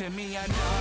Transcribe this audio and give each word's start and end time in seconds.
To 0.00 0.08
me, 0.08 0.34
enough 0.34 0.48
is 0.48 0.79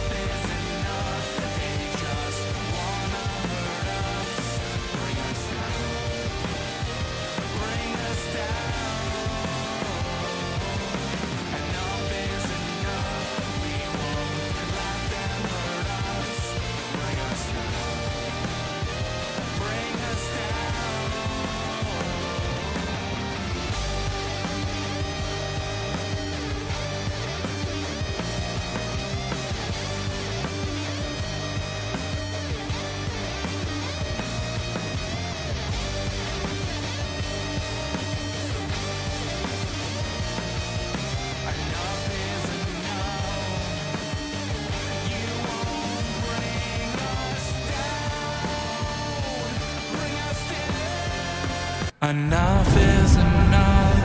Enough 52.10 52.76
is 52.76 53.16
enough. 53.18 54.00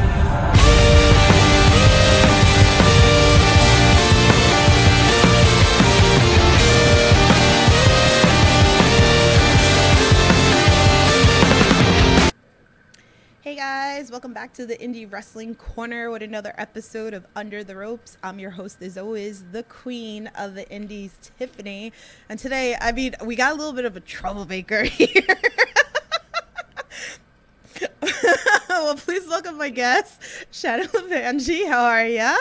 Hey 13.41 13.57
guys, 13.57 14.11
welcome 14.11 14.35
back 14.35 14.53
to 14.53 14.67
the 14.67 14.77
Indie 14.77 15.11
Wrestling 15.11 15.55
Corner 15.55 16.11
with 16.11 16.23
another 16.23 16.53
episode 16.59 17.15
of 17.15 17.27
Under 17.35 17.65
the 17.65 17.75
Ropes. 17.75 18.19
I'm 18.23 18.39
your 18.39 18.51
host, 18.51 18.83
as 18.83 18.99
always, 18.99 19.45
the 19.51 19.63
queen 19.63 20.27
of 20.37 20.55
the 20.55 20.71
Indies, 20.71 21.17
Tiffany. 21.39 21.95
And 22.29 22.39
today, 22.39 22.77
I 22.79 22.93
mean, 22.93 23.15
we 23.25 23.35
got 23.35 23.53
a 23.53 23.55
little 23.55 23.73
bit 23.73 23.87
of 23.87 23.97
a 23.97 24.01
troublemaker 24.01 24.83
here. 24.83 25.39
well, 28.69 28.95
please 28.97 29.27
welcome 29.27 29.59
my 29.59 29.71
guest, 29.71 30.21
Shannon 30.51 30.89
Levangie. 30.89 31.67
How 31.69 31.85
are 31.85 32.07
you? 32.07 32.37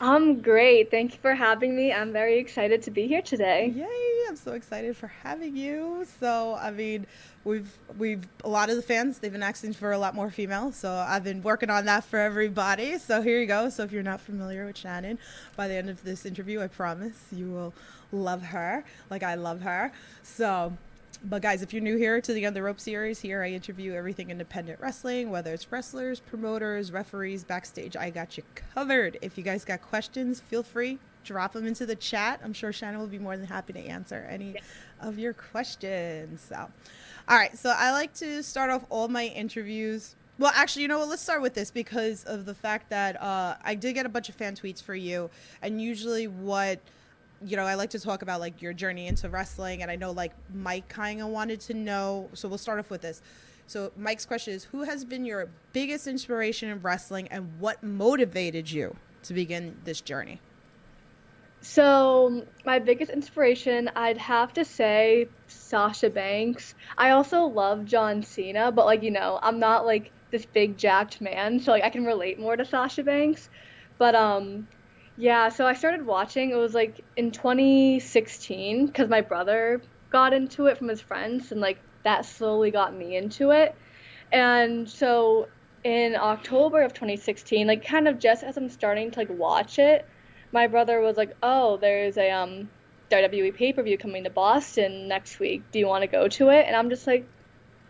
I'm 0.00 0.40
great. 0.40 0.90
Thank 0.90 1.14
you 1.14 1.18
for 1.20 1.34
having 1.34 1.74
me. 1.74 1.92
I'm 1.92 2.12
very 2.12 2.38
excited 2.38 2.82
to 2.82 2.90
be 2.90 3.08
here 3.08 3.22
today. 3.22 3.72
Yay! 3.74 4.28
I'm 4.28 4.36
so 4.36 4.52
excited 4.52 4.96
for 4.96 5.08
having 5.08 5.56
you. 5.56 6.06
So, 6.20 6.56
I 6.60 6.70
mean, 6.70 7.06
we've 7.44 7.76
we've 7.98 8.28
a 8.44 8.48
lot 8.48 8.70
of 8.70 8.76
the 8.76 8.82
fans 8.82 9.18
they've 9.18 9.32
been 9.32 9.42
asking 9.42 9.72
for 9.72 9.90
a 9.90 9.98
lot 9.98 10.14
more 10.14 10.30
female. 10.30 10.70
So 10.70 10.92
I've 10.92 11.24
been 11.24 11.42
working 11.42 11.70
on 11.70 11.86
that 11.86 12.04
for 12.04 12.18
everybody. 12.18 12.98
So 12.98 13.22
here 13.22 13.40
you 13.40 13.46
go. 13.46 13.70
So 13.70 13.82
if 13.82 13.90
you're 13.90 14.02
not 14.04 14.20
familiar 14.20 14.66
with 14.66 14.76
Shannon, 14.76 15.18
by 15.56 15.66
the 15.66 15.74
end 15.74 15.90
of 15.90 16.02
this 16.04 16.24
interview, 16.24 16.60
I 16.60 16.68
promise 16.68 17.16
you 17.32 17.50
will 17.50 17.74
love 18.12 18.42
her 18.42 18.84
like 19.10 19.22
I 19.22 19.34
love 19.34 19.62
her. 19.62 19.90
So. 20.22 20.76
But 21.24 21.42
guys, 21.42 21.62
if 21.62 21.72
you're 21.72 21.82
new 21.82 21.96
here 21.96 22.20
to 22.20 22.32
the 22.32 22.46
Under 22.46 22.62
Rope 22.62 22.78
series, 22.78 23.20
here 23.20 23.42
I 23.42 23.50
interview 23.50 23.92
everything 23.94 24.30
independent 24.30 24.80
wrestling, 24.80 25.30
whether 25.30 25.52
it's 25.52 25.70
wrestlers, 25.72 26.20
promoters, 26.20 26.92
referees, 26.92 27.42
backstage. 27.42 27.96
I 27.96 28.10
got 28.10 28.36
you 28.36 28.44
covered. 28.74 29.18
If 29.20 29.36
you 29.36 29.42
guys 29.42 29.64
got 29.64 29.82
questions, 29.82 30.40
feel 30.40 30.62
free 30.62 30.98
drop 31.28 31.52
them 31.52 31.66
into 31.66 31.84
the 31.84 31.94
chat. 31.94 32.40
I'm 32.42 32.54
sure 32.54 32.72
Shannon 32.72 32.98
will 32.98 33.06
be 33.06 33.18
more 33.18 33.36
than 33.36 33.46
happy 33.46 33.74
to 33.74 33.80
answer 33.80 34.26
any 34.30 34.56
of 35.00 35.18
your 35.18 35.34
questions. 35.34 36.40
So, 36.40 36.56
all 36.56 37.36
right. 37.36 37.56
So 37.56 37.72
I 37.76 37.92
like 37.92 38.14
to 38.14 38.42
start 38.42 38.70
off 38.70 38.84
all 38.88 39.08
my 39.08 39.26
interviews. 39.26 40.16
Well, 40.38 40.52
actually, 40.54 40.82
you 40.82 40.88
know 40.88 41.00
what? 41.00 41.08
Let's 41.08 41.22
start 41.22 41.42
with 41.42 41.52
this 41.52 41.70
because 41.70 42.24
of 42.24 42.46
the 42.46 42.54
fact 42.54 42.88
that 42.90 43.20
uh, 43.20 43.56
I 43.62 43.74
did 43.74 43.92
get 43.94 44.06
a 44.06 44.08
bunch 44.08 44.28
of 44.28 44.36
fan 44.36 44.54
tweets 44.54 44.82
for 44.82 44.94
you, 44.94 45.28
and 45.60 45.82
usually 45.82 46.28
what 46.28 46.78
you 47.44 47.56
know, 47.56 47.64
I 47.64 47.74
like 47.74 47.90
to 47.90 48.00
talk 48.00 48.22
about 48.22 48.40
like 48.40 48.60
your 48.60 48.72
journey 48.72 49.06
into 49.06 49.28
wrestling, 49.28 49.82
and 49.82 49.90
I 49.90 49.96
know 49.96 50.10
like 50.10 50.32
Mike 50.52 50.88
kind 50.88 51.20
of 51.20 51.28
wanted 51.28 51.60
to 51.62 51.74
know. 51.74 52.28
So 52.34 52.48
we'll 52.48 52.58
start 52.58 52.78
off 52.78 52.90
with 52.90 53.02
this. 53.02 53.22
So 53.66 53.92
Mike's 53.96 54.24
question 54.24 54.54
is, 54.54 54.64
who 54.64 54.82
has 54.82 55.04
been 55.04 55.24
your 55.24 55.48
biggest 55.72 56.06
inspiration 56.06 56.70
in 56.70 56.80
wrestling, 56.80 57.28
and 57.28 57.60
what 57.60 57.82
motivated 57.82 58.70
you 58.70 58.96
to 59.24 59.34
begin 59.34 59.76
this 59.84 60.00
journey? 60.00 60.40
So, 61.60 62.44
my 62.64 62.78
biggest 62.78 63.10
inspiration, 63.10 63.90
I'd 63.96 64.18
have 64.18 64.52
to 64.54 64.64
say 64.64 65.28
Sasha 65.48 66.08
Banks. 66.08 66.74
I 66.96 67.10
also 67.10 67.42
love 67.46 67.84
John 67.84 68.22
Cena, 68.22 68.70
but 68.70 68.86
like, 68.86 69.02
you 69.02 69.10
know, 69.10 69.40
I'm 69.42 69.58
not 69.58 69.84
like 69.84 70.12
this 70.30 70.46
big 70.46 70.76
jacked 70.76 71.20
man, 71.20 71.58
so 71.58 71.72
like 71.72 71.82
I 71.82 71.90
can 71.90 72.04
relate 72.04 72.38
more 72.38 72.56
to 72.56 72.64
Sasha 72.64 73.02
Banks. 73.02 73.48
But 73.98 74.14
um 74.14 74.68
yeah, 75.18 75.48
so 75.48 75.66
I 75.66 75.72
started 75.72 76.06
watching. 76.06 76.50
It 76.50 76.54
was 76.54 76.74
like 76.74 77.04
in 77.16 77.32
2016 77.32 78.86
because 78.86 79.08
my 79.08 79.20
brother 79.20 79.82
got 80.10 80.32
into 80.32 80.66
it 80.66 80.78
from 80.78 80.86
his 80.86 81.00
friends, 81.00 81.50
and 81.50 81.60
like 81.60 81.80
that 82.04 82.24
slowly 82.24 82.70
got 82.70 82.94
me 82.94 83.16
into 83.16 83.50
it. 83.50 83.74
And 84.30 84.88
so 84.88 85.48
in 85.82 86.14
October 86.14 86.82
of 86.82 86.94
2016, 86.94 87.66
like 87.66 87.84
kind 87.84 88.06
of 88.06 88.20
just 88.20 88.44
as 88.44 88.56
I'm 88.56 88.68
starting 88.68 89.10
to 89.10 89.18
like 89.18 89.28
watch 89.30 89.80
it, 89.80 90.06
my 90.52 90.68
brother 90.68 91.00
was 91.00 91.16
like, 91.16 91.34
"Oh, 91.42 91.78
there's 91.78 92.16
a 92.16 92.30
um 92.30 92.70
WWE 93.10 93.52
pay-per-view 93.56 93.98
coming 93.98 94.22
to 94.22 94.30
Boston 94.30 95.08
next 95.08 95.40
week. 95.40 95.64
Do 95.72 95.80
you 95.80 95.88
want 95.88 96.02
to 96.02 96.06
go 96.06 96.28
to 96.28 96.50
it?" 96.50 96.66
And 96.68 96.76
I'm 96.76 96.90
just 96.90 97.08
like, 97.08 97.26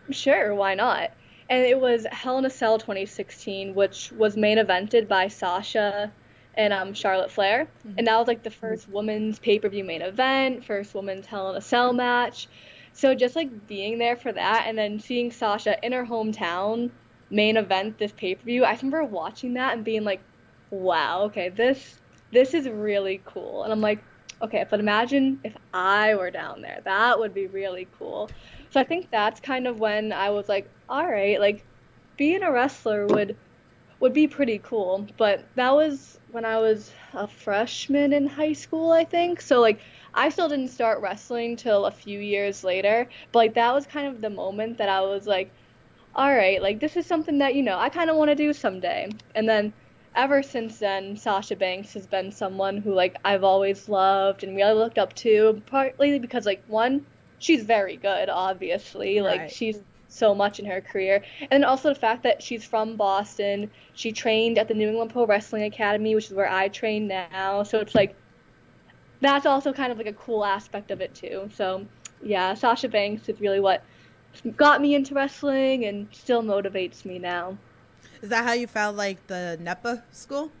"Sure, 0.09 0.55
why 0.55 0.73
not?" 0.73 1.11
And 1.47 1.63
it 1.63 1.79
was 1.79 2.07
Hell 2.11 2.39
in 2.39 2.45
a 2.45 2.49
Cell 2.49 2.79
2016, 2.79 3.75
which 3.75 4.11
was 4.13 4.35
main 4.35 4.57
evented 4.57 5.07
by 5.07 5.27
Sasha 5.27 6.11
and 6.59 6.73
um, 6.73 6.93
Charlotte 6.93 7.31
Flair. 7.31 7.69
And 7.97 8.05
that 8.05 8.17
was 8.17 8.27
like 8.27 8.43
the 8.43 8.51
first 8.51 8.89
women's 8.89 9.39
pay 9.39 9.59
per 9.59 9.69
view 9.69 9.85
main 9.85 10.01
event, 10.01 10.65
first 10.65 10.93
women's 10.93 11.25
Hell 11.25 11.49
in 11.49 11.55
a 11.55 11.61
Cell 11.61 11.93
match. 11.93 12.49
So 12.91 13.15
just 13.15 13.37
like 13.37 13.65
being 13.65 13.97
there 13.97 14.17
for 14.17 14.33
that 14.33 14.65
and 14.67 14.77
then 14.77 14.99
seeing 14.99 15.31
Sasha 15.31 15.83
in 15.85 15.93
her 15.93 16.05
hometown 16.05 16.91
main 17.29 17.55
event 17.55 17.97
this 17.97 18.11
pay 18.11 18.35
per 18.35 18.43
view, 18.43 18.65
I 18.65 18.73
remember 18.73 19.05
watching 19.05 19.53
that 19.53 19.73
and 19.73 19.85
being 19.85 20.03
like, 20.03 20.19
wow, 20.69 21.21
okay, 21.23 21.47
this 21.47 21.97
this 22.31 22.53
is 22.53 22.67
really 22.67 23.21
cool. 23.23 23.63
And 23.63 23.71
I'm 23.71 23.79
like, 23.79 24.03
okay, 24.41 24.65
but 24.69 24.81
imagine 24.81 25.39
if 25.45 25.55
I 25.73 26.15
were 26.15 26.29
down 26.29 26.61
there. 26.61 26.81
That 26.83 27.17
would 27.17 27.33
be 27.33 27.47
really 27.47 27.87
cool. 27.97 28.29
So 28.71 28.81
I 28.81 28.83
think 28.83 29.09
that's 29.09 29.39
kind 29.39 29.65
of 29.65 29.79
when 29.79 30.11
I 30.11 30.29
was 30.31 30.49
like, 30.49 30.69
all 30.89 31.09
right, 31.09 31.39
like 31.39 31.63
being 32.17 32.43
a 32.43 32.51
wrestler 32.51 33.07
would 33.07 33.37
would 34.01 34.13
be 34.13 34.27
pretty 34.27 34.59
cool. 34.59 35.07
But 35.17 35.45
that 35.55 35.73
was 35.73 36.18
when 36.31 36.45
I 36.45 36.59
was 36.59 36.93
a 37.13 37.27
freshman 37.27 38.13
in 38.13 38.27
high 38.27 38.53
school, 38.53 38.91
I 38.91 39.03
think. 39.05 39.41
So 39.41 39.59
like 39.61 39.81
I 40.13 40.29
still 40.29 40.49
didn't 40.49 40.69
start 40.69 41.01
wrestling 41.01 41.57
till 41.57 41.85
a 41.85 41.91
few 41.91 42.19
years 42.19 42.63
later. 42.63 43.09
But 43.31 43.39
like 43.39 43.53
that 43.55 43.73
was 43.73 43.87
kind 43.87 44.07
of 44.07 44.21
the 44.21 44.29
moment 44.29 44.77
that 44.77 44.89
I 44.89 45.01
was 45.01 45.27
like, 45.27 45.53
all 46.13 46.33
right, 46.33 46.61
like 46.61 46.79
this 46.79 46.97
is 46.97 47.07
something 47.07 47.39
that, 47.39 47.55
you 47.55 47.63
know, 47.63 47.77
I 47.79 47.89
kind 47.89 48.09
of 48.09 48.17
want 48.17 48.29
to 48.31 48.35
do 48.35 48.53
someday. 48.53 49.09
And 49.35 49.47
then 49.49 49.73
ever 50.15 50.43
since 50.43 50.79
then, 50.79 51.17
Sasha 51.17 51.55
Banks 51.55 51.93
has 51.93 52.07
been 52.07 52.31
someone 52.31 52.77
who 52.77 52.93
like 52.93 53.15
I've 53.25 53.43
always 53.43 53.89
loved 53.89 54.43
and 54.43 54.55
really 54.55 54.73
looked 54.73 54.97
up 54.99 55.13
to, 55.15 55.61
partly 55.67 56.19
because 56.19 56.45
like 56.45 56.63
one, 56.67 57.05
she's 57.39 57.63
very 57.65 57.97
good, 57.97 58.29
obviously. 58.29 59.21
Like 59.21 59.41
Right. 59.41 59.51
she's 59.51 59.81
so 60.09 60.35
much 60.35 60.59
in 60.59 60.65
her 60.65 60.81
career. 60.81 61.23
And 61.51 61.63
also 61.63 61.89
the 61.89 61.99
fact 61.99 62.23
that 62.23 62.43
she's 62.43 62.65
from 62.65 62.97
Boston. 62.97 63.71
She 63.93 64.11
trained 64.11 64.57
at 64.57 64.67
the 64.67 64.73
New 64.73 64.89
England 64.89 65.11
Pro 65.11 65.25
Wrestling 65.25 65.63
Academy, 65.63 66.15
which 66.15 66.25
is 66.25 66.33
where 66.33 66.51
I 66.51 66.67
train 66.67 67.07
now. 67.07 67.63
So 67.63 67.79
it's 67.79 67.95
like 67.95 68.15
that's 69.21 69.45
also 69.45 69.71
kind 69.71 69.91
of 69.91 69.97
like 69.97 70.07
a 70.07 70.13
cool 70.13 70.43
aspect 70.43 70.91
of 70.91 71.01
it 71.01 71.13
too. 71.13 71.49
So 71.53 71.85
yeah, 72.21 72.53
Sasha 72.53 72.89
Banks 72.89 73.29
is 73.29 73.39
really 73.39 73.59
what 73.59 73.83
got 74.57 74.81
me 74.81 74.95
into 74.95 75.13
wrestling 75.13 75.85
and 75.85 76.07
still 76.11 76.43
motivates 76.43 77.05
me 77.05 77.19
now. 77.19 77.57
Is 78.21 78.29
that 78.29 78.43
how 78.43 78.53
you 78.53 78.67
found 78.67 78.97
like 78.97 79.25
the 79.27 79.57
NEPA 79.61 80.03
school? 80.11 80.51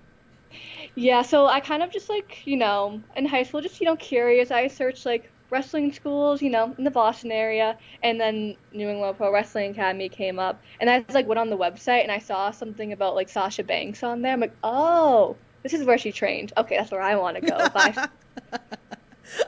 Yeah, 0.95 1.21
so 1.21 1.45
I 1.45 1.59
kind 1.59 1.83
of 1.83 1.91
just 1.91 2.09
like, 2.09 2.45
you 2.45 2.57
know, 2.57 3.01
in 3.15 3.25
high 3.25 3.43
school, 3.43 3.61
just, 3.61 3.79
you 3.79 3.85
know, 3.85 3.95
curious. 3.95 4.49
I 4.49 4.67
searched 4.67 5.05
like 5.05 5.29
wrestling 5.49 5.91
schools, 5.91 6.41
you 6.41 6.49
know, 6.49 6.73
in 6.77 6.83
the 6.83 6.91
Boston 6.91 7.31
area, 7.31 7.77
and 8.03 8.19
then 8.19 8.55
New 8.73 8.89
England 8.89 9.17
Pro 9.17 9.31
Wrestling 9.31 9.71
Academy 9.71 10.09
came 10.09 10.39
up. 10.39 10.61
And 10.79 10.89
I 10.89 11.01
just 11.01 11.13
like 11.13 11.27
went 11.27 11.39
on 11.39 11.49
the 11.49 11.57
website 11.57 12.03
and 12.03 12.11
I 12.11 12.19
saw 12.19 12.51
something 12.51 12.93
about 12.93 13.15
like 13.15 13.29
Sasha 13.29 13.63
Banks 13.63 14.03
on 14.03 14.21
there. 14.21 14.33
I'm 14.33 14.39
like, 14.39 14.55
oh, 14.63 15.35
this 15.63 15.73
is 15.73 15.85
where 15.85 15.97
she 15.97 16.11
trained. 16.11 16.53
Okay, 16.57 16.77
that's 16.77 16.91
where 16.91 17.01
I 17.01 17.15
want 17.15 17.35
to 17.37 17.41
go. 17.41 17.69
Bye. 17.73 18.07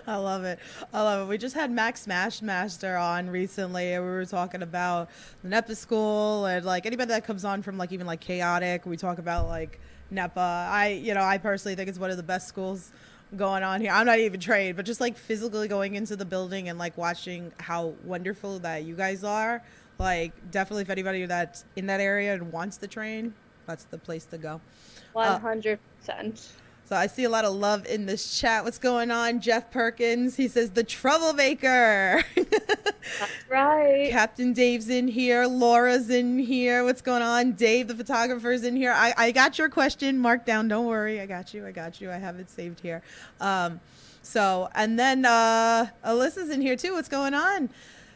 I 0.05 0.15
love 0.17 0.43
it. 0.43 0.59
I 0.93 1.01
love 1.01 1.27
it. 1.27 1.29
We 1.29 1.37
just 1.37 1.55
had 1.55 1.71
Max 1.71 2.05
Smashmaster 2.05 3.01
on 3.01 3.29
recently, 3.29 3.93
and 3.93 4.03
we 4.03 4.11
were 4.11 4.25
talking 4.25 4.61
about 4.61 5.09
NEPA 5.43 5.75
school 5.75 6.45
and 6.45 6.65
like 6.65 6.85
anybody 6.85 7.09
that 7.09 7.23
comes 7.23 7.45
on 7.45 7.61
from 7.61 7.77
like 7.77 7.91
even 7.91 8.05
like 8.05 8.19
chaotic. 8.19 8.85
We 8.85 8.97
talk 8.97 9.17
about 9.17 9.47
like 9.47 9.79
NEPA. 10.11 10.67
I, 10.69 10.99
you 11.01 11.13
know, 11.13 11.23
I 11.23 11.37
personally 11.37 11.75
think 11.75 11.89
it's 11.89 11.99
one 11.99 12.11
of 12.11 12.17
the 12.17 12.23
best 12.23 12.47
schools 12.47 12.91
going 13.35 13.63
on 13.63 13.81
here. 13.81 13.91
I'm 13.91 14.05
not 14.05 14.19
even 14.19 14.39
trained, 14.39 14.75
but 14.75 14.85
just 14.85 15.01
like 15.01 15.17
physically 15.17 15.67
going 15.67 15.95
into 15.95 16.15
the 16.15 16.25
building 16.25 16.69
and 16.69 16.77
like 16.77 16.97
watching 16.97 17.51
how 17.59 17.93
wonderful 18.03 18.59
that 18.59 18.83
you 18.83 18.95
guys 18.95 19.23
are. 19.23 19.63
Like 19.97 20.33
definitely, 20.51 20.83
if 20.83 20.89
anybody 20.89 21.25
that's 21.25 21.65
in 21.75 21.87
that 21.87 21.99
area 21.99 22.33
and 22.33 22.51
wants 22.51 22.77
to 22.77 22.87
train, 22.87 23.33
that's 23.67 23.83
the 23.85 23.97
place 23.97 24.25
to 24.25 24.37
go. 24.37 24.55
Uh, 24.55 24.59
One 25.13 25.41
hundred 25.41 25.79
percent. 25.99 26.51
So 26.91 26.97
I 26.97 27.07
see 27.07 27.23
a 27.23 27.29
lot 27.29 27.45
of 27.45 27.53
love 27.53 27.85
in 27.85 28.05
this 28.05 28.37
chat. 28.37 28.65
What's 28.65 28.77
going 28.77 29.11
on? 29.11 29.39
Jeff 29.39 29.71
Perkins. 29.71 30.35
He 30.35 30.49
says 30.49 30.71
the 30.71 30.83
troublemaker. 30.83 32.21
That's 32.35 33.31
right. 33.49 34.09
Captain 34.11 34.51
Dave's 34.51 34.89
in 34.89 35.07
here. 35.07 35.47
Laura's 35.47 36.09
in 36.09 36.37
here. 36.37 36.83
What's 36.83 37.01
going 37.01 37.21
on? 37.21 37.53
Dave, 37.53 37.87
the 37.87 37.95
photographer's 37.95 38.65
in 38.65 38.75
here. 38.75 38.91
I, 38.91 39.13
I 39.15 39.31
got 39.31 39.57
your 39.57 39.69
question 39.69 40.19
marked 40.19 40.45
down. 40.45 40.67
Don't 40.67 40.85
worry. 40.85 41.21
I 41.21 41.27
got 41.27 41.53
you. 41.53 41.65
I 41.65 41.71
got 41.71 42.01
you. 42.01 42.11
I 42.11 42.17
have 42.17 42.37
it 42.39 42.49
saved 42.49 42.81
here. 42.81 43.01
Um, 43.39 43.79
so, 44.21 44.67
and 44.75 44.99
then 44.99 45.23
uh, 45.23 45.87
Alyssa's 46.05 46.49
in 46.49 46.59
here 46.59 46.75
too. 46.75 46.91
What's 46.91 47.07
going 47.07 47.33
on? 47.33 47.69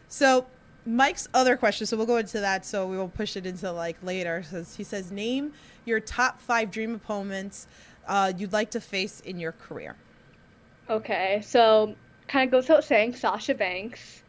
So, 0.10 0.48
Mike's 0.86 1.30
other 1.34 1.56
question. 1.56 1.88
So 1.88 1.96
we'll 1.96 2.08
go 2.08 2.18
into 2.18 2.42
that. 2.42 2.66
So 2.66 2.86
we 2.88 2.98
will 2.98 3.08
push 3.08 3.38
it 3.38 3.46
into 3.46 3.72
like 3.72 3.96
later. 4.04 4.44
Says 4.44 4.76
he 4.76 4.84
says, 4.84 5.14
name 5.14 5.54
your 5.86 6.02
top 6.02 6.42
five 6.42 6.72
dream 6.72 6.94
opponents 6.94 7.68
uh, 8.08 8.34
you'd 8.38 8.54
like 8.54 8.72
to 8.72 8.82
face 8.82 9.20
in 9.22 9.40
your 9.40 9.52
career. 9.54 9.96
Okay, 10.90 11.42
so 11.44 11.96
kind 12.28 12.48
of 12.48 12.52
goes 12.52 12.68
without 12.68 12.84
saying, 12.84 13.16
Sasha 13.16 13.54
Banks. 13.54 14.24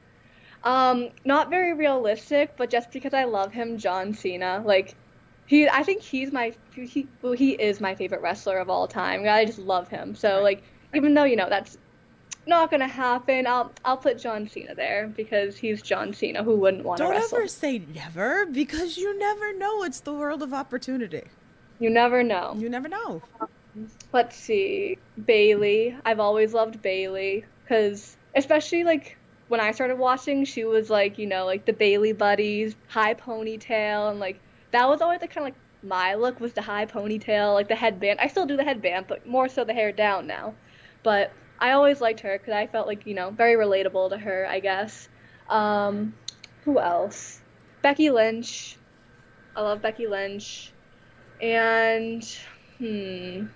Um, 0.65 1.11
not 1.25 1.51
very 1.51 1.75
realistic, 1.75 2.57
but 2.57 2.71
just 2.71 2.91
because 2.91 3.15
I 3.15 3.25
love 3.25 3.53
him, 3.53 3.79
John 3.79 4.13
Cena. 4.15 4.63
Like, 4.65 4.95
he, 5.47 5.69
I 5.69 5.83
think 5.83 6.03
he's 6.03 6.33
my, 6.33 6.55
he, 6.75 7.07
well, 7.23 7.33
he 7.33 7.53
is 7.53 7.81
my 7.81 7.95
favorite 7.95 8.21
wrestler 8.21 8.59
of 8.59 8.69
all 8.69 8.89
time. 8.89 9.27
I 9.29 9.45
just 9.45 9.59
love 9.59 9.89
him. 9.89 10.15
So 10.15 10.43
like, 10.43 10.63
even 10.95 11.15
though 11.15 11.25
you 11.25 11.37
know 11.37 11.49
that's 11.49 11.79
not 12.47 12.71
gonna 12.71 12.89
happen, 12.89 13.47
I'll, 13.47 13.71
I'll 13.85 13.97
put 13.97 14.19
John 14.19 14.49
Cena 14.49 14.75
there 14.75 15.09
because 15.09 15.57
he's 15.57 15.83
John 15.83 16.13
Cena. 16.13 16.43
Who 16.43 16.57
wouldn't 16.57 16.85
want 16.85 16.99
to 16.99 17.05
Don't 17.05 17.15
ever 17.15 17.47
say 17.47 17.83
never 17.95 18.47
because 18.47 18.97
you 18.97 19.17
never 19.19 19.57
know. 19.57 19.85
It's 19.85 20.01
the 20.01 20.13
world 20.13 20.43
of 20.43 20.53
opportunity. 20.53 21.23
You 21.79 21.91
never 21.91 22.23
know. 22.23 22.55
You 22.57 22.69
never 22.69 22.89
know. 22.89 23.23
Let's 24.13 24.37
see. 24.37 24.99
Bayley. 25.25 25.97
I've 26.05 26.21
always 26.21 26.55
loved 26.55 26.83
Bayley 26.83 27.45
because 27.65 28.17
especially 28.35 28.85
like 28.85 29.17
when 29.49 29.61
i 29.61 29.71
started 29.73 29.97
watching 29.97 30.45
she 30.45 30.65
was 30.65 30.91
like 30.91 31.19
you 31.19 31.27
know 31.27 31.45
like 31.47 31.65
the 31.67 31.73
Bayley 31.73 32.13
buddies 32.13 32.75
high 32.89 33.15
ponytail 33.15 34.11
and 34.11 34.21
like 34.21 34.41
that 34.73 34.89
was 34.89 35.01
always 35.01 35.21
the 35.21 35.29
kind 35.29 35.47
of 35.47 35.55
like 35.55 35.61
my 35.83 36.15
look 36.15 36.41
was 36.41 36.53
the 36.53 36.63
high 36.63 36.87
ponytail 36.87 37.55
like 37.55 37.69
the 37.69 37.75
headband. 37.77 38.19
I 38.21 38.27
still 38.29 38.47
do 38.47 38.57
the 38.57 38.65
headband 38.65 39.07
but 39.09 39.27
more 39.27 39.49
so 39.49 39.65
the 39.65 39.73
hair 39.73 39.93
down 39.93 40.27
now. 40.27 40.55
But 41.03 41.33
i 41.59 41.73
always 41.73 42.01
liked 42.01 42.21
her 42.21 42.39
because 42.39 42.53
i 42.55 42.67
felt 42.67 42.87
like 42.87 43.07
you 43.07 43.15
know 43.15 43.31
very 43.31 43.55
relatable 43.55 44.11
to 44.11 44.19
her 44.19 44.47
i 44.49 44.61
guess. 44.61 45.09
Um 45.49 46.15
who 46.65 46.79
else? 46.79 47.41
Becky 47.83 48.11
lynch. 48.11 48.79
I 49.55 49.63
love 49.63 49.83
becky 49.83 50.07
lynch. 50.07 50.73
And 51.41 52.23
hmm 52.79 53.47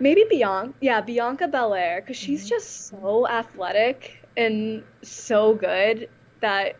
Maybe 0.00 0.24
Bianca, 0.28 0.74
yeah, 0.80 1.00
Bianca 1.00 1.48
Belair, 1.48 2.00
because 2.00 2.16
she's 2.16 2.44
Mhm. 2.44 2.48
just 2.48 2.86
so 2.88 3.26
athletic 3.28 4.18
and 4.36 4.82
so 5.02 5.54
good 5.54 6.08
that 6.40 6.76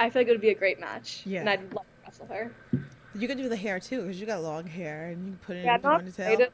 I 0.00 0.10
feel 0.10 0.20
like 0.20 0.28
it 0.28 0.32
would 0.32 0.40
be 0.40 0.50
a 0.50 0.54
great 0.54 0.80
match. 0.80 1.22
Yeah. 1.26 1.40
And 1.40 1.48
I'd 1.50 1.60
love 1.72 1.84
to 1.84 2.02
wrestle 2.04 2.26
her. 2.26 2.52
You 3.14 3.28
can 3.28 3.36
do 3.36 3.48
the 3.48 3.56
hair 3.56 3.78
too 3.78 4.00
because 4.02 4.18
you 4.18 4.26
got 4.26 4.42
long 4.42 4.66
hair 4.66 5.08
and 5.08 5.18
you 5.26 5.32
can 5.32 5.38
put 5.42 5.56
it 5.56 5.64
Yeah, 5.64 5.76
in 5.76 5.82
not 5.82 6.02
ponytail. 6.02 6.48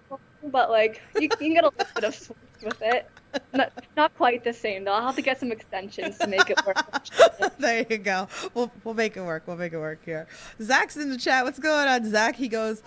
but 0.45 0.71
like 0.71 1.01
you, 1.15 1.23
you 1.23 1.29
can 1.29 1.55
get 1.55 1.63
a 1.65 1.69
little 1.69 1.87
bit 1.95 2.05
of 2.05 2.15
swing 2.17 2.37
with 2.65 2.83
it. 2.83 3.09
Not, 3.53 3.73
not 3.97 4.17
quite 4.17 4.43
the 4.43 4.53
same 4.53 4.83
though. 4.85 4.93
I'll 4.93 5.07
have 5.07 5.15
to 5.17 5.23
get 5.23 5.39
some 5.39 5.53
extensions 5.53 6.19
to 6.19 6.27
make 6.27 6.51
it 6.51 6.59
work. 6.67 6.79
there 7.59 7.87
you 7.89 7.99
go. 7.99 8.27
We'll 8.55 8.73
we'll 8.83 8.95
make 8.95 9.17
it 9.17 9.23
work. 9.23 9.45
We'll 9.47 9.57
make 9.57 9.73
it 9.73 9.79
work 9.79 10.01
here. 10.05 10.27
Zach's 10.61 10.97
in 10.97 11.11
the 11.11 11.17
chat. 11.19 11.45
What's 11.45 11.61
going 11.61 11.87
on, 11.87 12.05
Zach? 12.11 12.35
He 12.35 12.49
goes. 12.49 12.83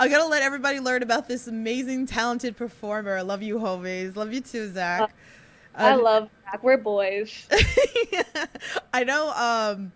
I 0.00 0.08
gotta 0.08 0.24
let 0.24 0.42
everybody 0.42 0.80
learn 0.80 1.02
about 1.02 1.28
this 1.28 1.46
amazing, 1.46 2.06
talented 2.06 2.56
performer. 2.56 3.18
I 3.18 3.20
love 3.20 3.42
you, 3.42 3.58
homies. 3.58 4.16
Love 4.16 4.32
you 4.32 4.40
too, 4.40 4.72
Zach. 4.72 5.14
I 5.74 5.90
Um, 5.90 6.02
love 6.02 6.30
Zach. 6.42 6.62
We're 6.62 6.78
boys. 6.78 7.46
I 8.94 9.04
know. 9.04 9.30
Um, 9.32 9.92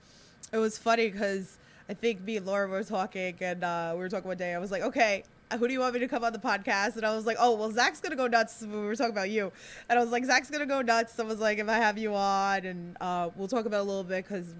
it 0.53 0.59
was 0.59 0.77
funny 0.77 1.09
because 1.09 1.57
I 1.89 1.95
think 1.95 2.21
me 2.21 2.37
and 2.37 2.45
Laura 2.45 2.69
were 2.69 2.85
talking, 2.85 3.35
and 3.41 3.65
uh, 3.65 3.93
we 3.95 4.01
were 4.01 4.11
talking 4.11 4.29
one 4.29 4.37
day. 4.37 4.53
I 4.55 4.59
was 4.59 4.71
like, 4.71 4.83
"Okay, 4.83 5.25
who 5.59 5.67
do 5.67 5.73
you 5.73 5.81
want 5.81 5.95
me 5.95 6.01
to 6.01 6.09
come 6.09 6.23
on 6.23 6.35
the 6.35 6.39
podcast?" 6.39 6.97
And 6.97 7.07
I 7.07 7.17
was 7.17 7.25
like, 7.25 7.39
"Oh, 7.41 7.55
well, 7.57 7.73
Zach's 7.73 8.01
gonna 8.01 8.15
go 8.15 8.27
nuts." 8.27 8.61
When 8.61 8.73
we 8.73 8.87
were 8.87 8.97
talking 8.97 9.13
about 9.15 9.31
you, 9.31 9.53
and 9.89 9.99
I 9.99 10.03
was 10.03 10.13
like, 10.13 10.27
"Zach's 10.27 10.51
gonna 10.51 10.67
go 10.67 10.83
nuts." 10.83 11.19
I 11.19 11.23
was 11.23 11.41
like, 11.41 11.57
"If 11.59 11.69
I 11.71 11.79
have 11.79 11.97
you 11.97 12.15
on, 12.15 12.67
and 12.67 12.95
uh, 13.01 13.31
we'll 13.37 13.49
talk 13.49 13.65
about 13.65 13.79
it 13.79 13.81
a 13.81 13.85
little 13.85 14.05
bit 14.05 14.29
because 14.29 14.53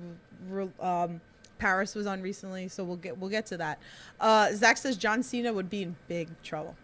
um, 0.81 1.21
Paris 1.59 1.95
was 1.95 2.07
on 2.07 2.23
recently, 2.23 2.69
so 2.69 2.85
we'll 2.85 2.97
get 2.97 3.19
we'll 3.19 3.31
get 3.31 3.47
to 3.47 3.57
that." 3.59 3.79
Uh, 4.21 4.53
Zach 4.53 4.77
says 4.77 4.97
John 4.97 5.23
Cena 5.23 5.53
would 5.53 5.71
be 5.71 5.83
in 5.83 5.97
big 6.09 6.29
trouble. 6.43 6.77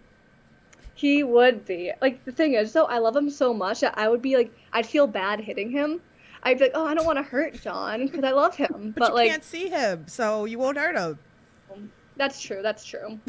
He 0.94 1.22
would 1.22 1.64
be. 1.64 1.92
Like 2.02 2.24
the 2.24 2.32
thing 2.32 2.54
is, 2.54 2.72
though, 2.72 2.84
I 2.84 2.98
love 2.98 3.16
him 3.16 3.30
so 3.30 3.54
much 3.54 3.80
that 3.80 3.96
I 3.96 4.08
would 4.08 4.20
be 4.20 4.36
like, 4.36 4.52
I'd 4.72 4.86
feel 4.86 5.06
bad 5.06 5.40
hitting 5.40 5.70
him. 5.70 6.00
I'd 6.42 6.58
be 6.58 6.64
like, 6.64 6.72
oh, 6.74 6.84
I 6.84 6.94
don't 6.94 7.06
want 7.06 7.18
to 7.18 7.22
hurt 7.22 7.60
John 7.62 8.06
because 8.06 8.24
I 8.24 8.32
love 8.32 8.54
him. 8.54 8.94
But, 8.96 9.00
But, 9.00 9.08
you 9.08 9.14
like, 9.14 9.30
can't 9.30 9.44
see 9.44 9.68
him, 9.68 10.04
so 10.08 10.44
you 10.44 10.58
won't 10.58 10.76
hurt 10.76 10.96
him. 10.96 11.90
that's 12.16 12.40
true. 12.40 12.60
That's 12.62 12.84
true. 12.84 13.18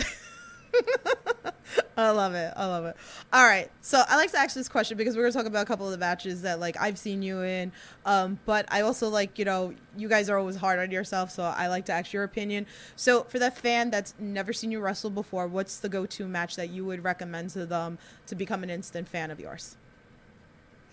I 1.98 2.10
love 2.10 2.34
it. 2.34 2.54
I 2.56 2.66
love 2.66 2.86
it. 2.86 2.96
All 3.32 3.44
right. 3.44 3.70
So 3.82 4.02
I 4.08 4.16
like 4.16 4.32
to 4.32 4.38
ask 4.38 4.56
this 4.56 4.70
question 4.70 4.98
because 4.98 5.16
we're 5.16 5.24
gonna 5.24 5.34
talk 5.34 5.46
about 5.46 5.64
a 5.64 5.66
couple 5.66 5.86
of 5.86 5.92
the 5.92 5.98
matches 5.98 6.42
that 6.42 6.60
like 6.60 6.76
I've 6.80 6.98
seen 6.98 7.22
you 7.22 7.42
in. 7.42 7.72
Um, 8.06 8.40
but 8.46 8.66
I 8.70 8.82
also 8.82 9.10
like, 9.10 9.38
you 9.38 9.46
know, 9.46 9.74
you 9.98 10.08
guys 10.08 10.30
are 10.30 10.38
always 10.38 10.56
hard 10.56 10.80
on 10.80 10.92
yourself, 10.92 11.32
so 11.32 11.44
I 11.44 11.68
like 11.68 11.86
to 11.86 11.94
ask 11.94 12.14
your 12.14 12.24
opinion. 12.24 12.66
So 12.96 13.24
for 13.24 13.40
that 13.40 13.58
fan 13.58 13.90
that's 13.92 14.14
never 14.20 14.54
seen 14.54 14.72
you 14.72 14.80
wrestle 14.80 15.10
before, 15.10 15.48
what's 15.48 15.80
the 15.80 15.90
go 15.90 16.06
to 16.06 16.28
match 16.28 16.56
that 16.56 16.70
you 16.70 16.86
would 16.86 17.04
recommend 17.04 17.52
to 17.52 17.66
them 17.66 17.98
to 18.28 18.36
become 18.36 18.64
an 18.64 18.70
instant 18.70 19.08
fan 19.08 19.32
of 19.32 19.40
yours? 19.40 19.78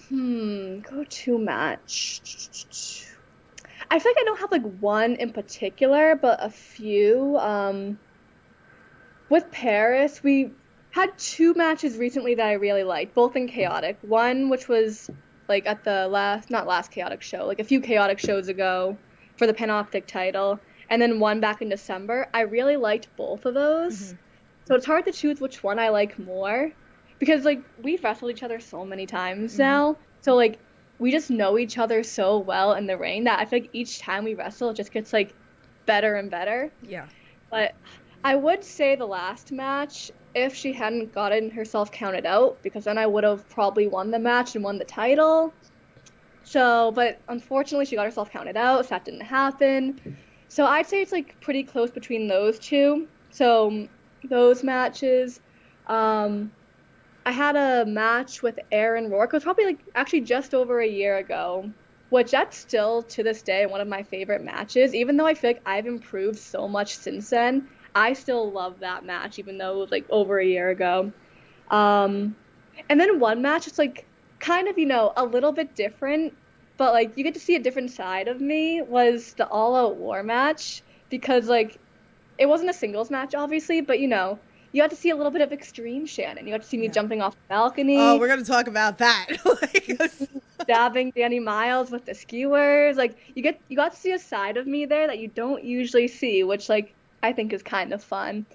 Hmm. 0.08 0.80
Go 0.80 1.04
to 1.04 1.38
match. 1.38 3.06
I 3.90 3.99
feel 3.99 4.11
like 4.11 4.20
I 4.20 4.25
don't 4.25 4.40
have 4.40 4.52
like 4.52 4.78
one 4.80 5.14
in 5.14 5.32
particular, 5.32 6.16
but 6.16 6.42
a 6.42 6.50
few. 6.50 7.37
Um, 7.38 7.99
with 9.30 9.50
Paris, 9.50 10.23
we 10.23 10.50
had 10.90 11.16
two 11.18 11.54
matches 11.54 11.97
recently 11.99 12.35
that 12.35 12.47
I 12.47 12.52
really 12.54 12.85
liked, 12.85 13.14
both 13.14 13.37
in 13.37 13.49
chaotic. 13.49 13.99
One 14.02 14.49
which 14.49 14.68
was 14.68 15.11
like 15.49 15.66
at 15.66 15.85
the 15.85 16.08
last, 16.08 16.50
not 16.50 16.66
last 16.66 16.90
chaotic 16.90 17.23
show, 17.23 17.47
like 17.47 17.61
a 17.61 17.64
few 17.64 17.80
chaotic 17.80 18.18
shows 18.18 18.49
ago 18.49 18.97
for 19.37 19.47
the 19.47 19.54
Panoptic 19.54 20.06
title, 20.06 20.58
and 20.90 21.00
then 21.00 21.20
one 21.20 21.40
back 21.40 21.62
in 21.62 21.68
December. 21.68 22.28
I 22.35 22.40
really 22.42 22.76
liked 22.76 23.08
both 23.16 23.47
of 23.47 23.54
those. 23.54 24.12
Mhm. 24.12 24.18
So 24.66 24.75
it's 24.75 24.87
hard 24.87 25.04
to 25.06 25.12
choose 25.12 25.40
which 25.40 25.62
one 25.62 25.78
I 25.78 25.88
like 25.88 26.18
more 26.18 26.70
because 27.18 27.44
like 27.44 27.62
we've 27.82 28.02
wrestled 28.04 28.30
each 28.30 28.42
other 28.42 28.61
so 28.61 28.85
many 28.85 29.06
times 29.06 29.54
Mhm. 29.54 29.58
now. 29.58 29.97
So 30.20 30.35
like 30.37 30.58
we 30.99 31.11
just 31.12 31.30
know 31.30 31.58
each 31.58 31.78
other 31.78 32.02
so 32.02 32.38
well 32.40 32.75
in 32.75 32.87
the 32.87 32.99
ring 32.99 33.25
that 33.25 33.38
I 33.38 33.44
feel 33.44 33.61
like 33.61 33.70
each 33.73 34.00
time 34.00 34.25
we 34.25 34.35
wrestle 34.35 34.70
it 34.70 34.76
just 34.76 34.92
gets 34.92 35.12
like 35.12 35.32
better 35.87 36.16
and 36.16 36.30
better. 36.30 36.70
Yeah. 36.82 37.06
But 37.50 37.75
I 38.25 38.35
would 38.35 38.65
say 38.65 38.97
the 38.97 39.07
last 39.07 39.53
match, 39.53 40.11
if 40.35 40.55
she 40.55 40.73
hadn't 40.73 41.15
gotten 41.15 41.51
herself 41.51 41.91
counted 41.93 42.27
out, 42.27 42.59
because 42.63 42.85
then 42.85 42.99
I 42.99 43.07
would 43.07 43.25
have 43.25 43.49
probably 43.49 43.87
won 43.87 44.11
the 44.11 44.19
match 44.19 44.55
and 44.55 44.65
won 44.65 44.79
the 44.79 44.85
title. 44.85 45.53
So, 46.43 46.93
but 46.93 47.21
unfortunately, 47.29 47.85
she 47.85 47.97
got 47.97 48.07
herself 48.07 48.31
counted 48.31 48.57
out, 48.57 48.87
so 48.87 48.91
that 48.91 49.05
didn't 49.05 49.21
happen. 49.21 50.17
So 50.49 50.65
I'd 50.65 50.87
say 50.87 51.03
it's 51.03 51.13
like 51.13 51.39
pretty 51.41 51.63
close 51.63 51.91
between 51.91 52.27
those 52.27 52.59
two. 52.59 53.07
So 53.31 53.87
those 54.25 54.65
matches. 54.65 55.41
Um, 55.87 56.51
I 57.27 57.33
had 57.33 57.57
a 57.57 57.85
match 57.85 58.43
with 58.43 58.59
Aaron 58.73 59.11
Rourke. 59.11 59.35
It 59.35 59.37
was 59.37 59.45
probably 59.45 59.67
like 59.67 59.81
actually 59.95 60.23
just 60.23 60.55
over 60.55 60.81
a 60.81 60.89
year 60.89 61.19
ago, 61.19 61.71
which 62.09 62.31
that's 62.31 62.57
still 62.57 63.03
to 63.03 63.23
this 63.23 63.43
day 63.43 63.67
one 63.67 63.83
of 63.83 63.89
my 63.89 64.03
favorite 64.03 64.43
matches. 64.43 64.95
Even 64.95 65.17
though 65.17 65.27
I 65.27 65.35
feel 65.35 65.51
like 65.51 65.63
I've 65.67 65.87
improved 65.87 66.39
so 66.39 66.67
much 66.67 66.97
since 66.97 67.29
then, 67.29 67.69
I 67.95 68.12
still 68.12 68.50
love 68.52 68.80
that 68.80 69.04
match, 69.04 69.38
even 69.38 69.59
though 69.59 69.76
it 69.76 69.80
was 69.80 69.90
like 69.90 70.07
over 70.11 70.38
a 70.38 70.47
year 70.47 70.71
ago. 70.71 71.12
Um, 71.71 72.37
and 72.88 73.00
then 73.00 73.18
one 73.21 73.42
match, 73.42 73.66
it's 73.66 73.78
like 73.78 74.07
kind 74.40 74.68
of 74.68 74.78
you 74.78 74.87
know 74.87 75.12
a 75.16 75.25
little 75.25 75.52
bit 75.52 75.75
different, 75.75 76.35
but 76.76 76.92
like 76.92 77.12
you 77.16 77.25
get 77.25 77.35
to 77.35 77.40
see 77.40 77.57
a 77.57 77.61
different 77.61 77.90
side 77.90 78.28
of 78.28 78.40
me. 78.40 78.83
Was 78.83 79.35
the 79.35 79.47
All 79.49 79.75
Out 79.76 79.97
War 79.97 80.23
match 80.23 80.83
because 81.11 81.49
like 81.49 81.78
it 82.38 82.47
wasn't 82.47 82.71
a 82.71 82.75
singles 82.75 83.11
match, 83.11 83.35
obviously, 83.35 83.80
but 83.80 84.00
you 84.00 84.09
know. 84.09 84.38
You 84.71 84.83
got 84.83 84.90
to 84.90 84.97
see 84.97 85.09
a 85.09 85.16
little 85.16 85.33
bit 85.33 85.40
of 85.40 85.50
extreme 85.50 86.04
Shannon. 86.04 86.47
You 86.47 86.52
got 86.52 86.61
to 86.61 86.68
see 86.68 86.76
me 86.76 86.85
Yeah. 86.87 86.92
jumping 86.92 87.23
off 87.23 87.33
the 87.33 87.38
balcony 87.49 87.97
Oh, 87.99 88.18
we're 88.18 88.28
gonna 88.28 88.45
talk 88.45 88.66
about 88.68 88.99
that. 88.99 89.28
like, 89.47 89.99
stabbing 90.62 91.11
Danny 91.16 91.40
Miles 91.40 91.90
with 91.90 92.04
the 92.04 92.14
skewers. 92.14 92.97
Like 92.97 93.16
you 93.35 93.42
get 93.42 93.59
you 93.68 93.76
got 93.76 93.92
to 93.92 93.99
see 93.99 94.12
a 94.12 94.18
side 94.18 94.57
of 94.59 94.66
me 94.66 94.85
there 94.85 95.07
that 95.07 95.18
you 95.18 95.28
don't 95.28 95.64
usually 95.64 96.07
see, 96.09 96.45
which 96.45 96.68
like 96.68 96.95
I 97.23 97.33
think 97.33 97.53
is 97.53 97.63
kind 97.63 97.93
of 97.93 98.03
fun. 98.03 98.47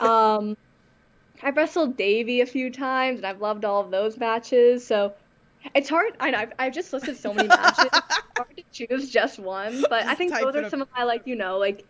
Um 0.00 0.56
I've 1.42 1.56
wrestled 1.56 1.98
Davey 1.98 2.40
a 2.40 2.46
few 2.46 2.70
times, 2.70 3.18
and 3.18 3.26
I've 3.26 3.42
loved 3.42 3.64
all 3.66 3.82
of 3.82 3.90
those 3.90 4.16
matches. 4.16 4.86
So 4.86 5.12
it's 5.74 5.88
hard. 5.88 6.16
I 6.18 6.30
know 6.30 6.38
I've, 6.38 6.52
I've 6.58 6.72
just 6.72 6.92
listed 6.92 7.16
so 7.16 7.34
many 7.34 7.48
matches. 7.48 7.90
It's 7.92 8.38
hard 8.38 8.56
to 8.56 8.86
choose 8.86 9.10
just 9.10 9.38
one, 9.38 9.82
but 9.88 10.04
I 10.04 10.14
think 10.14 10.32
those 10.32 10.54
are 10.54 10.64
up. 10.64 10.70
some 10.70 10.82
of 10.82 10.88
my 10.96 11.04
like 11.04 11.26
you 11.26 11.36
know 11.36 11.58
like 11.58 11.84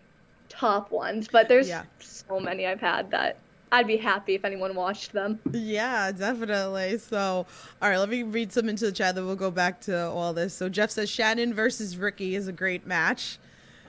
top 0.48 0.90
ones. 0.92 1.28
But 1.28 1.48
there's 1.48 1.68
Yeah. 1.68 1.84
so 2.00 2.38
many 2.40 2.66
I've 2.66 2.80
had 2.80 3.10
that 3.10 3.38
I'd 3.72 3.86
be 3.88 3.96
happy 3.96 4.34
if 4.36 4.44
anyone 4.44 4.74
watched 4.76 5.12
them. 5.12 5.40
Yeah, 5.52 6.12
definitely. 6.12 6.98
So, 6.98 7.46
all 7.82 7.88
right, 7.90 7.98
let 7.98 8.08
me 8.08 8.22
read 8.22 8.52
some 8.52 8.68
into 8.68 8.86
the 8.86 8.92
chat. 8.92 9.16
Then 9.16 9.26
we'll 9.26 9.34
go 9.34 9.50
back 9.50 9.80
to 9.82 10.06
all 10.08 10.32
this. 10.32 10.54
So, 10.54 10.68
Jeff 10.68 10.90
says 10.90 11.10
Shannon 11.10 11.52
versus 11.52 11.96
Ricky 11.96 12.36
is 12.36 12.46
a 12.46 12.52
great 12.52 12.86
match. 12.86 13.38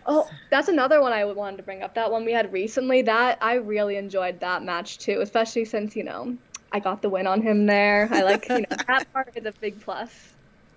Oh, 0.07 0.29
that's 0.49 0.69
another 0.69 1.01
one 1.01 1.11
I 1.11 1.25
wanted 1.25 1.57
to 1.57 1.63
bring 1.63 1.83
up. 1.83 1.93
That 1.95 2.09
one 2.11 2.23
we 2.23 2.31
had 2.31 2.51
recently. 2.53 3.01
That 3.01 3.37
I 3.41 3.55
really 3.55 3.97
enjoyed 3.97 4.39
that 4.39 4.63
match 4.63 4.99
too, 4.99 5.19
especially 5.21 5.65
since 5.65 5.95
you 5.95 6.03
know 6.03 6.37
I 6.71 6.79
got 6.79 7.01
the 7.01 7.09
win 7.09 7.27
on 7.27 7.41
him 7.41 7.65
there. 7.65 8.07
I 8.11 8.23
like 8.23 8.47
you 8.49 8.59
know 8.59 8.77
that 8.87 9.05
part 9.13 9.31
is 9.35 9.45
a 9.45 9.51
big 9.51 9.79
plus. 9.81 10.33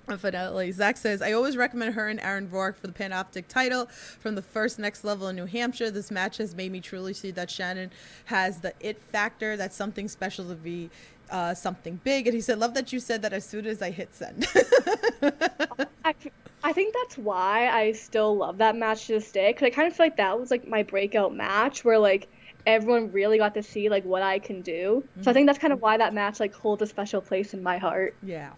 Definitely. 0.08 0.72
Zach 0.72 0.96
says, 0.96 1.22
I 1.22 1.32
always 1.32 1.56
recommend 1.56 1.94
her 1.94 2.08
and 2.08 2.18
Aaron 2.18 2.50
Rourke 2.50 2.76
for 2.76 2.88
the 2.88 2.92
Panoptic 2.92 3.46
title 3.46 3.86
from 3.86 4.34
the 4.34 4.42
first 4.42 4.80
next 4.80 5.04
level 5.04 5.28
in 5.28 5.36
New 5.36 5.46
Hampshire. 5.46 5.88
This 5.88 6.10
match 6.10 6.38
has 6.38 6.52
made 6.52 6.72
me 6.72 6.80
truly 6.80 7.14
see 7.14 7.30
that 7.30 7.48
Shannon 7.48 7.92
has 8.24 8.58
the 8.58 8.72
it 8.80 9.00
factor. 9.00 9.56
That's 9.56 9.76
something 9.76 10.08
special 10.08 10.48
to 10.48 10.56
be 10.56 10.90
uh, 11.30 11.54
something 11.54 12.00
big. 12.02 12.26
And 12.26 12.34
he 12.34 12.40
said, 12.40 12.58
Love 12.58 12.74
that 12.74 12.92
you 12.92 12.98
said 12.98 13.22
that 13.22 13.32
as 13.32 13.44
soon 13.44 13.66
as 13.66 13.82
I 13.82 13.90
hit 13.90 14.12
send. 14.12 14.48
I, 16.04 16.14
I 16.62 16.72
think 16.72 16.94
that's 16.94 17.16
why 17.18 17.68
I 17.68 17.92
still 17.92 18.36
love 18.36 18.58
that 18.58 18.76
match 18.76 19.06
to 19.06 19.14
this 19.14 19.32
day 19.32 19.50
because 19.50 19.66
I 19.66 19.70
kind 19.70 19.88
of 19.88 19.96
feel 19.96 20.06
like 20.06 20.16
that 20.18 20.38
was 20.38 20.50
like 20.50 20.66
my 20.68 20.82
breakout 20.82 21.34
match 21.34 21.84
where 21.84 21.98
like 21.98 22.28
everyone 22.66 23.10
really 23.12 23.38
got 23.38 23.54
to 23.54 23.62
see 23.62 23.88
like 23.88 24.04
what 24.04 24.22
I 24.22 24.38
can 24.38 24.60
do. 24.62 25.04
So 25.22 25.30
I 25.30 25.34
think 25.34 25.46
that's 25.46 25.58
kind 25.58 25.72
of 25.72 25.80
why 25.80 25.96
that 25.96 26.12
match 26.12 26.40
like 26.40 26.54
holds 26.54 26.82
a 26.82 26.86
special 26.86 27.20
place 27.20 27.54
in 27.54 27.62
my 27.62 27.78
heart. 27.78 28.14
Yeah, 28.22 28.50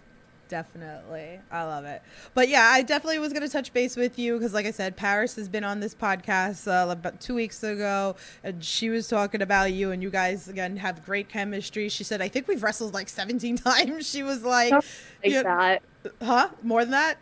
definitely. 0.49 1.39
I 1.51 1.63
love 1.65 1.85
it. 1.85 2.03
But 2.35 2.49
yeah, 2.49 2.65
I 2.73 2.83
definitely 2.83 3.21
was 3.21 3.33
going 3.33 3.43
to 3.43 3.49
touch 3.49 3.73
base 3.73 3.97
with 3.97 4.19
you 4.19 4.35
because, 4.35 4.53
like 4.53 4.67
I 4.67 4.73
said, 4.73 4.97
Paris 4.97 5.37
has 5.37 5.49
been 5.49 5.65
on 5.65 5.81
this 5.81 5.95
podcast 5.95 6.67
uh, 6.67 6.91
about 6.91 7.21
two 7.21 7.35
weeks 7.35 7.63
ago, 7.63 8.17
and 8.43 8.65
she 8.65 8.89
was 8.91 9.07
talking 9.09 9.43
about 9.43 9.73
you, 9.73 9.93
and 9.93 10.03
you 10.03 10.11
guys 10.11 10.49
again 10.49 10.77
have 10.79 11.05
great 11.05 11.29
chemistry. 11.29 11.89
She 11.89 12.05
said, 12.05 12.21
"I 12.21 12.29
think 12.29 12.49
we've 12.49 12.63
wrestled 12.63 12.95
like 12.95 13.09
17 13.09 13.57
times." 13.59 14.09
She 14.09 14.23
was 14.23 14.43
like, 14.43 14.73
Like 14.73 14.83
Yeah. 15.25 15.43
that. 15.45 15.83
"Huh? 16.21 16.49
More 16.63 16.83
than 16.85 16.91
that?" 16.91 17.19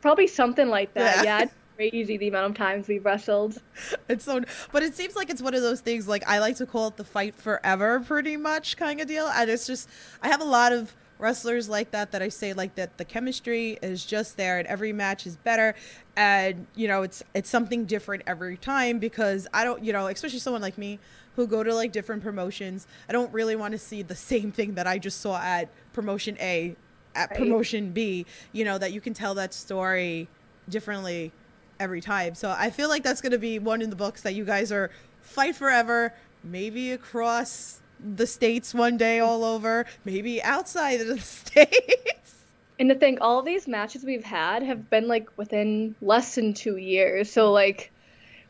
Probably 0.00 0.26
something 0.26 0.68
like 0.68 0.94
that. 0.94 1.24
Yeah. 1.24 1.38
Yeah. 1.38 1.42
it's 1.44 1.54
crazy 1.76 2.16
the 2.16 2.28
amount 2.28 2.50
of 2.52 2.56
times 2.56 2.88
we've 2.88 3.04
wrestled. 3.04 3.60
It's 4.08 4.24
so, 4.24 4.40
but 4.72 4.82
it 4.82 4.94
seems 4.94 5.16
like 5.16 5.30
it's 5.30 5.42
one 5.42 5.54
of 5.54 5.62
those 5.62 5.80
things. 5.80 6.08
Like 6.08 6.26
I 6.26 6.38
like 6.38 6.56
to 6.56 6.66
call 6.66 6.88
it 6.88 6.96
the 6.96 7.04
fight 7.04 7.34
forever, 7.34 8.00
pretty 8.00 8.36
much 8.36 8.76
kind 8.76 9.00
of 9.00 9.06
deal. 9.06 9.26
And 9.26 9.50
it's 9.50 9.66
just, 9.66 9.88
I 10.22 10.28
have 10.28 10.40
a 10.40 10.44
lot 10.44 10.72
of 10.72 10.94
wrestlers 11.18 11.68
like 11.68 11.90
that 11.92 12.12
that 12.12 12.22
I 12.22 12.28
say 12.28 12.52
like 12.52 12.74
that 12.74 12.98
the 12.98 13.04
chemistry 13.04 13.78
is 13.82 14.04
just 14.04 14.36
there, 14.36 14.58
and 14.58 14.66
every 14.68 14.92
match 14.92 15.26
is 15.26 15.36
better, 15.36 15.74
and 16.16 16.66
you 16.74 16.88
know 16.88 17.02
it's 17.02 17.22
it's 17.34 17.48
something 17.50 17.84
different 17.84 18.22
every 18.26 18.56
time 18.56 18.98
because 18.98 19.46
I 19.52 19.64
don't, 19.64 19.82
you 19.84 19.92
know, 19.92 20.06
especially 20.06 20.38
someone 20.38 20.62
like 20.62 20.78
me 20.78 20.98
who 21.36 21.46
go 21.46 21.62
to 21.62 21.74
like 21.74 21.92
different 21.92 22.22
promotions. 22.22 22.86
I 23.08 23.12
don't 23.12 23.32
really 23.32 23.56
want 23.56 23.72
to 23.72 23.78
see 23.78 24.02
the 24.02 24.16
same 24.16 24.52
thing 24.52 24.74
that 24.74 24.86
I 24.86 24.98
just 24.98 25.20
saw 25.20 25.38
at 25.40 25.68
promotion 25.92 26.36
A, 26.40 26.76
at 27.16 27.30
Right. 27.30 27.38
promotion 27.38 27.90
B. 27.92 28.26
You 28.52 28.64
know 28.64 28.78
that 28.78 28.92
you 28.92 29.00
can 29.00 29.14
tell 29.14 29.34
that 29.34 29.54
story 29.54 30.28
differently 30.68 31.32
every 31.80 32.00
time. 32.00 32.34
So 32.34 32.54
I 32.56 32.70
feel 32.70 32.88
like 32.88 33.02
that's 33.02 33.20
going 33.20 33.32
to 33.32 33.38
be 33.38 33.58
one 33.58 33.82
in 33.82 33.90
the 33.90 33.96
books 33.96 34.22
that 34.22 34.34
you 34.34 34.44
guys 34.44 34.72
are 34.72 34.90
fight 35.20 35.56
forever, 35.56 36.12
maybe 36.42 36.92
across 36.92 37.80
the 38.14 38.26
states 38.26 38.74
one 38.74 38.96
day 38.96 39.20
all 39.20 39.44
over, 39.44 39.86
maybe 40.04 40.42
outside 40.42 41.00
of 41.00 41.06
the 41.08 41.18
states. 41.20 42.34
And 42.78 42.90
to 42.90 42.94
think 42.94 43.18
all 43.22 43.42
these 43.42 43.66
matches 43.66 44.04
we've 44.04 44.24
had 44.24 44.62
have 44.62 44.90
been 44.90 45.08
like 45.08 45.28
within 45.36 45.94
less 46.02 46.34
than 46.34 46.52
two 46.54 46.76
years. 46.76 47.30
So 47.30 47.52
like 47.52 47.90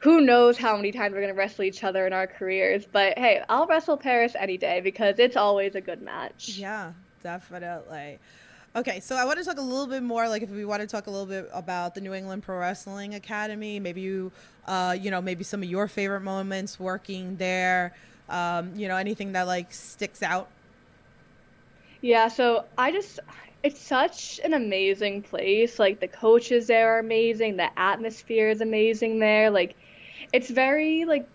who 0.01 0.21
knows 0.21 0.59
how 0.59 0.77
many 0.77 0.93
times 0.93 1.15
we're 1.15 1.21
gonna 1.21 1.35
wrestle 1.35 1.65
each 1.65 1.83
other 1.85 2.07
in 2.07 2.13
our 2.13 2.27
careers. 2.27 2.85
But 2.91 3.19
hey, 3.19 3.43
I'll 3.49 3.67
wrestle 3.67 3.97
Paris 3.97 4.35
any 4.39 4.59
day 4.59 4.81
because 4.81 5.19
it's 5.19 5.37
always 5.37 5.75
a 5.75 5.81
good 5.81 6.03
match. 6.03 6.51
Yeah, 6.51 6.93
definitely. 7.23 8.19
Okay, 8.77 9.01
so 9.01 9.17
I 9.17 9.25
want 9.25 9.39
to 9.39 9.45
talk 9.45 9.57
a 9.57 9.63
little 9.63 9.87
bit 9.87 10.03
more, 10.03 10.29
like 10.29 10.43
if 10.43 10.51
we 10.51 10.67
want 10.67 10.83
to 10.83 10.87
talk 10.87 11.07
a 11.07 11.11
little 11.11 11.25
bit 11.25 11.49
about 11.55 11.95
the 11.95 12.03
New 12.03 12.13
England 12.13 12.43
Pro 12.43 12.59
Wrestling 12.59 13.15
Academy, 13.15 13.81
maybe 13.81 14.03
you, 14.03 14.31
uh, 14.67 14.95
you 15.01 15.11
know, 15.11 15.23
maybe 15.23 15.45
some 15.45 15.63
of 15.63 15.69
your 15.71 15.89
favorite 15.89 16.21
moments 16.21 16.79
working 16.79 17.37
there, 17.37 17.95
um, 18.29 18.77
you 18.77 18.87
know, 18.87 18.97
anything 18.97 19.33
that 19.33 19.47
like 19.47 19.73
sticks 19.73 20.23
out. 20.23 20.51
Yeah, 22.03 22.29
so 22.29 22.67
I 22.77 22.93
just 22.93 23.19
it's 23.63 23.81
such 23.81 24.41
an 24.45 24.53
amazing 24.53 25.23
place. 25.23 25.79
Like 25.79 26.01
the 26.01 26.09
coaches 26.09 26.67
there 26.67 26.97
are 26.97 26.99
amazing, 26.99 27.57
the 27.57 27.71
atmosphere 27.79 28.51
is 28.51 28.61
amazing 28.61 29.21
there. 29.21 29.49
Like 29.49 29.75
it's 30.35 30.51
very 30.51 31.07
like 31.07 31.27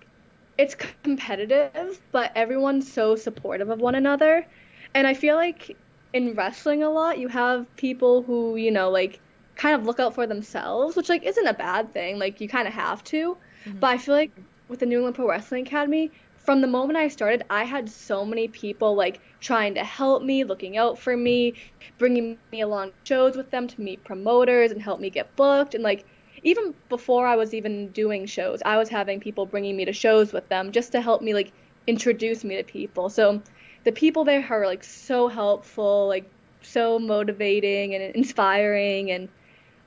it's 0.59 0.75
competitive, 1.01 1.99
but 2.11 2.31
everyone's 2.35 2.91
so 2.91 3.15
supportive 3.15 3.71
of 3.71 3.79
one 3.79 3.95
another. 3.95 4.45
And 4.93 5.07
I 5.07 5.15
feel 5.15 5.37
like 5.37 5.75
in 6.13 6.33
wrestling 6.35 6.83
a 6.83 6.89
lot, 6.89 7.19
you 7.19 7.27
have 7.27 7.73
people 7.75 8.23
who, 8.23 8.55
you 8.55 8.71
know, 8.71 8.89
like 8.89 9.19
kind 9.55 9.75
of 9.75 9.85
look 9.85 9.99
out 9.99 10.15
for 10.15 10.27
themselves, 10.27 10.95
which 10.95 11.09
like 11.09 11.23
isn't 11.23 11.47
a 11.47 11.53
bad 11.53 11.93
thing. 11.93 12.19
Like 12.19 12.41
you 12.41 12.47
kind 12.47 12.67
of 12.67 12.73
have 12.73 13.03
to. 13.05 13.37
Mm-hmm. 13.65 13.79
But 13.79 13.87
I 13.87 13.97
feel 13.97 14.15
like 14.15 14.31
with 14.67 14.79
the 14.79 14.85
New 14.85 14.97
England 14.97 15.15
Pro 15.15 15.27
Wrestling 15.27 15.65
Academy, 15.65 16.11
from 16.37 16.61
the 16.61 16.67
moment 16.67 16.97
I 16.97 17.07
started, 17.07 17.43
I 17.49 17.63
had 17.63 17.87
so 17.89 18.25
many 18.25 18.47
people 18.47 18.95
like 18.95 19.21
trying 19.39 19.75
to 19.75 19.83
help 19.83 20.23
me, 20.23 20.43
looking 20.43 20.77
out 20.77 20.97
for 20.97 21.15
me, 21.15 21.53
bringing 21.97 22.37
me 22.51 22.61
along 22.61 22.93
shows 23.03 23.37
with 23.37 23.51
them 23.51 23.67
to 23.67 23.81
meet 23.81 24.03
promoters 24.03 24.71
and 24.71 24.81
help 24.81 24.99
me 24.99 25.09
get 25.09 25.35
booked. 25.35 25.75
And 25.75 25.83
like 25.83 26.05
even 26.43 26.73
before 26.89 27.27
I 27.27 27.35
was 27.35 27.53
even 27.53 27.89
doing 27.89 28.25
shows, 28.25 28.61
I 28.65 28.77
was 28.77 28.89
having 28.89 29.19
people 29.19 29.45
bringing 29.45 29.77
me 29.77 29.85
to 29.85 29.93
shows 29.93 30.33
with 30.33 30.49
them 30.49 30.71
just 30.71 30.91
to 30.93 31.01
help 31.01 31.21
me 31.21 31.33
like 31.33 31.51
introduce 31.85 32.43
me 32.43 32.57
to 32.57 32.63
people. 32.63 33.09
So 33.09 33.41
the 33.83 33.91
people 33.91 34.23
there 34.23 34.45
are 34.49 34.65
like 34.65 34.83
so 34.83 35.27
helpful, 35.27 36.07
like 36.07 36.29
so 36.61 36.99
motivating 36.99 37.95
and 37.95 38.15
inspiring 38.15 39.11
and 39.11 39.29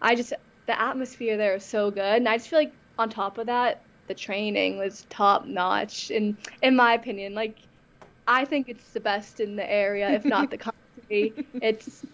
I 0.02 0.14
just 0.14 0.32
the 0.66 0.80
atmosphere 0.80 1.36
there 1.36 1.54
is 1.54 1.64
so 1.64 1.90
good 1.90 2.02
and 2.02 2.28
I 2.28 2.36
just 2.36 2.48
feel 2.48 2.58
like 2.58 2.72
on 2.98 3.10
top 3.10 3.38
of 3.38 3.46
that 3.46 3.82
the 4.06 4.14
training 4.14 4.78
was 4.78 5.06
top 5.08 5.46
notch 5.46 6.10
in 6.10 6.36
in 6.62 6.76
my 6.76 6.94
opinion. 6.94 7.34
Like 7.34 7.56
I 8.26 8.44
think 8.44 8.68
it's 8.68 8.92
the 8.92 9.00
best 9.00 9.40
in 9.40 9.56
the 9.56 9.70
area 9.70 10.10
if 10.10 10.24
not 10.24 10.50
the 10.50 10.58
country. 10.58 10.74
It's 11.62 12.04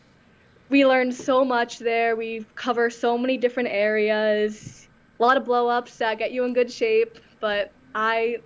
we 0.68 0.86
learned 0.86 1.14
so 1.14 1.44
much 1.44 1.78
there. 1.78 2.14
We 2.14 2.46
cover 2.54 2.90
so 2.90 3.18
many 3.18 3.36
different 3.36 3.70
areas. 3.70 4.88
A 5.18 5.22
lot 5.22 5.36
of 5.36 5.44
blow 5.44 5.68
ups 5.68 5.96
that 5.98 6.18
get 6.18 6.32
you 6.32 6.44
in 6.44 6.52
good 6.52 6.70
shape 6.70 7.18
but 7.40 7.72
I 7.94 8.38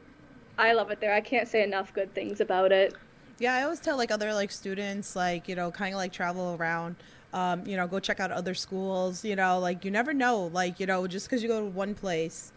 I 0.56 0.72
love 0.72 0.90
it 0.90 1.00
there. 1.00 1.12
I 1.12 1.20
can't 1.20 1.48
say 1.48 1.64
enough 1.64 1.92
good 1.92 2.14
things 2.14 2.40
about 2.40 2.70
it 2.72 2.94
Yeah, 3.38 3.54
I 3.54 3.62
always 3.64 3.80
tell 3.80 3.96
like 3.96 4.10
other 4.10 4.32
like 4.32 4.50
students 4.50 5.16
like 5.16 5.48
you 5.48 5.54
know 5.56 5.70
kind 5.70 5.94
of 5.94 5.98
like 5.98 6.12
travel 6.12 6.56
around. 6.58 6.96
Um, 7.32 7.66
you 7.66 7.76
know, 7.76 7.88
go 7.88 7.98
check 7.98 8.20
out 8.20 8.30
other 8.30 8.54
schools. 8.54 9.24
You 9.24 9.34
know, 9.36 9.58
like 9.58 9.84
you 9.84 9.90
never 9.90 10.14
know. 10.14 10.46
Like 10.52 10.78
you 10.80 10.86
know, 10.86 11.06
just 11.06 11.26
because 11.28 11.42
you 11.42 11.48
go 11.48 11.60
to 11.60 11.66
one 11.66 11.94
place, 11.94 12.52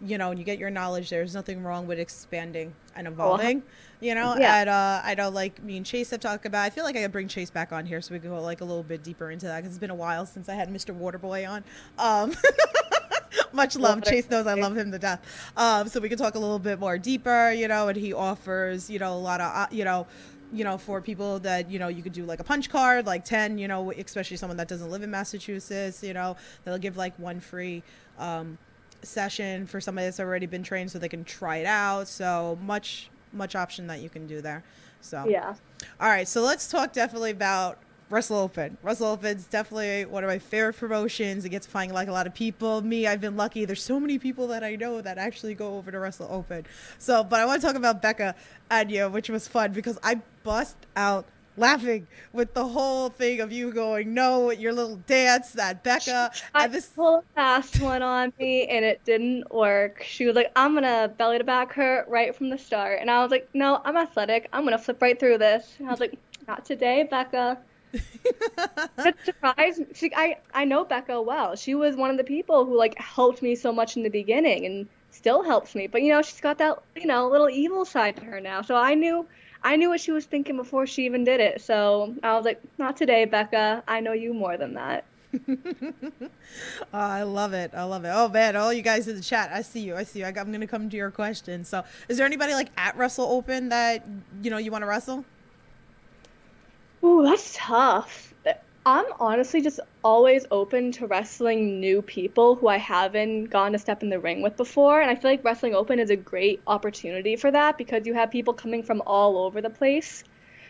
you 0.00 0.18
know, 0.18 0.30
and 0.30 0.38
you 0.38 0.44
get 0.44 0.58
your 0.58 0.70
knowledge, 0.70 1.10
there's 1.10 1.34
nothing 1.34 1.62
wrong 1.64 1.86
with 1.88 1.98
expanding 1.98 2.72
and 2.94 3.08
evolving. 3.08 3.62
You 4.00 4.14
know, 4.14 4.36
Yeah. 4.38 4.60
and 4.60 4.70
uh, 4.70 5.02
I 5.04 5.14
know 5.16 5.28
like 5.30 5.60
me 5.62 5.76
and 5.76 5.84
Chase 5.84 6.10
have 6.10 6.20
talked 6.20 6.46
about. 6.46 6.62
I 6.64 6.70
feel 6.70 6.84
like 6.84 6.96
I 6.96 7.02
could 7.02 7.12
bring 7.12 7.26
Chase 7.28 7.50
back 7.50 7.72
on 7.72 7.84
here 7.84 8.00
so 8.00 8.14
we 8.14 8.20
can 8.20 8.30
go 8.30 8.40
like 8.40 8.60
a 8.60 8.64
little 8.64 8.82
bit 8.84 9.02
deeper 9.02 9.30
into 9.32 9.46
that 9.46 9.56
because 9.58 9.72
it's 9.72 9.80
been 9.80 9.90
a 9.90 9.94
while 9.96 10.24
since 10.26 10.48
I 10.48 10.54
had 10.54 10.68
Mr. 10.70 10.96
Waterboy 10.96 11.48
on. 11.50 11.64
Um, 11.98 12.32
much 13.52 13.76
love. 13.76 14.02
Chase 14.04 14.28
knows 14.28 14.46
I 14.46 14.54
love 14.54 14.76
him 14.76 14.90
to 14.92 14.98
death. 14.98 15.20
Um, 15.56 15.88
so 15.88 16.00
we 16.00 16.08
can 16.08 16.18
talk 16.18 16.34
a 16.34 16.38
little 16.38 16.58
bit 16.58 16.78
more 16.78 16.98
deeper, 16.98 17.52
you 17.52 17.68
know, 17.68 17.88
and 17.88 17.96
he 17.96 18.12
offers, 18.12 18.90
you 18.90 18.98
know, 18.98 19.12
a 19.12 19.18
lot 19.18 19.40
of, 19.40 19.54
uh, 19.54 19.66
you 19.70 19.84
know, 19.84 20.06
you 20.52 20.64
know, 20.64 20.78
for 20.78 21.00
people 21.00 21.38
that, 21.40 21.70
you 21.70 21.78
know, 21.78 21.88
you 21.88 22.02
could 22.02 22.12
do 22.12 22.24
like 22.24 22.40
a 22.40 22.44
punch 22.44 22.68
card, 22.70 23.06
like 23.06 23.24
10, 23.24 23.58
you 23.58 23.68
know, 23.68 23.92
especially 23.92 24.36
someone 24.36 24.56
that 24.56 24.68
doesn't 24.68 24.90
live 24.90 25.02
in 25.02 25.10
Massachusetts, 25.10 26.02
you 26.02 26.12
know, 26.12 26.36
they'll 26.64 26.78
give 26.78 26.96
like 26.96 27.16
one 27.18 27.40
free, 27.40 27.82
um, 28.18 28.58
session 29.02 29.66
for 29.66 29.80
somebody 29.80 30.06
that's 30.06 30.20
already 30.20 30.46
been 30.46 30.62
trained 30.62 30.90
so 30.90 30.98
they 30.98 31.08
can 31.08 31.24
try 31.24 31.58
it 31.58 31.66
out. 31.66 32.08
So 32.08 32.58
much, 32.62 33.10
much 33.32 33.54
option 33.54 33.86
that 33.86 34.00
you 34.00 34.10
can 34.10 34.26
do 34.26 34.40
there. 34.40 34.64
So, 35.00 35.24
yeah 35.28 35.54
all 36.00 36.08
right, 36.08 36.26
so 36.26 36.42
let's 36.42 36.68
talk 36.68 36.92
definitely 36.92 37.30
about 37.30 37.78
Wrestle 38.10 38.38
Open. 38.38 38.76
Wrestle 38.82 39.06
Open's 39.06 39.46
definitely 39.46 40.04
one 40.04 40.24
of 40.24 40.28
my 40.28 40.40
favorite 40.40 40.74
promotions. 40.74 41.44
It 41.44 41.50
gets 41.50 41.66
to 41.66 41.72
find 41.72 41.92
like 41.92 42.08
a 42.08 42.12
lot 42.12 42.26
of 42.26 42.34
people. 42.34 42.82
Me, 42.82 43.06
I've 43.06 43.20
been 43.20 43.36
lucky. 43.36 43.64
There's 43.64 43.82
so 43.82 44.00
many 44.00 44.18
people 44.18 44.48
that 44.48 44.64
I 44.64 44.74
know 44.74 45.00
that 45.00 45.16
actually 45.16 45.54
go 45.54 45.76
over 45.76 45.92
to 45.92 45.98
Wrestle 46.00 46.26
Open. 46.28 46.66
So, 46.98 47.22
but 47.22 47.40
I 47.40 47.46
want 47.46 47.60
to 47.60 47.66
talk 47.66 47.76
about 47.76 48.02
Becca 48.02 48.34
and 48.68 48.90
you, 48.90 49.08
which 49.08 49.30
was 49.30 49.46
fun 49.46 49.72
because 49.72 49.96
I 50.02 50.20
bust 50.42 50.76
out 50.96 51.26
laughing 51.56 52.08
with 52.32 52.54
the 52.54 52.66
whole 52.66 53.10
thing 53.10 53.40
of 53.40 53.52
you 53.52 53.70
going 53.72 54.14
no 54.14 54.50
your 54.50 54.72
little 54.72 54.96
dance 55.06 55.50
that 55.50 55.82
Becca 55.82 56.30
I 56.54 56.68
this 56.68 56.86
pulled 56.86 57.22
a 57.22 57.34
fast 57.34 57.80
one 57.80 58.02
on 58.02 58.32
me 58.38 58.66
and 58.68 58.84
it 58.84 59.04
didn't 59.04 59.52
work. 59.52 60.02
She 60.02 60.26
was 60.26 60.36
like, 60.36 60.50
I'm 60.56 60.74
gonna 60.74 61.12
belly 61.18 61.38
to 61.38 61.44
back 61.44 61.72
her 61.74 62.06
right 62.08 62.34
from 62.34 62.48
the 62.50 62.56
start. 62.56 63.00
And 63.00 63.10
I 63.10 63.22
was 63.22 63.30
like, 63.30 63.48
No, 63.52 63.80
I'm 63.84 63.96
athletic. 63.96 64.48
I'm 64.52 64.64
gonna 64.64 64.78
flip 64.78 65.02
right 65.02 65.18
through 65.18 65.38
this. 65.38 65.76
And 65.78 65.86
I 65.86 65.90
was 65.90 66.00
like, 66.00 66.14
Not 66.48 66.64
today, 66.64 67.06
Becca. 67.08 67.58
But 68.96 69.16
surprise, 69.24 69.80
she, 69.94 70.12
I, 70.14 70.38
I 70.52 70.64
know 70.64 70.84
Becca 70.84 71.20
well. 71.22 71.56
She 71.56 71.74
was 71.74 71.96
one 71.96 72.10
of 72.10 72.16
the 72.16 72.24
people 72.24 72.64
who 72.66 72.76
like 72.76 72.96
helped 72.98 73.42
me 73.42 73.54
so 73.54 73.72
much 73.72 73.96
in 73.96 74.02
the 74.02 74.10
beginning 74.10 74.66
and 74.66 74.86
still 75.10 75.42
helps 75.42 75.74
me. 75.74 75.86
But 75.86 76.02
you 76.02 76.12
know, 76.12 76.22
she's 76.22 76.40
got 76.40 76.58
that, 76.58 76.82
you 76.96 77.06
know, 77.06 77.28
little 77.28 77.50
evil 77.50 77.84
side 77.84 78.16
to 78.16 78.24
her 78.24 78.40
now. 78.40 78.62
So 78.62 78.76
I 78.76 78.94
knew 78.94 79.26
I 79.62 79.76
knew 79.76 79.88
what 79.90 80.00
she 80.00 80.12
was 80.12 80.24
thinking 80.24 80.56
before 80.56 80.86
she 80.86 81.04
even 81.04 81.24
did 81.24 81.40
it. 81.40 81.60
So 81.60 82.14
I 82.22 82.34
was 82.34 82.44
like, 82.44 82.60
Not 82.78 82.96
today, 82.96 83.24
Becca. 83.24 83.82
I 83.88 84.00
know 84.00 84.12
you 84.12 84.34
more 84.34 84.56
than 84.56 84.74
that. 84.74 85.04
Oh, 86.92 86.98
I 86.98 87.22
love 87.22 87.52
it. 87.52 87.70
I 87.74 87.84
love 87.84 88.04
it. 88.04 88.10
Oh 88.12 88.28
man, 88.28 88.56
all 88.56 88.72
you 88.72 88.82
guys 88.82 89.06
in 89.06 89.14
the 89.14 89.22
chat, 89.22 89.50
I 89.52 89.62
see 89.62 89.80
you. 89.80 89.94
I 89.94 90.02
see 90.02 90.18
you. 90.18 90.24
I, 90.24 90.28
am 90.30 90.50
gonna 90.50 90.66
come 90.66 90.90
to 90.90 90.96
your 90.96 91.12
question. 91.12 91.64
So, 91.64 91.84
is 92.08 92.16
there 92.16 92.26
anybody 92.26 92.52
like 92.54 92.70
at 92.76 92.96
Wrestle 92.96 93.26
Open 93.26 93.68
that 93.68 94.04
you 94.42 94.50
know 94.50 94.58
you 94.58 94.72
want 94.72 94.82
to 94.82 94.86
wrestle? 94.86 95.24
Ooh, 97.04 97.22
that's 97.24 97.54
tough. 97.56 98.34
I'm 98.86 99.04
honestly 99.18 99.60
just 99.60 99.78
always 100.02 100.46
open 100.50 100.90
to 100.92 101.06
wrestling 101.06 101.80
new 101.80 102.00
people 102.00 102.56
who 102.56 102.68
I 102.68 102.78
haven't 102.78 103.44
gone 103.46 103.72
to 103.72 103.78
step 103.78 104.02
in 104.02 104.08
the 104.08 104.18
ring 104.18 104.40
with 104.40 104.56
before. 104.56 105.00
And 105.02 105.10
I 105.10 105.14
feel 105.14 105.30
like 105.30 105.44
Wrestling 105.44 105.74
Open 105.74 105.98
is 105.98 106.08
a 106.10 106.16
great 106.16 106.62
opportunity 106.66 107.36
for 107.36 107.50
that 107.50 107.76
because 107.76 108.06
you 108.06 108.14
have 108.14 108.30
people 108.30 108.54
coming 108.54 108.82
from 108.82 109.02
all 109.06 109.36
over 109.36 109.60
the 109.60 109.68
place. 109.70 110.24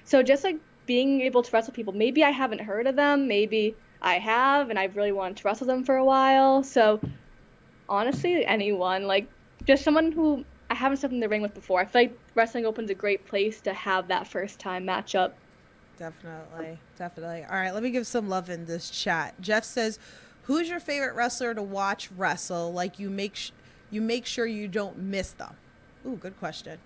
So 0.05 0.23
just 0.25 0.43
like 0.43 0.57
being 0.87 1.21
able 1.21 1.43
to 1.43 1.51
wrestle 1.53 1.73
people, 1.73 1.93
maybe 1.93 2.25
I 2.25 2.31
haven't 2.31 2.61
heard 2.61 2.89
of 2.89 2.97
them, 2.97 3.29
maybe 3.29 3.77
I 4.03 4.19
have, 4.19 4.71
and 4.71 4.79
I've 4.79 4.97
really 4.97 5.13
wanted 5.13 5.37
to 5.39 5.43
wrestle 5.45 5.69
them 5.69 5.85
for 5.85 5.97
a 5.97 6.05
while. 6.05 6.65
So 6.65 7.01
honestly, 7.89 8.45
anyone, 8.45 9.05
like 9.07 9.29
just 9.65 9.85
someone 9.85 10.11
who 10.11 10.45
I 10.69 10.75
haven't 10.75 10.99
stepped 10.99 11.15
in 11.15 11.21
the 11.21 11.29
ring 11.29 11.43
with 11.43 11.55
before. 11.55 11.81
I 11.81 11.85
feel 11.85 12.03
like 12.03 12.19
Wrestling 12.35 12.67
Open's 12.67 12.91
a 12.91 12.95
great 12.95 13.27
place 13.27 13.61
to 13.63 13.73
have 13.73 14.09
that 14.09 14.27
first 14.27 14.59
time 14.59 14.85
matchup. 14.85 15.33
Definitely, 16.01 16.79
definitely. 16.97 17.45
All 17.45 17.57
right, 17.57 17.75
let 17.75 17.83
me 17.83 17.91
give 17.91 18.07
some 18.07 18.27
love 18.27 18.49
in 18.49 18.65
this 18.65 18.89
chat. 18.89 19.35
Jeff 19.39 19.65
says, 19.65 19.99
"Who's 20.45 20.67
your 20.67 20.81
favorite 20.81 21.15
wrestler 21.15 21.53
to 21.53 21.63
watch 21.63 22.11
wrestle? 22.11 22.73
Like 22.73 22.99
you 22.99 23.11
make 23.11 23.37
sh- 23.37 23.51
you 23.91 24.01
make 24.01 24.25
sure 24.25 24.47
you 24.47 24.67
don't 24.67 24.97
miss 24.97 25.33
them." 25.33 25.59
Ooh, 26.07 26.17
good 26.17 26.39
question. 26.39 26.79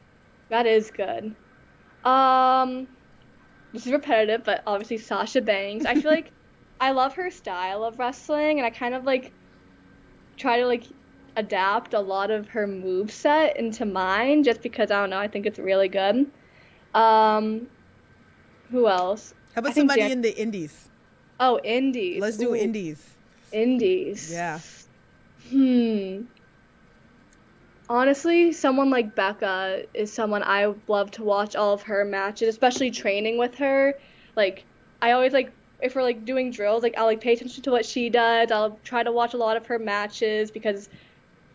That 0.49 0.67
is 0.67 0.91
good. 0.91 1.33
Um, 2.03 2.89
this 3.73 3.87
is 3.87 3.93
repetitive, 3.93 4.43
but 4.43 4.65
obviously 4.67 4.99
Sasha 4.99 5.41
Banks. 5.41 5.87
I 5.87 5.95
feel 5.95 6.11
like 6.11 6.33
I 6.81 6.91
love 6.91 7.15
her 7.15 7.31
style 7.31 7.85
of 7.85 8.01
wrestling, 8.01 8.59
and 8.59 8.67
I 8.67 8.71
kind 8.71 8.97
of 8.97 9.05
like 9.05 9.33
try 10.37 10.59
to 10.59 10.67
like 10.67 10.87
adapt 11.37 11.95
a 11.95 12.01
lot 12.01 12.33
of 12.33 12.49
her 12.49 12.67
move 12.67 13.13
set 13.13 13.59
into 13.59 13.87
mine, 13.87 14.43
just 14.43 14.61
because 14.61 14.91
I 14.91 15.01
don't 15.01 15.11
know. 15.11 15.19
I 15.19 15.29
think 15.29 15.47
it's 15.47 15.61
really 15.61 15.89
good. 15.89 16.27
Um, 16.95 17.69
who 18.75 18.89
else? 18.89 19.33
How 19.55 19.61
about 19.61 19.75
somebody 19.75 20.01
Jan- 20.01 20.11
in 20.11 20.21
the 20.23 20.37
indies? 20.37 20.89
Oh, 21.39 21.61
indies. 21.63 22.21
Let's 22.21 22.37
do 22.37 22.51
Ooh, 22.51 22.57
indies. 22.57 23.01
Indies. 23.53 24.33
Yeah. 24.33 24.59
Hmm. 25.49 26.23
Honestly, 27.89 28.53
someone 28.53 28.91
like 28.91 29.15
Becca 29.15 29.85
is 29.95 30.13
someone 30.13 30.43
I 30.43 30.75
love 30.89 31.13
to 31.13 31.23
watch 31.23 31.55
all 31.55 31.73
of 31.73 31.83
her 31.83 32.05
matches, 32.05 32.49
especially 32.49 32.91
training 32.91 33.39
with 33.39 33.55
her. 33.57 33.95
Like, 34.35 34.65
I 35.01 35.13
always 35.13 35.33
like 35.33 35.53
if 35.81 35.95
we're 35.95 36.03
like 36.03 36.25
doing 36.25 36.51
drills, 36.51 36.83
like 36.83 36.97
I'll 36.99 37.07
like 37.07 37.21
pay 37.21 37.35
attention 37.35 37.63
to 37.63 37.71
what 37.71 37.87
she 37.87 38.11
does. 38.11 38.51
I'll 38.51 38.81
try 38.83 39.05
to 39.05 39.13
watch 39.13 39.35
a 39.35 39.37
lot 39.37 39.57
of 39.57 39.67
her 39.67 39.79
matches 39.79 40.51
because 40.51 40.89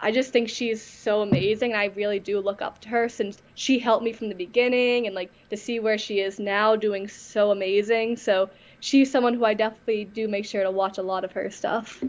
I 0.02 0.12
just 0.12 0.32
think 0.32 0.50
she's 0.50 0.82
so 0.82 1.22
amazing. 1.22 1.72
And 1.72 1.80
I 1.80 1.86
really 1.96 2.20
do 2.20 2.40
look 2.40 2.62
up 2.62 2.80
to 2.82 2.90
her 2.90 3.10
since 3.10 3.42
she 3.56 3.80
helped 3.80 4.04
me 4.04 4.14
from 4.14 4.30
the 4.30 4.36
beginning 4.36 5.06
and 5.06 5.16
like 5.16 5.32
to 5.50 5.58
see 5.58 5.80
where 5.80 5.98
she 5.98 6.20
is 6.20 6.40
now 6.40 6.76
doing 6.76 7.08
so 7.08 7.52
amazing. 7.52 8.18
So 8.18 8.50
she's 8.80 9.12
someone 9.12 9.34
who 9.34 9.46
I 9.46 9.54
definitely 9.54 10.06
do 10.06 10.28
make 10.28 10.46
sure 10.46 10.64
to 10.64 10.72
watch 10.72 10.98
a 10.98 11.02
lot 11.02 11.24
of 11.24 11.32
her 11.34 11.50
stuff. 11.50 12.04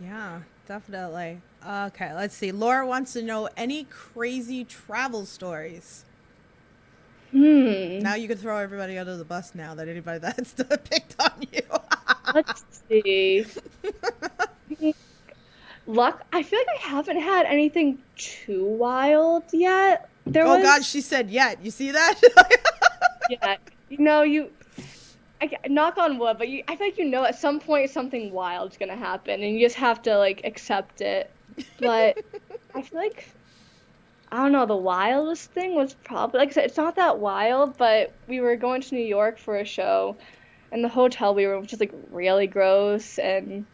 Yeah, 0.00 0.40
definitely. 0.66 1.40
Okay, 1.66 2.14
let's 2.14 2.34
see. 2.34 2.52
Laura 2.52 2.86
wants 2.86 3.12
to 3.12 3.22
know 3.22 3.48
any 3.56 3.84
crazy 3.84 4.64
travel 4.64 5.26
stories. 5.26 6.04
Hmm. 7.30 8.00
Now 8.00 8.14
you 8.14 8.26
can 8.26 8.38
throw 8.38 8.56
everybody 8.56 8.98
under 8.98 9.16
the 9.16 9.24
bus 9.24 9.54
now 9.54 9.74
that 9.74 9.88
anybody 9.88 10.18
that's 10.20 10.52
picked 10.52 11.14
on 11.20 11.46
you. 11.52 11.62
Let's 12.34 12.64
see. 12.88 13.46
Luck. 15.90 16.24
I 16.32 16.42
feel 16.42 16.60
like 16.60 16.84
I 16.84 16.88
haven't 16.88 17.20
had 17.20 17.46
anything 17.46 17.98
too 18.16 18.64
wild 18.64 19.42
yet. 19.52 20.08
There 20.24 20.46
oh 20.46 20.56
was, 20.56 20.62
God, 20.62 20.84
she 20.84 21.00
said 21.00 21.30
yet. 21.30 21.64
You 21.64 21.70
see 21.72 21.90
that? 21.90 22.20
yeah. 23.30 23.56
You 23.88 23.98
know, 23.98 24.22
you. 24.22 24.50
I, 25.42 25.50
knock 25.68 25.96
on 25.96 26.18
wood, 26.18 26.36
but 26.38 26.48
you, 26.48 26.62
I 26.68 26.76
feel 26.76 26.86
like 26.88 26.98
you 26.98 27.06
know 27.06 27.24
at 27.24 27.34
some 27.34 27.60
point 27.60 27.90
something 27.90 28.30
wild's 28.30 28.76
gonna 28.76 28.96
happen, 28.96 29.42
and 29.42 29.54
you 29.54 29.66
just 29.66 29.76
have 29.76 30.02
to 30.02 30.16
like 30.18 30.42
accept 30.44 31.00
it. 31.00 31.30
But 31.78 32.18
I 32.74 32.82
feel 32.82 33.00
like 33.00 33.28
I 34.30 34.36
don't 34.36 34.52
know. 34.52 34.66
The 34.66 34.76
wildest 34.76 35.50
thing 35.50 35.74
was 35.74 35.94
probably 36.04 36.38
like 36.38 36.50
I 36.50 36.52
said, 36.52 36.64
it's 36.66 36.76
not 36.76 36.96
that 36.96 37.18
wild, 37.18 37.76
but 37.78 38.12
we 38.28 38.40
were 38.40 38.54
going 38.54 38.82
to 38.82 38.94
New 38.94 39.04
York 39.04 39.38
for 39.38 39.56
a 39.56 39.64
show, 39.64 40.16
and 40.70 40.84
the 40.84 40.88
hotel 40.88 41.34
we 41.34 41.46
were 41.46 41.54
in 41.54 41.60
was 41.60 41.70
just 41.70 41.80
like 41.80 41.92
really 42.12 42.46
gross, 42.46 43.18
and 43.18 43.64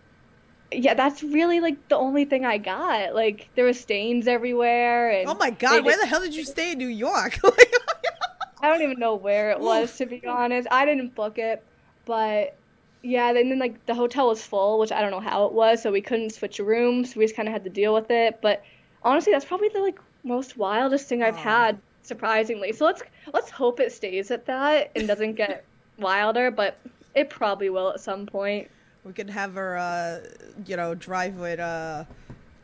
yeah, 0.76 0.94
that's 0.94 1.22
really 1.22 1.60
like 1.60 1.88
the 1.88 1.96
only 1.96 2.24
thing 2.24 2.44
I 2.44 2.58
got. 2.58 3.14
Like 3.14 3.48
there 3.54 3.64
were 3.64 3.72
stains 3.72 4.28
everywhere, 4.28 5.10
and 5.10 5.28
oh 5.28 5.34
my 5.34 5.50
God, 5.50 5.84
where 5.84 5.98
the 5.98 6.06
hell 6.06 6.20
did 6.20 6.34
you 6.34 6.44
stay 6.54 6.72
in 6.72 6.78
New 6.78 6.88
York? 6.88 7.38
I 8.60 8.68
don't 8.68 8.82
even 8.82 8.98
know 8.98 9.14
where 9.14 9.50
it 9.50 9.60
was 9.60 9.96
to 9.98 10.06
be 10.06 10.24
honest. 10.26 10.68
I 10.70 10.84
didn't 10.84 11.14
book 11.14 11.38
it, 11.38 11.64
but 12.04 12.56
yeah, 13.02 13.32
then, 13.32 13.48
then 13.48 13.58
like 13.58 13.84
the 13.86 13.94
hotel 13.94 14.28
was 14.28 14.44
full, 14.44 14.78
which 14.78 14.92
I 14.92 15.00
don't 15.00 15.10
know 15.10 15.20
how 15.20 15.46
it 15.46 15.52
was, 15.52 15.82
so 15.82 15.90
we 15.90 16.00
couldn't 16.00 16.30
switch 16.30 16.58
rooms. 16.58 17.16
We 17.16 17.24
just 17.24 17.36
kind 17.36 17.48
of 17.48 17.52
had 17.52 17.64
to 17.64 17.70
deal 17.70 17.94
with 17.94 18.10
it. 18.10 18.40
But 18.42 18.62
honestly, 19.02 19.32
that's 19.32 19.44
probably 19.44 19.68
the 19.68 19.80
like 19.80 19.98
most 20.24 20.56
wildest 20.56 21.08
thing 21.08 21.22
I've 21.22 21.36
Aw. 21.36 21.42
had, 21.42 21.78
surprisingly. 22.02 22.72
So 22.72 22.84
let's 22.84 23.02
let's 23.32 23.50
hope 23.50 23.80
it 23.80 23.92
stays 23.92 24.30
at 24.30 24.46
that 24.46 24.90
and 24.94 25.06
doesn't 25.06 25.34
get 25.34 25.64
wilder, 25.98 26.50
but 26.50 26.78
it 27.14 27.30
probably 27.30 27.70
will 27.70 27.90
at 27.90 28.00
some 28.00 28.26
point. 28.26 28.68
We 29.06 29.12
could 29.12 29.30
have 29.30 29.54
her, 29.54 29.76
uh, 29.78 30.20
you 30.66 30.76
know, 30.76 30.94
drive 30.94 31.36
with 31.36 31.60
uh, 31.60 32.04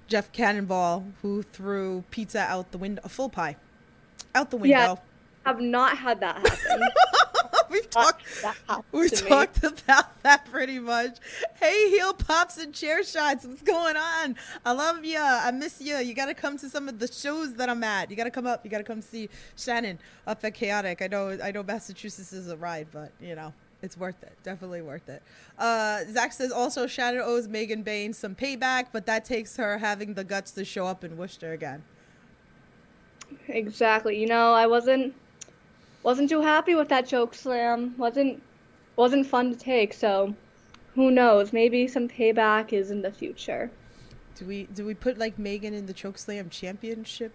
Jeff 0.09 0.33
Cannonball, 0.33 1.05
who 1.23 1.43
threw 1.43 2.03
pizza 2.11 2.41
out 2.41 2.73
the 2.73 2.79
window, 2.79 3.01
a 3.05 3.09
full 3.09 3.29
pie, 3.29 3.57
out 4.35 4.51
the 4.51 4.59
Yeah. 4.59 4.89
window. 4.89 5.03
I've 5.45 5.61
not 5.61 5.99
had 5.99 6.21
that 6.21 6.37
happen. 6.47 6.89
We've 7.71 7.89
talked. 7.89 8.25
that 8.43 8.57
We 8.93 9.03
me. 9.03 9.09
talked 9.09 9.65
about 9.65 10.23
that 10.23 10.45
pretty 10.45 10.79
much. 10.79 11.17
Hey, 11.59 11.89
heel 11.91 12.13
pops 12.13 12.59
and 12.59 12.75
chair 12.75 13.03
shots. 13.03 13.47
What's 13.47 13.63
going 13.63 13.97
on? 13.97 14.37
I 14.67 14.73
love 14.73 15.05
you. 15.05 15.19
I 15.19 15.51
miss 15.53 15.81
you. 15.81 15.97
You 15.97 16.13
got 16.15 16.27
to 16.27 16.35
come 16.35 16.59
to 16.59 16.69
some 16.69 16.89
of 16.89 16.99
the 16.99 17.11
shows 17.11 17.55
that 17.55 17.71
I'm 17.71 17.83
at. 17.83 18.11
You 18.11 18.17
got 18.17 18.25
to 18.25 18.31
come 18.31 18.47
up. 18.47 18.65
You 18.65 18.71
got 18.71 18.79
to 18.79 18.85
come 18.85 19.01
see 19.01 19.31
Shannon 19.57 19.99
up 20.27 20.45
at 20.45 20.55
Chaotic. 20.55 21.01
I 21.03 21.07
know. 21.07 21.39
I 21.43 21.51
know 21.51 21.63
Massachusetts 21.63 22.33
is 22.33 22.49
a 22.49 22.57
ride, 22.57 22.89
but 22.93 23.11
you 23.21 23.35
know. 23.35 23.53
It's 23.83 23.97
worth 23.97 24.23
it. 24.23 24.33
Definitely 24.45 24.81
worth 24.81 25.09
it. 25.09 25.23
Uh, 25.59 26.05
Zach 26.11 26.33
says 26.33 26.53
also 26.53 26.87
Shannon 26.87 27.21
owes 27.25 27.49
Megan 27.49 27.83
Bayne 27.83 28.13
some 28.13 28.35
payback, 28.35 28.87
but 28.93 29.07
that 29.07 29.25
takes 29.25 29.57
her 29.57 29.79
having 29.79 30.15
the 30.15 30.25
guts 30.25 30.53
to 30.53 30.65
show 30.65 30.87
up 30.87 31.03
in 31.03 31.17
Worcester 31.17 31.53
again. 31.53 31.83
Exactly. 33.49 34.19
You 34.21 34.27
know, 34.27 34.53
I 34.55 34.67
wasn't 34.67 35.15
wasn't 36.03 36.29
too 36.29 36.41
happy 36.41 36.75
with 36.75 36.89
that 36.89 37.07
choke 37.07 37.35
slam. 37.35 37.95
wasn't 37.99 38.43
wasn't 38.97 39.27
fun 39.27 39.51
to 39.51 39.59
take. 39.59 39.93
So, 39.93 40.35
who 40.95 41.11
knows? 41.11 41.53
Maybe 41.53 41.89
some 41.89 42.09
payback 42.09 42.73
is 42.73 42.91
in 42.91 43.03
the 43.03 43.11
future. 43.11 43.71
Do 44.37 44.47
we 44.47 44.65
do 44.75 44.85
we 44.87 44.95
put 44.95 45.19
like 45.19 45.39
Megan 45.39 45.75
in 45.75 45.87
the 45.87 45.93
choke 45.93 46.19
slam 46.19 46.51
championship, 46.51 47.33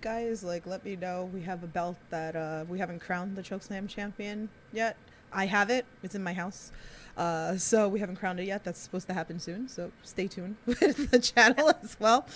guys? 0.00 0.42
Like, 0.42 0.66
let 0.66 0.84
me 0.84 0.96
know. 0.96 1.30
We 1.32 1.42
have 1.42 1.62
a 1.62 1.68
belt 1.68 1.96
that 2.10 2.34
uh, 2.34 2.64
we 2.68 2.78
haven't 2.78 3.00
crowned 3.00 3.36
the 3.36 3.42
choke 3.42 3.62
slam 3.62 3.86
champion 3.86 4.48
yet. 4.72 4.96
I 5.34 5.46
have 5.46 5.70
it. 5.70 5.84
It's 6.02 6.14
in 6.14 6.22
my 6.22 6.32
house. 6.32 6.72
Uh, 7.16 7.56
so 7.56 7.88
we 7.88 8.00
haven't 8.00 8.16
crowned 8.16 8.40
it 8.40 8.46
yet. 8.46 8.64
That's 8.64 8.80
supposed 8.80 9.06
to 9.08 9.14
happen 9.14 9.38
soon. 9.38 9.68
So 9.68 9.92
stay 10.02 10.26
tuned 10.26 10.56
with 10.66 11.10
the 11.10 11.18
channel 11.18 11.72
as 11.82 11.96
well. 12.00 12.26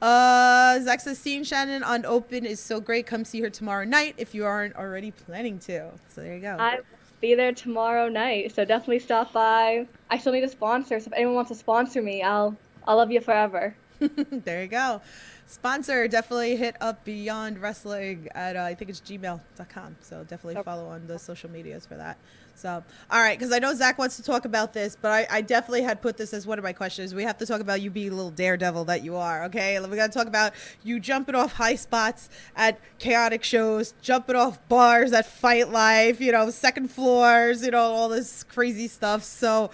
Uh, 0.00 0.80
Zach 0.80 1.00
says 1.00 1.18
seeing 1.18 1.44
Shannon 1.44 1.82
on 1.82 2.06
Open 2.06 2.46
is 2.46 2.60
so 2.60 2.80
great. 2.80 3.06
Come 3.06 3.24
see 3.24 3.40
her 3.40 3.50
tomorrow 3.50 3.84
night 3.84 4.14
if 4.16 4.34
you 4.34 4.44
aren't 4.46 4.74
already 4.76 5.10
planning 5.10 5.58
to. 5.60 5.90
So 6.08 6.22
there 6.22 6.34
you 6.34 6.40
go. 6.40 6.56
I 6.58 6.76
will 6.76 6.84
be 7.20 7.34
there 7.34 7.52
tomorrow 7.52 8.08
night, 8.08 8.54
so 8.54 8.64
definitely 8.64 9.00
stop 9.00 9.32
by. 9.32 9.86
I 10.10 10.18
still 10.18 10.32
need 10.32 10.44
a 10.44 10.48
sponsor, 10.48 10.98
so 10.98 11.08
if 11.08 11.12
anyone 11.12 11.34
wants 11.34 11.50
to 11.50 11.54
sponsor 11.54 12.00
me, 12.00 12.22
I'll 12.22 12.56
I'll 12.86 12.96
love 12.96 13.10
you 13.10 13.20
forever. 13.20 13.74
there 14.30 14.62
you 14.62 14.68
go. 14.68 15.00
Sponsor, 15.46 16.08
definitely 16.08 16.56
hit 16.56 16.76
up 16.80 17.04
Beyond 17.04 17.58
Wrestling 17.58 18.28
at, 18.34 18.56
uh, 18.56 18.62
I 18.62 18.74
think 18.74 18.90
it's 18.90 19.00
gmail.com. 19.00 19.96
So 20.00 20.24
definitely 20.24 20.62
follow 20.62 20.86
on 20.86 21.06
the 21.06 21.18
social 21.18 21.50
medias 21.50 21.84
for 21.84 21.96
that. 21.96 22.16
So, 22.54 22.84
all 23.10 23.20
right, 23.20 23.38
because 23.38 23.52
I 23.52 23.58
know 23.58 23.74
Zach 23.74 23.98
wants 23.98 24.16
to 24.16 24.22
talk 24.22 24.44
about 24.44 24.72
this, 24.72 24.96
but 25.00 25.10
I, 25.10 25.38
I 25.38 25.40
definitely 25.40 25.82
had 25.82 26.00
put 26.00 26.16
this 26.16 26.32
as 26.32 26.46
one 26.46 26.58
of 26.58 26.62
my 26.62 26.72
questions. 26.72 27.14
We 27.14 27.24
have 27.24 27.38
to 27.38 27.46
talk 27.46 27.60
about 27.60 27.80
you 27.80 27.90
being 27.90 28.12
a 28.12 28.14
little 28.14 28.30
daredevil 28.30 28.84
that 28.84 29.02
you 29.02 29.16
are, 29.16 29.44
okay? 29.44 29.80
We 29.80 29.96
got 29.96 30.12
to 30.12 30.16
talk 30.16 30.28
about 30.28 30.52
you 30.84 31.00
jumping 31.00 31.34
off 31.34 31.54
high 31.54 31.74
spots 31.74 32.28
at 32.54 32.78
chaotic 32.98 33.42
shows, 33.42 33.94
jumping 34.00 34.36
off 34.36 34.58
bars 34.68 35.12
at 35.12 35.26
Fight 35.26 35.70
Life, 35.70 36.20
you 36.20 36.30
know, 36.32 36.50
second 36.50 36.88
floors, 36.90 37.64
you 37.64 37.72
know, 37.72 37.80
all 37.80 38.08
this 38.08 38.44
crazy 38.44 38.86
stuff. 38.86 39.24
So, 39.24 39.70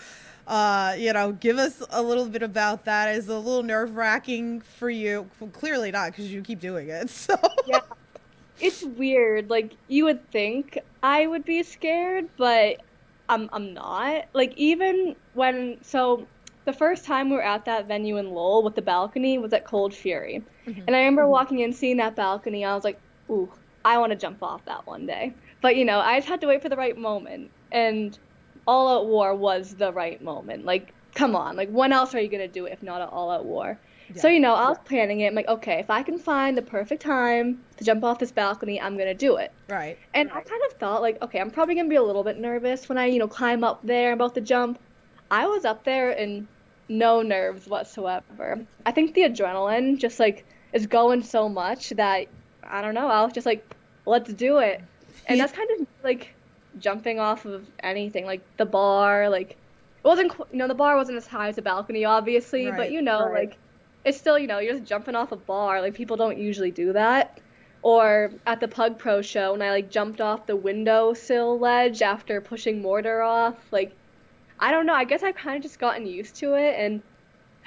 uh, 0.47 0.95
you 0.99 1.13
know, 1.13 1.33
give 1.33 1.59
us 1.59 1.83
a 1.91 2.03
little 2.03 2.27
bit 2.27 2.43
about 2.43 2.87
that. 2.87 3.15
Is 3.15 3.29
a 3.29 3.39
little 3.39 3.63
nerve 3.63 3.97
wracking 3.97 4.63
for 4.63 4.89
you? 4.89 5.29
Well, 5.41 5.51
clearly 5.51 5.91
not, 5.91 6.13
because 6.13 6.33
you 6.33 6.41
keep 6.43 6.61
doing 6.61 6.89
it. 6.89 7.11
So, 7.19 7.37
Yeah. 7.67 7.81
It's 8.61 8.83
weird. 8.83 9.51
Like 9.51 9.73
you 9.87 10.05
would 10.05 10.31
think 10.31 10.79
I 11.03 11.27
would 11.27 11.45
be 11.45 11.63
scared, 11.63 12.29
but 12.37 12.81
I'm 13.29 13.49
I'm 13.53 13.75
not. 13.75 14.27
Like 14.33 14.55
even 14.57 15.17
when 15.35 15.79
so 15.83 16.27
the 16.65 16.73
first 16.73 17.05
time 17.05 17.31
we 17.31 17.37
were 17.37 17.43
at 17.43 17.65
that 17.65 17.87
venue 17.89 18.17
in 18.19 18.31
Lowell 18.31 18.63
with 18.63 18.75
the 18.75 18.83
balcony 18.83 19.39
was 19.39 19.53
at 19.53 19.65
Cold 19.65 19.95
Fury. 19.95 20.43
Mm-hmm. 20.67 20.83
And 20.87 20.95
I 20.95 21.01
remember 21.01 21.23
mm-hmm. 21.23 21.31
walking 21.31 21.59
in 21.61 21.73
seeing 21.73 21.97
that 21.99 22.17
balcony, 22.17 22.65
I 22.65 22.75
was 22.75 22.85
like, 22.85 23.01
"Ooh, 23.31 23.51
I 23.85 23.99
want 23.99 24.13
to 24.13 24.17
jump 24.17 24.43
off 24.43 24.65
that 24.67 24.87
one 24.87 25.07
day." 25.07 25.35
But 25.61 25.77
you 25.77 25.85
know, 25.85 26.01
I 26.01 26.19
just 26.19 26.29
had 26.29 26.41
to 26.43 26.47
wait 26.47 26.63
for 26.63 26.69
the 26.69 26.77
right 26.77 26.97
moment. 26.97 27.51
And 27.73 28.19
All 28.67 28.89
Out 28.89 29.07
War 29.07 29.35
was 29.35 29.75
the 29.75 29.93
right 29.93 30.21
moment. 30.23 30.65
Like, 30.65 30.93
come 31.15 31.35
on. 31.35 31.57
Like 31.57 31.71
when 31.71 31.93
else 31.93 32.15
are 32.15 32.21
you 32.21 32.29
going 32.29 32.47
to 32.47 32.53
do 32.53 32.67
it 32.67 32.73
if 32.73 32.83
not 32.83 33.01
at 33.01 33.09
All 33.09 33.31
Out 33.31 33.45
War? 33.45 33.79
So, 34.17 34.29
you 34.29 34.41
know, 34.41 34.55
I 34.55 34.69
was 34.69 34.79
planning 34.85 35.21
it. 35.21 35.27
I'm 35.29 35.35
like, 35.35 35.49
okay, 35.49 35.81
if 35.81 35.91
I 35.91 36.03
can 36.03 36.19
find 36.19 36.57
the 36.57 36.63
perfect 36.63 37.03
time 37.03 37.63
to 37.77 37.85
jump 37.85 38.05
off 38.05 38.19
this 38.19 38.33
balcony, 38.33 38.81
I'm 38.81 38.95
going 38.97 39.09
to 39.09 39.15
do 39.15 39.37
it. 39.37 39.53
right. 39.69 39.99
And 40.15 40.31
I 40.31 40.41
kind 40.41 40.63
of 40.71 40.79
thought, 40.79 41.03
like, 41.03 41.21
okay, 41.23 41.41
I'm 41.41 41.51
probably 41.51 41.75
going 41.75 41.87
to 41.87 41.91
be 41.91 41.97
a 41.97 42.03
little 42.03 42.25
bit 42.25 42.39
nervous 42.39 42.89
when 42.89 42.97
I, 42.99 43.07
you 43.07 43.19
know, 43.19 43.29
climb 43.29 43.65
up 43.65 43.81
there 43.85 44.13
about 44.13 44.35
to 44.35 44.41
jump. 44.41 44.79
I 45.31 45.47
was 45.47 45.65
up 45.65 45.85
there 45.85 46.11
and 46.11 46.47
no 46.89 47.21
nerves 47.23 47.67
whatsoever. 47.69 48.65
I 48.87 48.93
think 48.93 49.15
the 49.15 49.23
adrenaline 49.23 49.99
just, 49.99 50.19
like, 50.19 50.47
is 50.73 50.87
going 50.87 51.23
so 51.23 51.49
much 51.49 51.91
that, 51.91 52.27
I 52.63 52.81
don't 52.83 52.95
know, 52.95 53.09
I 53.09 53.23
was 53.25 53.33
just 53.33 53.47
like, 53.47 53.65
let's 54.07 54.33
do 54.33 54.59
it. 54.59 54.81
And 55.27 55.39
that's 55.39 55.53
kind 55.53 55.69
of 55.79 55.87
like 56.03 56.35
jumping 56.79 57.19
off 57.19 57.45
of 57.45 57.67
anything, 57.81 58.25
like 58.25 58.41
the 58.57 58.65
bar, 58.65 59.29
like, 59.29 59.51
it 59.51 59.57
wasn't, 60.05 60.33
you 60.53 60.59
know, 60.59 60.69
the 60.69 60.75
bar 60.75 60.97
wasn't 60.97 61.19
as 61.19 61.27
high 61.27 61.49
as 61.49 61.57
the 61.57 61.63
balcony, 61.63 62.05
obviously, 62.05 62.67
Right, 62.69 62.77
but, 62.77 62.93
you 62.93 63.03
know, 63.03 63.27
right. 63.27 63.49
like, 63.49 63.59
it's 64.05 64.19
still, 64.19 64.39
you 64.39 64.47
know, 64.47 64.59
you're 64.59 64.75
just 64.75 64.85
jumping 64.89 65.15
off 65.15 65.33
a 65.33 65.37
bar. 65.37 65.81
Like 65.81 65.95
people 65.95 66.17
don't 66.17 66.39
usually 66.39 66.71
do 66.71 66.93
that. 66.93 67.41
Or 67.83 68.33
at 68.47 68.59
the 68.61 68.67
Pug 68.69 68.99
Pro 68.99 69.23
show, 69.23 69.53
when 69.53 69.63
I 69.63 69.71
like 69.71 69.91
jumped 69.91 70.21
off 70.21 70.47
the 70.47 70.57
windowsill 70.57 71.59
ledge 71.59 72.03
after 72.03 72.41
pushing 72.41 72.83
mortar 72.83 73.23
off. 73.23 73.55
Like, 73.71 73.93
I 74.59 74.73
don't 74.73 74.85
know. 74.87 74.95
I 74.95 75.05
guess 75.05 75.23
I've 75.23 75.37
kind 75.37 75.57
of 75.57 75.63
just 75.63 75.79
gotten 75.79 76.05
used 76.07 76.35
to 76.37 76.55
it. 76.55 76.75
And 76.79 77.03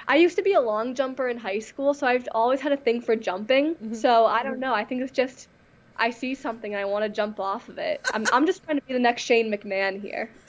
I 0.06 0.16
used 0.16 0.36
to 0.36 0.42
be 0.42 0.52
a 0.52 0.60
long 0.60 0.94
jumper 0.94 1.28
in 1.28 1.38
high 1.38 1.60
school, 1.60 1.94
so 1.94 2.06
I've 2.06 2.28
always 2.32 2.60
had 2.60 2.72
a 2.72 2.76
thing 2.76 3.00
for 3.00 3.16
jumping. 3.16 3.74
Mhm. 3.76 3.96
So 3.96 4.26
I 4.26 4.42
don't 4.42 4.58
know. 4.58 4.74
I 4.74 4.84
think 4.84 5.00
it's 5.02 5.12
just 5.12 5.48
I 5.96 6.10
see 6.10 6.34
something 6.34 6.74
and 6.74 6.80
I 6.80 6.84
want 6.84 7.04
to 7.04 7.08
jump 7.08 7.38
off 7.40 7.68
of 7.68 7.78
it. 7.78 8.00
I'm 8.12 8.24
I'm 8.32 8.44
just 8.44 8.64
trying 8.64 8.80
to 8.80 8.86
be 8.86 8.92
the 8.92 8.98
next 8.98 9.22
Shane 9.22 9.50
McMahon 9.50 10.00
here. 10.00 10.30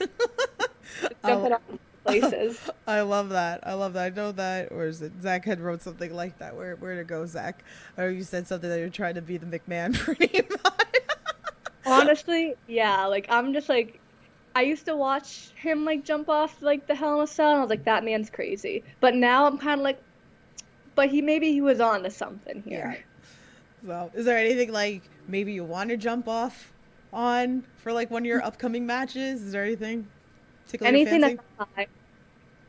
Jumping 1.24 1.52
Oh. 1.52 1.54
off 1.54 1.62
places. 2.04 2.70
I 2.86 3.00
love 3.00 3.30
that. 3.30 3.60
I 3.66 3.74
love 3.74 3.94
that. 3.94 4.12
I 4.12 4.14
know 4.14 4.32
that, 4.32 4.70
or 4.70 4.86
is 4.86 5.02
it 5.02 5.12
Zach 5.20 5.44
had 5.44 5.60
wrote 5.60 5.82
something 5.82 6.14
like 6.14 6.38
that? 6.38 6.56
Where 6.56 6.76
where 6.76 6.96
to 6.96 7.04
go, 7.04 7.26
Zach? 7.26 7.64
Or 7.96 8.08
you 8.08 8.22
said 8.22 8.46
something 8.46 8.68
that 8.68 8.78
you're 8.78 8.88
trying 8.88 9.14
to 9.14 9.22
be 9.22 9.36
the 9.36 9.46
McMahon 9.46 9.94
pretty 9.98 10.42
much. 10.48 10.84
Honestly, 11.86 12.54
yeah, 12.66 13.06
like 13.06 13.26
I'm 13.28 13.52
just 13.52 13.68
like 13.68 14.00
I 14.54 14.62
used 14.62 14.86
to 14.86 14.96
watch 14.96 15.50
him 15.56 15.84
like 15.84 16.04
jump 16.04 16.28
off 16.28 16.62
like 16.62 16.86
the 16.86 16.94
Hell 16.94 17.18
in 17.18 17.24
a 17.24 17.26
Cell 17.26 17.50
and 17.50 17.58
I 17.58 17.60
was 17.60 17.70
like 17.70 17.84
that 17.84 18.04
man's 18.04 18.30
crazy. 18.30 18.84
But 19.00 19.14
now 19.14 19.46
I'm 19.46 19.58
kind 19.58 19.80
of 19.80 19.84
like 19.84 20.00
but 20.94 21.08
he 21.08 21.22
maybe 21.22 21.52
he 21.52 21.60
was 21.60 21.80
on 21.80 22.02
to 22.04 22.10
something 22.10 22.62
here. 22.66 23.04
So, 23.86 24.10
is 24.14 24.24
there 24.24 24.38
anything 24.38 24.72
like 24.72 25.02
maybe 25.28 25.52
you 25.52 25.64
want 25.64 25.90
to 25.90 25.96
jump 25.96 26.28
off 26.28 26.72
on 27.12 27.64
for 27.78 27.92
like 27.92 28.10
one 28.10 28.22
of 28.22 28.26
your 28.26 28.42
upcoming 28.42 28.86
matches? 28.86 29.42
Is 29.42 29.52
there 29.52 29.64
anything 29.64 30.06
tickle 30.68 30.86
Anything 30.86 31.20
that's 31.20 31.40
up 31.58 31.68
high. 31.74 31.86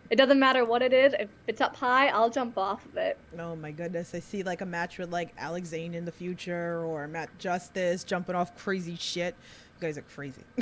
It 0.10 0.17
doesn't 0.17 0.39
matter 0.39 0.65
what 0.65 0.81
it 0.84 0.93
is. 0.93 1.15
If 1.17 1.29
it's 1.47 1.62
up 1.62 1.75
high, 1.75 2.10
I'll 2.10 2.29
jump 2.29 2.58
off 2.58 2.86
of 2.86 2.95
it. 2.95 3.17
Oh 3.39 3.55
my 3.55 3.71
goodness! 3.71 4.13
I 4.13 4.19
see 4.19 4.43
like 4.43 4.62
a 4.62 4.65
match 4.65 4.99
with 4.99 5.12
like 5.12 5.34
Alex 5.38 5.69
Zayne 5.69 5.95
in 5.95 6.05
the 6.05 6.12
future, 6.12 6.84
or 6.86 7.08
Matt 7.08 7.36
Justice 7.39 8.03
jumping 8.03 8.36
off 8.36 8.55
crazy 8.55 8.95
shit. 8.95 9.36
You 9.75 9.88
guys 9.88 9.97
are 9.97 10.03
crazy. 10.03 10.43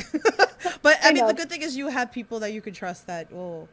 but 0.81 0.97
I 1.03 1.09
I 1.09 1.13
mean, 1.13 1.27
the 1.27 1.33
good 1.33 1.49
thing 1.49 1.61
is 1.61 1.75
you 1.75 1.89
have 1.89 2.11
people 2.11 2.39
that 2.39 2.53
you 2.53 2.61
can 2.61 2.73
trust 2.73 3.05
that 3.07 3.31
will 3.33 3.67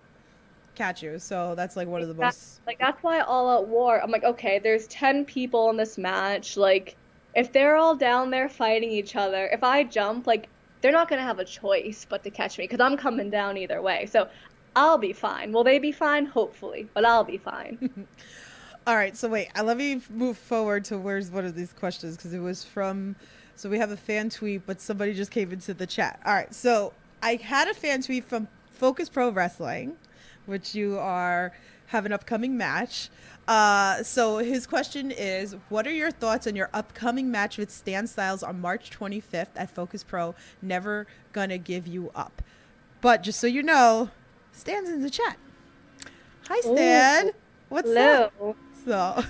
catch 0.75 1.03
you. 1.03 1.19
So 1.19 1.55
that's 1.55 1.77
like 1.77 1.89
one 1.89 2.03
of 2.03 2.09
the 2.09 2.15
most. 2.15 2.61
Like 2.67 2.79
that's 2.79 3.03
why 3.03 3.21
All 3.21 3.49
Out 3.49 3.69
War. 3.69 4.03
I'm 4.03 4.11
like, 4.11 4.25
okay, 4.25 4.59
there's 4.59 4.87
ten 4.89 5.25
people 5.25 5.71
in 5.71 5.77
this 5.77 5.99
match. 5.99 6.57
Like, 6.57 6.97
if 7.35 7.53
they're 7.53 7.77
all 7.77 7.95
down 7.95 8.31
there 8.31 8.49
fighting 8.49 8.91
each 8.91 9.15
other, 9.17 9.47
if 9.53 9.63
I 9.63 9.85
jump, 9.85 10.27
like, 10.27 10.49
they're 10.81 10.93
not 10.93 11.09
gonna 11.09 11.23
have 11.23 11.39
a 11.39 11.45
choice 11.45 12.07
but 12.09 12.23
to 12.25 12.31
catch 12.31 12.59
me 12.59 12.65
because 12.65 12.81
I'm 12.81 12.97
coming 12.97 13.31
down 13.31 13.57
either 13.57 13.83
way. 13.83 14.07
So, 14.07 14.29
I'll 14.77 14.99
be 14.99 15.13
fine. 15.13 15.53
Will 15.53 15.65
they 15.65 15.79
be 15.79 15.93
fine? 15.93 16.27
Hopefully, 16.27 16.89
but 16.95 17.05
I'll 17.05 17.25
be 17.25 17.39
fine. 17.39 17.91
All 18.87 18.97
right, 18.97 19.17
so 19.17 19.29
wait, 19.29 19.51
let 19.63 19.77
me 19.77 20.01
move 20.11 20.39
forward 20.39 20.85
to 20.87 20.99
where's 20.99 21.31
one 21.31 21.45
of 21.45 21.55
these 21.55 21.73
questions 21.73 22.17
because 22.17 22.33
it 22.33 22.39
was 22.39 22.65
from. 22.65 23.15
So 23.57 23.69
we 23.69 23.79
have 23.79 23.91
a 23.91 23.97
fan 23.97 24.31
tweet, 24.31 24.67
but 24.67 24.81
somebody 24.81 25.13
just 25.13 25.31
came 25.31 25.53
into 25.53 25.75
the 25.75 25.87
chat. 25.87 26.19
All 26.25 26.33
right, 26.33 26.53
so 26.55 26.95
I 27.23 27.37
had 27.37 27.69
a 27.69 27.75
fan 27.75 28.01
tweet 28.03 28.25
from 28.25 28.49
Focus 28.73 29.11
Pro 29.11 29.31
Wrestling, 29.31 29.97
which 30.47 30.75
you 30.75 30.99
are 30.99 31.53
have 31.91 32.07
an 32.07 32.13
upcoming 32.13 32.57
match. 32.57 33.11
Uh, 33.49 34.03
so 34.05 34.39
his 34.39 34.65
question 34.65 35.11
is, 35.11 35.57
what 35.71 35.87
are 35.87 35.93
your 35.93 36.13
thoughts 36.13 36.47
on 36.47 36.55
your 36.55 36.71
upcoming 36.73 37.33
match 37.33 37.59
with 37.59 37.69
Stan 37.69 38.07
Styles 38.07 38.45
on 38.45 38.61
March 38.61 38.91
25th 38.97 39.49
at 39.57 39.71
Focus 39.71 40.05
Pro? 40.05 40.37
Never 40.63 41.09
gonna 41.33 41.59
give 41.59 41.89
you 41.89 42.13
up. 42.15 42.43
But 43.01 43.25
just 43.25 43.41
so 43.41 43.49
you 43.49 43.63
know, 43.63 44.11
Stan's 44.53 44.89
in 44.89 45.03
the 45.03 45.11
chat. 45.11 45.37
Hi, 46.49 46.61
Stan. 46.61 47.29
Ooh. 47.29 47.33
What's 47.71 47.91
up? 47.97 48.33
Hello. 48.39 48.57
So, 48.85 49.25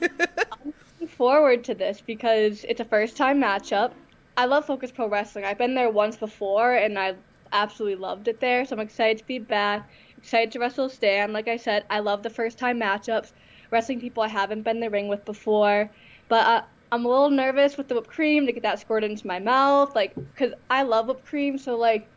looking 0.00 1.08
forward 1.08 1.64
to 1.64 1.74
this 1.74 2.02
because 2.04 2.64
it's 2.68 2.80
a 2.80 2.84
first 2.84 3.16
time 3.16 3.40
matchup. 3.40 3.92
I 4.36 4.44
love 4.44 4.66
Focus 4.66 4.90
Pro 4.90 5.08
Wrestling. 5.08 5.46
I've 5.46 5.58
been 5.58 5.74
there 5.74 5.88
once 5.88 6.16
before 6.16 6.74
and 6.74 6.98
I 6.98 7.14
absolutely 7.52 7.96
loved 7.96 8.28
it 8.28 8.40
there. 8.40 8.66
So 8.66 8.76
I'm 8.76 8.80
excited 8.80 9.18
to 9.18 9.26
be 9.26 9.38
back. 9.38 9.88
Excited 10.26 10.50
to 10.50 10.58
wrestle 10.58 10.88
Stan. 10.88 11.32
Like 11.32 11.46
I 11.46 11.56
said, 11.56 11.84
I 11.88 12.00
love 12.00 12.24
the 12.24 12.30
first 12.30 12.58
time 12.58 12.80
matchups. 12.80 13.30
Wrestling 13.70 14.00
people 14.00 14.24
I 14.24 14.28
haven't 14.28 14.62
been 14.62 14.78
in 14.78 14.80
the 14.80 14.90
ring 14.90 15.06
with 15.06 15.24
before. 15.24 15.88
But 16.28 16.46
uh, 16.48 16.62
I'm 16.90 17.04
a 17.04 17.08
little 17.08 17.30
nervous 17.30 17.76
with 17.76 17.86
the 17.86 17.94
whipped 17.94 18.10
cream 18.10 18.44
to 18.46 18.50
get 18.50 18.64
that 18.64 18.80
squirted 18.80 19.08
into 19.08 19.24
my 19.24 19.38
mouth. 19.38 19.94
Like, 19.94 20.16
because 20.16 20.52
I 20.68 20.82
love 20.82 21.06
whipped 21.06 21.26
cream. 21.26 21.58
So, 21.58 21.76
like, 21.76 22.08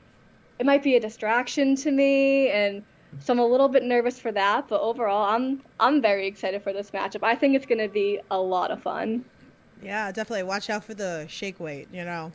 it 0.57 0.65
might 0.65 0.81
be 0.81 0.95
a 0.95 0.99
distraction 0.99 1.75
to 1.75 1.91
me. 1.91 2.49
And 2.49 2.81
so 3.19 3.31
I'm 3.31 3.37
a 3.37 3.45
little 3.45 3.69
bit 3.69 3.83
nervous 3.83 4.19
for 4.19 4.31
that, 4.31 4.67
but 4.67 4.81
overall, 4.81 5.29
I'm 5.29 5.61
I'm 5.79 6.01
very 6.01 6.25
excited 6.25 6.63
for 6.63 6.73
this 6.73 6.89
matchup. 6.89 7.21
I 7.21 7.35
think 7.35 7.55
it's 7.55 7.67
going 7.67 7.77
to 7.77 7.89
be 7.89 8.21
a 8.31 8.41
lot 8.41 8.71
of 8.71 8.81
fun. 8.81 9.23
yeah, 9.83 10.11
definitely 10.11 10.43
watch 10.43 10.71
out 10.71 10.83
for 10.83 10.95
the 10.95 11.27
shake 11.27 11.59
weight, 11.59 11.87
you 11.93 12.05
know. 12.05 12.31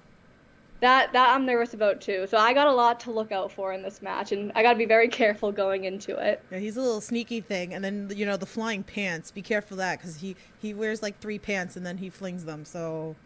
That 0.85 1.15
that 1.15 1.35
I'm 1.35 1.47
nervous 1.47 1.73
about 1.73 2.03
too. 2.03 2.27
So 2.27 2.37
I 2.37 2.53
got 2.53 2.67
a 2.67 2.73
lot 2.73 3.01
to 3.01 3.11
look 3.11 3.33
out 3.33 3.51
for 3.51 3.73
in 3.73 3.81
this 3.83 4.03
match, 4.03 4.33
and 4.33 4.53
I 4.55 4.63
got 4.63 4.73
to 4.73 4.79
be 4.79 4.85
very 4.85 5.09
careful 5.23 5.51
going 5.51 5.85
into 5.85 6.15
it. 6.15 6.43
Yeah, 6.51 6.59
he's 6.59 6.77
a 6.77 6.83
little 6.83 7.01
sneaky 7.01 7.41
thing, 7.41 7.73
and 7.73 7.83
then 7.83 8.13
you 8.15 8.27
know 8.27 8.37
the 8.37 8.45
flying 8.45 8.83
pants. 8.83 9.31
Be 9.31 9.41
careful 9.41 9.77
of 9.77 9.79
that 9.79 9.99
because 9.99 10.17
he 10.17 10.37
he 10.61 10.75
wears 10.75 11.01
like 11.01 11.19
three 11.21 11.39
pants 11.39 11.77
and 11.77 11.87
then 11.87 11.97
he 11.97 12.11
flings 12.11 12.45
them. 12.45 12.67
So 12.67 13.17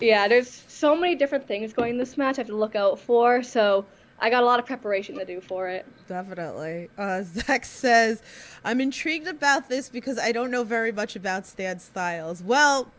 Yeah, 0.00 0.26
there's 0.26 0.48
so 0.68 0.96
many 0.96 1.16
different 1.16 1.46
things 1.46 1.74
going 1.74 1.90
in 1.90 1.98
this 1.98 2.16
match 2.16 2.38
I 2.38 2.40
have 2.40 2.46
to 2.46 2.56
look 2.56 2.74
out 2.74 2.98
for. 2.98 3.42
So 3.42 3.84
I 4.18 4.30
got 4.30 4.42
a 4.42 4.46
lot 4.46 4.58
of 4.58 4.64
preparation 4.64 5.18
to 5.18 5.26
do 5.26 5.42
for 5.42 5.68
it. 5.68 5.84
definitely, 6.08 6.88
uh, 6.96 7.22
Zach 7.24 7.66
says, 7.66 8.22
"I'm 8.64 8.80
intrigued 8.80 9.28
about 9.28 9.68
this 9.68 9.90
because 9.90 10.18
I 10.18 10.32
don't 10.32 10.50
know 10.50 10.64
very 10.64 10.92
much 10.92 11.14
about 11.14 11.46
Stan 11.46 11.78
Styles." 11.78 12.42
Well, 12.42 12.90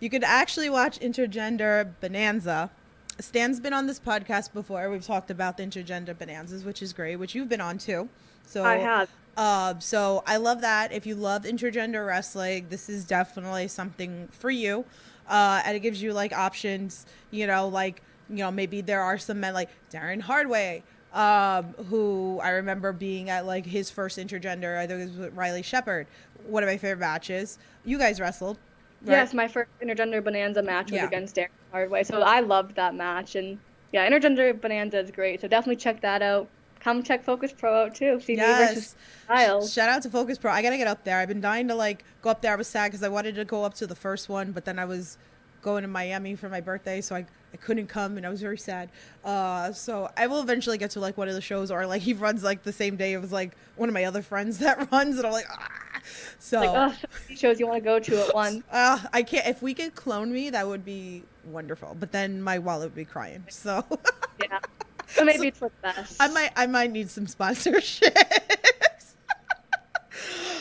you 0.00 0.10
could 0.10 0.24
actually 0.24 0.68
watch 0.68 0.98
Intergender 0.98 1.92
Bonanza. 2.00 2.72
Stan's 3.20 3.60
been 3.60 3.72
on 3.72 3.86
this 3.86 4.00
podcast 4.00 4.52
before. 4.52 4.90
We've 4.90 5.04
talked 5.04 5.30
about 5.30 5.56
the 5.56 5.64
Intergender 5.64 6.16
Bonanzas, 6.16 6.64
which 6.64 6.82
is 6.82 6.92
great, 6.92 7.16
which 7.16 7.34
you've 7.34 7.48
been 7.48 7.60
on 7.60 7.78
too. 7.78 8.08
So 8.46 8.64
I 8.64 8.76
have. 8.76 9.10
Um, 9.36 9.80
so 9.80 10.22
I 10.26 10.36
love 10.36 10.60
that. 10.60 10.92
If 10.92 11.06
you 11.06 11.14
love 11.14 11.44
intergender 11.44 12.06
wrestling, 12.06 12.66
this 12.68 12.88
is 12.88 13.04
definitely 13.04 13.68
something 13.68 14.28
for 14.30 14.50
you. 14.50 14.84
Uh, 15.28 15.62
and 15.64 15.76
it 15.76 15.80
gives 15.80 16.02
you 16.02 16.12
like 16.12 16.32
options, 16.32 17.06
you 17.30 17.46
know, 17.46 17.68
like, 17.68 18.02
you 18.28 18.36
know, 18.38 18.50
maybe 18.50 18.80
there 18.80 19.00
are 19.00 19.18
some 19.18 19.40
men 19.40 19.54
like 19.54 19.70
Darren 19.90 20.20
Hardway, 20.20 20.82
um, 21.14 21.74
who 21.88 22.40
I 22.42 22.50
remember 22.50 22.92
being 22.92 23.30
at 23.30 23.46
like 23.46 23.64
his 23.64 23.90
first 23.90 24.18
intergender. 24.18 24.76
I 24.76 24.86
think 24.86 25.00
it 25.00 25.08
was 25.08 25.16
with 25.16 25.34
Riley 25.34 25.62
Shepard. 25.62 26.06
One 26.46 26.62
of 26.62 26.68
my 26.68 26.76
favorite 26.76 27.00
matches. 27.00 27.58
You 27.84 27.98
guys 27.98 28.20
wrestled. 28.20 28.58
Right? 29.04 29.12
Yes, 29.16 29.34
my 29.34 29.48
first 29.48 29.70
intergender 29.82 30.22
bonanza 30.22 30.62
match 30.62 30.86
was 30.90 30.98
Yeah. 31.00 31.06
against 31.06 31.36
Darren 31.36 31.48
Hardway, 31.72 32.04
so 32.04 32.20
I 32.22 32.40
loved 32.40 32.76
that 32.76 32.94
match. 32.94 33.34
And 33.34 33.58
yeah, 33.92 34.08
intergender 34.08 34.58
bonanza 34.58 34.98
is 35.00 35.10
great, 35.10 35.40
so 35.40 35.48
definitely 35.48 35.76
check 35.76 36.00
that 36.02 36.22
out. 36.22 36.48
Come 36.80 37.02
check 37.04 37.22
Focus 37.24 37.52
Pro 37.52 37.84
out 37.84 37.94
too. 37.94 38.14
Versus 38.16 38.28
Yes. 38.28 38.94
Styles. 39.24 39.72
Shout 39.72 39.88
out 39.88 40.02
to 40.02 40.10
Focus 40.10 40.36
Pro. 40.38 40.50
I 40.50 40.62
gotta 40.62 40.76
get 40.76 40.88
up 40.88 41.04
there. 41.04 41.18
I've 41.18 41.28
been 41.28 41.40
dying 41.40 41.68
to 41.68 41.74
like 41.76 42.04
go 42.22 42.30
up 42.30 42.42
there. 42.42 42.52
I 42.52 42.56
was 42.56 42.66
sad 42.66 42.90
because 42.90 43.02
I 43.04 43.08
wanted 43.08 43.36
to 43.36 43.44
go 43.44 43.64
up 43.64 43.74
to 43.74 43.86
the 43.86 43.94
first 43.94 44.28
one, 44.28 44.50
but 44.52 44.64
then 44.64 44.78
I 44.78 44.84
was 44.84 45.16
going 45.62 45.82
to 45.82 45.88
Miami 45.88 46.34
for 46.34 46.48
my 46.48 46.60
birthday, 46.60 47.00
so 47.00 47.14
I, 47.14 47.24
I 47.54 47.56
couldn't 47.56 47.86
come, 47.86 48.16
and 48.16 48.26
I 48.26 48.30
was 48.30 48.42
very 48.42 48.58
sad. 48.58 48.88
Uh, 49.24 49.72
so 49.72 50.10
I 50.16 50.26
will 50.26 50.40
eventually 50.40 50.76
get 50.76 50.90
to 50.92 51.00
like 51.00 51.16
one 51.16 51.28
of 51.28 51.34
the 51.34 51.40
shows, 51.40 51.70
or 51.70 51.86
like 51.86 52.02
he 52.02 52.14
runs 52.14 52.42
like 52.42 52.64
the 52.64 52.72
same 52.72 52.96
day. 52.96 53.12
It 53.12 53.20
was 53.20 53.30
like 53.30 53.52
one 53.76 53.88
of 53.88 53.92
my 53.92 54.02
other 54.04 54.22
friends 54.22 54.58
that 54.60 54.90
runs, 54.90 55.18
and 55.18 55.26
I'm 55.26 55.32
like, 55.32 55.46
ah. 55.48 55.68
So 56.38 56.60
Like, 56.60 56.70
oh, 56.70 57.34
shows 57.34 57.60
you 57.60 57.66
want 57.66 57.82
to 57.82 57.84
go 57.84 57.98
to 57.98 58.26
at 58.28 58.34
once. 58.34 58.62
uh, 58.70 58.98
I 59.12 59.22
can't. 59.22 59.46
If 59.46 59.62
we 59.62 59.72
could 59.74 59.94
clone 59.94 60.32
me, 60.32 60.50
that 60.50 60.66
would 60.66 60.84
be 60.84 61.22
wonderful. 61.44 61.96
But 61.98 62.12
then 62.12 62.42
my 62.42 62.58
wallet 62.58 62.88
would 62.88 62.94
be 62.94 63.04
crying. 63.04 63.44
So 63.48 63.84
Yeah. 64.42 64.58
So 65.06 65.24
maybe 65.24 65.48
it's 65.48 65.58
for 65.58 65.68
the 65.68 65.74
best. 65.94 66.16
I 66.20 66.28
might 66.28 66.50
I 66.56 66.66
might 66.66 66.90
need 66.90 67.10
some 67.10 67.26
sponsorships. 67.26 69.14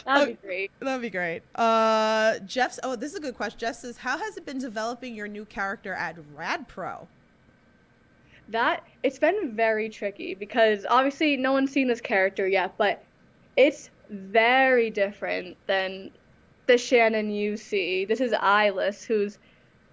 That'd 0.05 0.39
be 0.41 0.47
great. 0.47 0.71
That'd 0.79 1.01
be 1.01 1.09
great. 1.09 1.43
Uh, 1.55 2.39
Jeff's. 2.39 2.79
Oh, 2.83 2.95
this 2.95 3.11
is 3.11 3.17
a 3.17 3.21
good 3.21 3.35
question. 3.35 3.59
Jeff 3.59 3.75
says, 3.75 3.97
"How 3.97 4.17
has 4.17 4.35
it 4.37 4.45
been 4.45 4.57
developing 4.57 5.15
your 5.15 5.27
new 5.27 5.45
character 5.45 5.93
at 5.93 6.15
Rad 6.35 6.67
Pro?" 6.67 7.07
That 8.49 8.83
it's 9.03 9.19
been 9.19 9.55
very 9.55 9.89
tricky 9.89 10.33
because 10.33 10.85
obviously 10.89 11.37
no 11.37 11.53
one's 11.53 11.71
seen 11.71 11.87
this 11.87 12.01
character 12.01 12.47
yet, 12.47 12.73
but 12.77 13.03
it's 13.55 13.89
very 14.11 14.89
different 14.89 15.57
than 15.67 16.11
the 16.67 16.77
Shannon 16.77 17.31
you 17.31 17.57
see. 17.57 18.05
This 18.05 18.21
is 18.21 18.33
Eyeless, 18.33 19.03
who's 19.03 19.39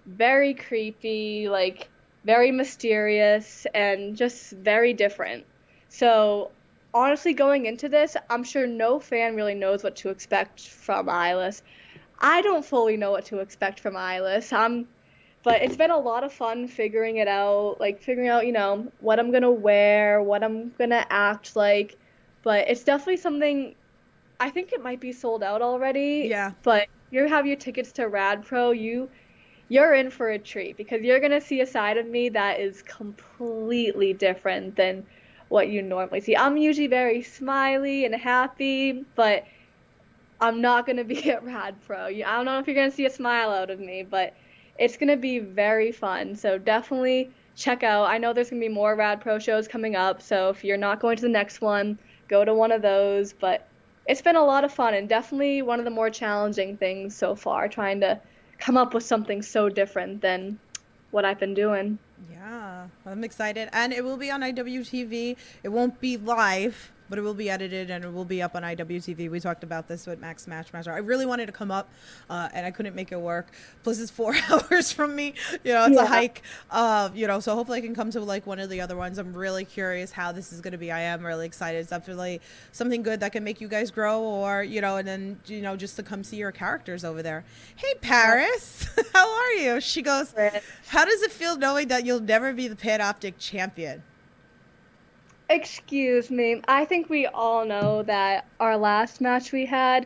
very 0.05 0.53
creepy, 0.53 1.49
like 1.49 1.89
very 2.25 2.51
mysterious, 2.51 3.65
and 3.73 4.15
just 4.15 4.51
very 4.51 4.93
different. 4.93 5.45
So 5.87 6.51
honestly, 6.93 7.33
going 7.33 7.65
into 7.65 7.89
this, 7.89 8.15
I'm 8.29 8.43
sure 8.43 8.67
no 8.67 8.99
fan 8.99 9.35
really 9.35 9.55
knows 9.55 9.83
what 9.83 9.95
to 9.97 10.09
expect 10.09 10.67
from 10.67 11.09
Eyeless. 11.09 11.63
I 12.19 12.41
don't 12.41 12.65
fully 12.65 12.97
know 12.97 13.11
what 13.11 13.25
to 13.25 13.39
expect 13.39 13.79
from 13.79 13.95
Eyeless. 13.95 14.51
I'm 14.53 14.87
but 15.41 15.61
it's 15.61 15.77
been 15.77 15.91
a 15.91 15.97
lot 15.97 16.23
of 16.23 16.33
fun 16.33 16.67
figuring 16.67 17.17
it 17.17 17.27
out, 17.27 17.77
like 17.79 18.01
figuring 18.01 18.27
out, 18.27 18.45
you 18.45 18.51
know, 18.51 18.91
what 18.99 19.19
I'm 19.19 19.31
gonna 19.31 19.51
wear, 19.51 20.21
what 20.21 20.43
I'm 20.43 20.73
gonna 20.77 21.05
act 21.09 21.55
like. 21.55 21.97
But 22.43 22.67
it's 22.69 22.83
definitely 22.83 23.17
something. 23.17 23.75
I 24.39 24.49
think 24.49 24.71
it 24.71 24.81
might 24.81 24.99
be 24.99 25.11
sold 25.11 25.43
out 25.43 25.61
already. 25.61 26.27
Yeah. 26.29 26.51
But 26.63 26.87
you 27.11 27.27
have 27.27 27.45
your 27.45 27.55
tickets 27.57 27.91
to 27.93 28.07
Rad 28.07 28.45
Pro, 28.45 28.71
you 28.71 29.09
you're 29.71 29.93
in 29.93 30.09
for 30.09 30.29
a 30.29 30.39
treat 30.39 30.77
because 30.77 31.01
you're 31.01 31.19
gonna 31.19 31.41
see 31.41 31.61
a 31.61 31.65
side 31.65 31.97
of 31.97 32.07
me 32.07 32.29
that 32.29 32.59
is 32.59 32.81
completely 32.81 34.13
different 34.13 34.75
than 34.75 35.05
what 35.49 35.69
you 35.69 35.81
normally 35.81 36.21
see. 36.21 36.35
I'm 36.35 36.57
usually 36.57 36.87
very 36.87 37.21
smiley 37.21 38.05
and 38.05 38.15
happy, 38.15 39.05
but 39.15 39.45
I'm 40.41 40.61
not 40.61 40.87
gonna 40.87 41.03
be 41.15 41.31
at 41.31 41.43
Rad 41.43 41.75
Pro. 41.85 42.07
You- 42.07 42.25
I 42.25 42.35
don't 42.35 42.45
know 42.45 42.59
if 42.59 42.67
you're 42.67 42.75
gonna 42.75 42.91
see 42.91 43.05
a 43.05 43.09
smile 43.11 43.51
out 43.51 43.69
of 43.69 43.79
me, 43.79 44.03
but 44.03 44.33
it's 44.79 44.97
gonna 44.97 45.17
be 45.17 45.39
very 45.39 45.91
fun. 45.91 46.35
So 46.35 46.57
definitely 46.57 47.29
check 47.55 47.83
out. 47.83 48.05
I 48.09 48.17
know 48.17 48.33
there's 48.33 48.49
gonna 48.49 48.61
be 48.61 48.69
more 48.69 48.95
Rad 48.95 49.21
Pro 49.21 49.37
shows 49.37 49.67
coming 49.67 49.95
up, 49.95 50.21
so 50.21 50.49
if 50.49 50.63
you're 50.63 50.77
not 50.77 50.99
going 50.99 51.17
to 51.17 51.21
the 51.21 51.29
next 51.29 51.61
one, 51.61 51.99
go 52.27 52.43
to 52.43 52.53
one 52.55 52.71
of 52.71 52.81
those. 52.81 53.33
But 53.33 53.67
it's 54.09 54.23
been 54.23 54.35
a 54.35 54.43
lot 54.43 54.65
of 54.65 54.73
fun 54.73 54.95
and 54.95 55.07
definitely 55.07 55.61
one 55.61 55.77
of 55.77 55.85
the 55.85 55.91
more 55.91 56.09
challenging 56.09 56.75
things 56.77 57.15
so 57.15 57.35
far, 57.35 57.69
trying 57.69 57.99
to 58.01 58.19
come 58.57 58.75
up 58.75 58.95
with 58.95 59.03
something 59.03 59.43
so 59.43 59.69
different 59.69 60.19
than 60.19 60.57
what 61.11 61.25
I've 61.25 61.39
been 61.39 61.53
doing. 61.53 61.99
Yeah, 62.31 62.87
I'm 63.05 63.23
excited, 63.23 63.69
and 63.71 63.93
it 63.93 64.03
will 64.03 64.17
be 64.17 64.31
on 64.31 64.41
IWTV. 64.41 65.37
It 65.61 65.69
won't 65.69 66.01
be 66.01 66.17
live, 66.17 66.91
but 67.09 67.17
it 67.19 67.21
will 67.21 67.33
be 67.33 67.49
edited 67.49 67.89
and 67.89 68.05
it 68.05 68.13
will 68.13 68.25
be 68.25 68.41
up 68.41 68.55
on 68.55 68.63
IWTV. 68.63 69.29
We 69.29 69.39
talked 69.39 69.63
about 69.63 69.87
this 69.87 70.05
with 70.07 70.19
Max 70.19 70.45
Smashmaster. 70.45 70.93
I 70.93 70.99
really 70.99 71.25
wanted 71.25 71.47
to 71.47 71.51
come 71.51 71.71
up, 71.71 71.89
uh, 72.29 72.49
and 72.53 72.65
I 72.65 72.71
couldn't 72.71 72.95
make 72.95 73.11
it 73.11 73.19
work. 73.19 73.51
Plus, 73.83 73.99
it's 73.99 74.11
four 74.11 74.35
hours 74.49 74.91
from 74.91 75.15
me. 75.15 75.33
You 75.63 75.73
know, 75.73 75.85
it's 75.85 75.97
a 75.97 76.05
hike. 76.05 76.43
Uh, 76.69 77.09
you 77.13 77.27
know, 77.27 77.39
so 77.39 77.55
hopefully 77.55 77.79
I 77.79 77.81
can 77.81 77.95
come 77.95 78.11
to 78.11 78.19
like 78.21 78.45
one 78.45 78.59
of 78.59 78.69
the 78.69 78.81
other 78.81 78.95
ones. 78.95 79.17
I'm 79.17 79.33
really 79.33 79.65
curious 79.65 80.11
how 80.11 80.31
this 80.31 80.53
is 80.53 80.61
going 80.61 80.71
to 80.71 80.77
be. 80.77 80.91
I 80.91 81.01
am 81.01 81.25
really 81.25 81.45
excited. 81.45 81.79
It's 81.79 81.89
definitely 81.89 82.41
something 82.71 83.03
good 83.03 83.19
that 83.21 83.31
can 83.31 83.43
make 83.43 83.61
you 83.61 83.67
guys 83.67 83.91
grow, 83.91 84.21
or 84.21 84.63
you 84.63 84.81
know, 84.81 84.97
and 84.97 85.07
then 85.07 85.39
you 85.47 85.61
know, 85.61 85.75
just 85.75 85.95
to 85.97 86.03
come 86.03 86.23
see 86.23 86.37
your 86.37 86.51
characters 86.51 87.03
over 87.03 87.23
there. 87.23 87.43
Hey, 87.75 87.93
Paris, 88.01 88.87
how 89.13 89.29
are 89.29 89.53
you? 89.53 89.81
She 89.81 90.01
goes. 90.01 90.33
How 90.87 91.05
does 91.05 91.21
it 91.21 91.31
feel 91.31 91.57
knowing 91.57 91.87
that 91.89 92.05
you'll 92.05 92.19
never 92.19 92.53
be 92.53 92.67
the 92.67 92.75
Panoptic 92.75 93.35
champion? 93.39 94.03
Excuse 95.49 96.29
me. 96.29 96.61
I 96.67 96.85
think 96.85 97.09
we 97.09 97.25
all 97.25 97.65
know 97.65 98.03
that 98.03 98.45
our 98.59 98.77
last 98.77 99.19
match 99.19 99.51
we 99.51 99.65
had, 99.65 100.05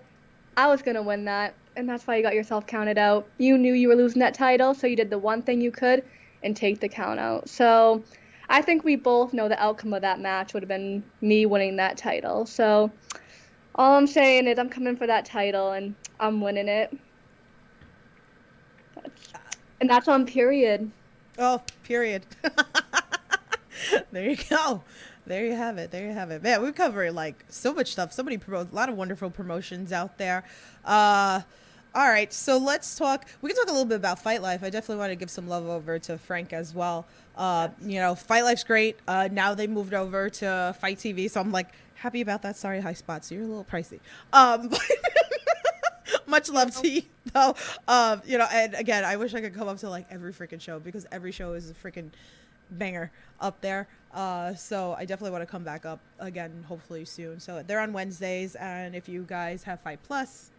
I 0.56 0.68
was 0.68 0.82
gonna 0.82 1.04
win 1.04 1.26
that, 1.26 1.54
and 1.76 1.88
that's 1.88 2.08
why 2.08 2.16
you 2.16 2.24
got 2.24 2.34
yourself 2.34 2.66
counted 2.66 2.98
out. 2.98 3.28
You 3.38 3.58
knew 3.58 3.74
you 3.74 3.90
were 3.90 3.96
losing 3.96 4.22
that 4.22 4.34
title, 4.34 4.74
so 4.74 4.88
you 4.88 4.96
did 4.96 5.10
the 5.10 5.18
one 5.18 5.42
thing 5.42 5.60
you 5.60 5.72
could 5.72 6.06
and 6.44 6.56
take 6.56 6.80
the 6.80 6.88
count 6.88 7.20
out. 7.20 7.50
So 7.50 8.04
I 8.50 8.62
think 8.62 8.86
we 8.86 8.96
both 8.96 9.34
know 9.34 9.50
the 9.50 9.62
outcome 9.62 9.94
of 9.94 10.02
that 10.02 10.20
match 10.20 10.54
would 10.54 10.64
have 10.64 10.70
been 10.70 11.04
me 11.20 11.46
winning 11.46 11.76
that 11.78 11.98
title. 11.98 12.46
So 12.46 12.92
all 13.76 13.98
I'm 13.98 14.08
saying 14.08 14.48
is 14.48 14.60
I'm 14.60 14.70
coming 14.70 14.96
for 14.96 15.08
that 15.08 15.26
title 15.26 15.72
and 15.72 15.96
I'm 16.20 16.40
winning 16.40 16.68
it. 16.68 16.96
That's, 18.96 19.34
and 19.82 19.90
that's 19.90 20.08
on 20.08 20.26
period. 20.26 20.90
Oh, 21.38 21.62
period. 21.84 22.26
there 24.12 24.30
you 24.30 24.38
go. 24.50 24.84
There 25.26 25.46
you 25.46 25.56
have 25.56 25.78
it. 25.78 25.92
There 25.92 26.06
you 26.06 26.14
have 26.14 26.32
it. 26.32 26.44
Man, 26.44 26.62
we're 26.62 26.74
covering 26.74 27.16
like 27.16 27.46
so 27.50 27.74
much 27.74 27.92
stuff. 27.92 28.12
So 28.12 28.24
many 28.24 28.38
promo- 28.38 28.72
a 28.72 28.76
lot 28.76 28.90
of 28.90 28.98
wonderful 28.98 29.30
promotions 29.30 29.92
out 29.92 30.18
there. 30.18 30.44
Uh 30.84 31.42
all 31.96 32.10
right, 32.10 32.34
so 32.34 32.58
let's 32.58 32.96
talk. 32.96 33.28
We 33.42 33.52
can 33.52 33.56
talk 33.56 33.70
a 33.70 33.72
little 33.72 33.86
bit 33.86 33.98
about 33.98 34.18
Fight 34.18 34.42
Life. 34.42 34.64
I 34.64 34.72
definitely 34.72 34.98
want 34.98 35.12
to 35.12 35.16
give 35.16 35.30
some 35.30 35.48
love 35.48 35.68
over 35.68 36.00
to 36.00 36.18
Frank 36.18 36.52
as 36.52 36.74
well. 36.74 37.06
Uh, 37.38 37.68
you 37.86 38.00
know, 38.00 38.16
Fight 38.16 38.44
Life's 38.44 38.64
great. 38.64 38.98
Uh, 39.08 39.30
now 39.32 39.54
they 39.54 39.68
moved 39.68 39.94
over 39.94 40.28
to 40.28 40.76
FITE 40.80 40.98
TV, 40.98 41.30
so 41.30 41.40
I'm 41.40 41.52
like 41.52 41.68
happy 41.94 42.22
about 42.22 42.42
that. 42.42 42.58
Sorry, 42.58 42.82
high 42.82 42.94
spot. 42.94 43.24
So 43.26 43.36
you're 43.36 43.44
a 43.44 43.48
little 43.48 43.64
pricey. 43.64 44.00
Um, 44.32 44.72
much 46.26 46.50
love 46.50 46.76
to 46.82 46.90
you 46.90 47.04
though. 47.32 47.56
Um, 47.88 48.24
you 48.26 48.40
know, 48.40 48.48
and 48.52 48.74
again, 48.74 49.06
I 49.06 49.16
wish 49.18 49.36
I 49.36 49.42
could 49.42 49.54
come 49.54 49.68
up 49.68 49.78
to 49.80 49.90
like 49.90 50.08
every 50.10 50.34
freaking 50.34 50.60
show 50.60 50.80
because 50.80 51.06
every 51.12 51.32
show 51.32 51.54
is 51.54 51.70
a 51.70 51.76
freaking 51.76 52.10
banger 52.78 53.12
up 53.40 53.62
there. 53.62 53.88
Uh, 54.14 54.54
so 54.54 54.96
I 54.98 55.06
definitely 55.06 55.32
want 55.32 55.42
to 55.42 55.52
come 55.52 55.64
back 55.64 55.86
up 55.86 56.00
again, 56.20 56.64
hopefully 56.68 57.06
soon. 57.06 57.40
So 57.40 57.64
they're 57.66 57.80
on 57.80 57.94
Wednesdays, 57.94 58.56
and 58.56 58.96
if 58.96 59.10
you 59.10 59.26
guys 59.28 59.64
have 59.64 59.80
Fight 59.82 60.00
Plus, 60.04 60.52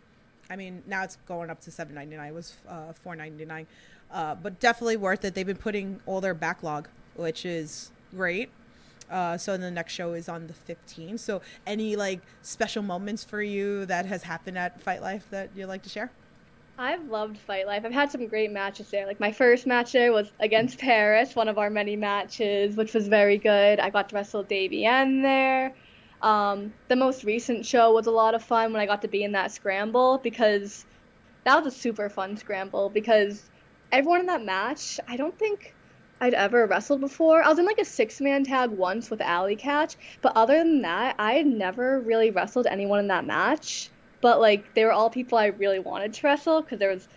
I 0.51 0.57
mean 0.57 0.83
now 0.87 1.05
it's 1.05 1.17
going 1.27 1.51
up 1.51 1.61
to 1.63 1.71
seven 1.71 1.95
ninety 1.95 2.17
nine. 2.17 2.29
It 2.29 2.35
was 2.35 2.55
uh, 2.69 2.93
four 2.93 3.15
ninety 3.17 3.45
nine, 3.45 3.67
uh, 4.11 4.35
but 4.35 4.59
definitely 4.61 4.97
worth 4.97 5.25
it. 5.25 5.35
They've 5.35 5.47
been 5.47 5.57
putting 5.57 6.01
all 6.07 6.21
their 6.21 6.35
backlog, 6.35 6.89
which 7.15 7.45
is 7.47 7.91
great. 8.15 8.51
Uh, 9.11 9.37
so 9.37 9.57
the 9.57 9.71
next 9.71 9.93
show 9.93 10.15
is 10.15 10.29
on 10.29 10.47
the 10.47 10.55
15th. 10.55 11.21
So 11.21 11.43
any 11.67 11.95
like 11.95 12.21
special 12.43 12.83
moments 12.83 13.23
for 13.23 13.43
you 13.43 13.87
that 13.87 14.07
has 14.07 14.23
happened 14.23 14.59
at 14.59 14.81
Fight 14.81 15.03
Life 15.03 15.27
that 15.31 15.51
you'd 15.55 15.67
like 15.67 15.83
to 15.83 15.89
share? 15.89 16.11
I've 16.77 17.09
loved 17.09 17.39
Fight 17.39 17.67
Life. 17.67 17.85
I've 17.85 17.93
had 17.93 18.11
some 18.11 18.27
great 18.27 18.51
matches 18.51 18.91
there. 18.91 19.07
Like 19.07 19.21
my 19.21 19.31
first 19.31 19.67
match 19.67 19.93
there 19.93 20.13
was 20.13 20.33
against 20.41 20.79
Paris, 20.79 21.37
one 21.37 21.49
of 21.49 21.57
our 21.57 21.71
many 21.71 21.95
matches, 21.95 22.77
which 22.77 22.95
was 22.95 23.07
very 23.07 23.39
good. 23.39 23.79
I 23.79 23.91
got 23.91 24.09
to 24.09 24.17
wrestle 24.17 24.43
Davey 24.43 24.85
N 24.85 25.23
there. 25.23 25.73
Um, 26.21 26.73
the 26.89 26.97
most 26.97 27.23
recent 27.23 27.65
show 27.65 27.93
was 27.93 28.07
a 28.07 28.11
lot 28.11 28.35
of 28.35 28.43
fun 28.43 28.73
when 28.73 28.81
I 28.81 28.87
got 28.87 29.03
to 29.03 29.09
be 29.09 29.23
in 29.23 29.33
that 29.33 29.53
scramble 29.53 30.19
because 30.19 30.85
that 31.45 31.63
was 31.63 31.73
a 31.73 31.77
super 31.77 32.09
fun 32.09 32.37
scramble 32.37 32.89
because 32.89 33.49
everyone 33.93 34.21
in 34.21 34.27
that 34.27 34.45
match, 34.45 34.99
I 35.07 35.17
don't 35.17 35.39
think 35.39 35.75
I'd 36.21 36.35
ever 36.35 36.67
wrestled 36.67 37.01
before. 37.01 37.43
I 37.43 37.49
was 37.49 37.59
in 37.59 37.67
like 37.67 37.79
a 37.79 37.85
six 37.85 38.21
man 38.21 38.43
tag 38.43 38.71
once 38.71 39.11
with 39.11 39.21
Allie 39.21 39.57
Katch, 39.57 39.97
but 40.23 40.33
other 40.35 40.59
than 40.59 40.83
that, 40.83 41.15
I 41.19 41.35
had 41.35 41.47
never 41.47 42.01
really 42.01 42.31
wrestled 42.31 42.67
anyone 42.67 42.99
in 42.99 43.09
that 43.09 43.27
match. 43.27 43.91
But 44.25 44.41
like 44.41 44.73
they 44.73 44.87
were 44.87 44.93
all 44.93 45.11
people 45.11 45.37
I 45.37 45.49
really 45.49 45.81
wanted 45.81 46.15
to 46.15 46.27
wrestle 46.27 46.63
because 46.63 46.79
there 46.79 46.89
was 46.89 47.09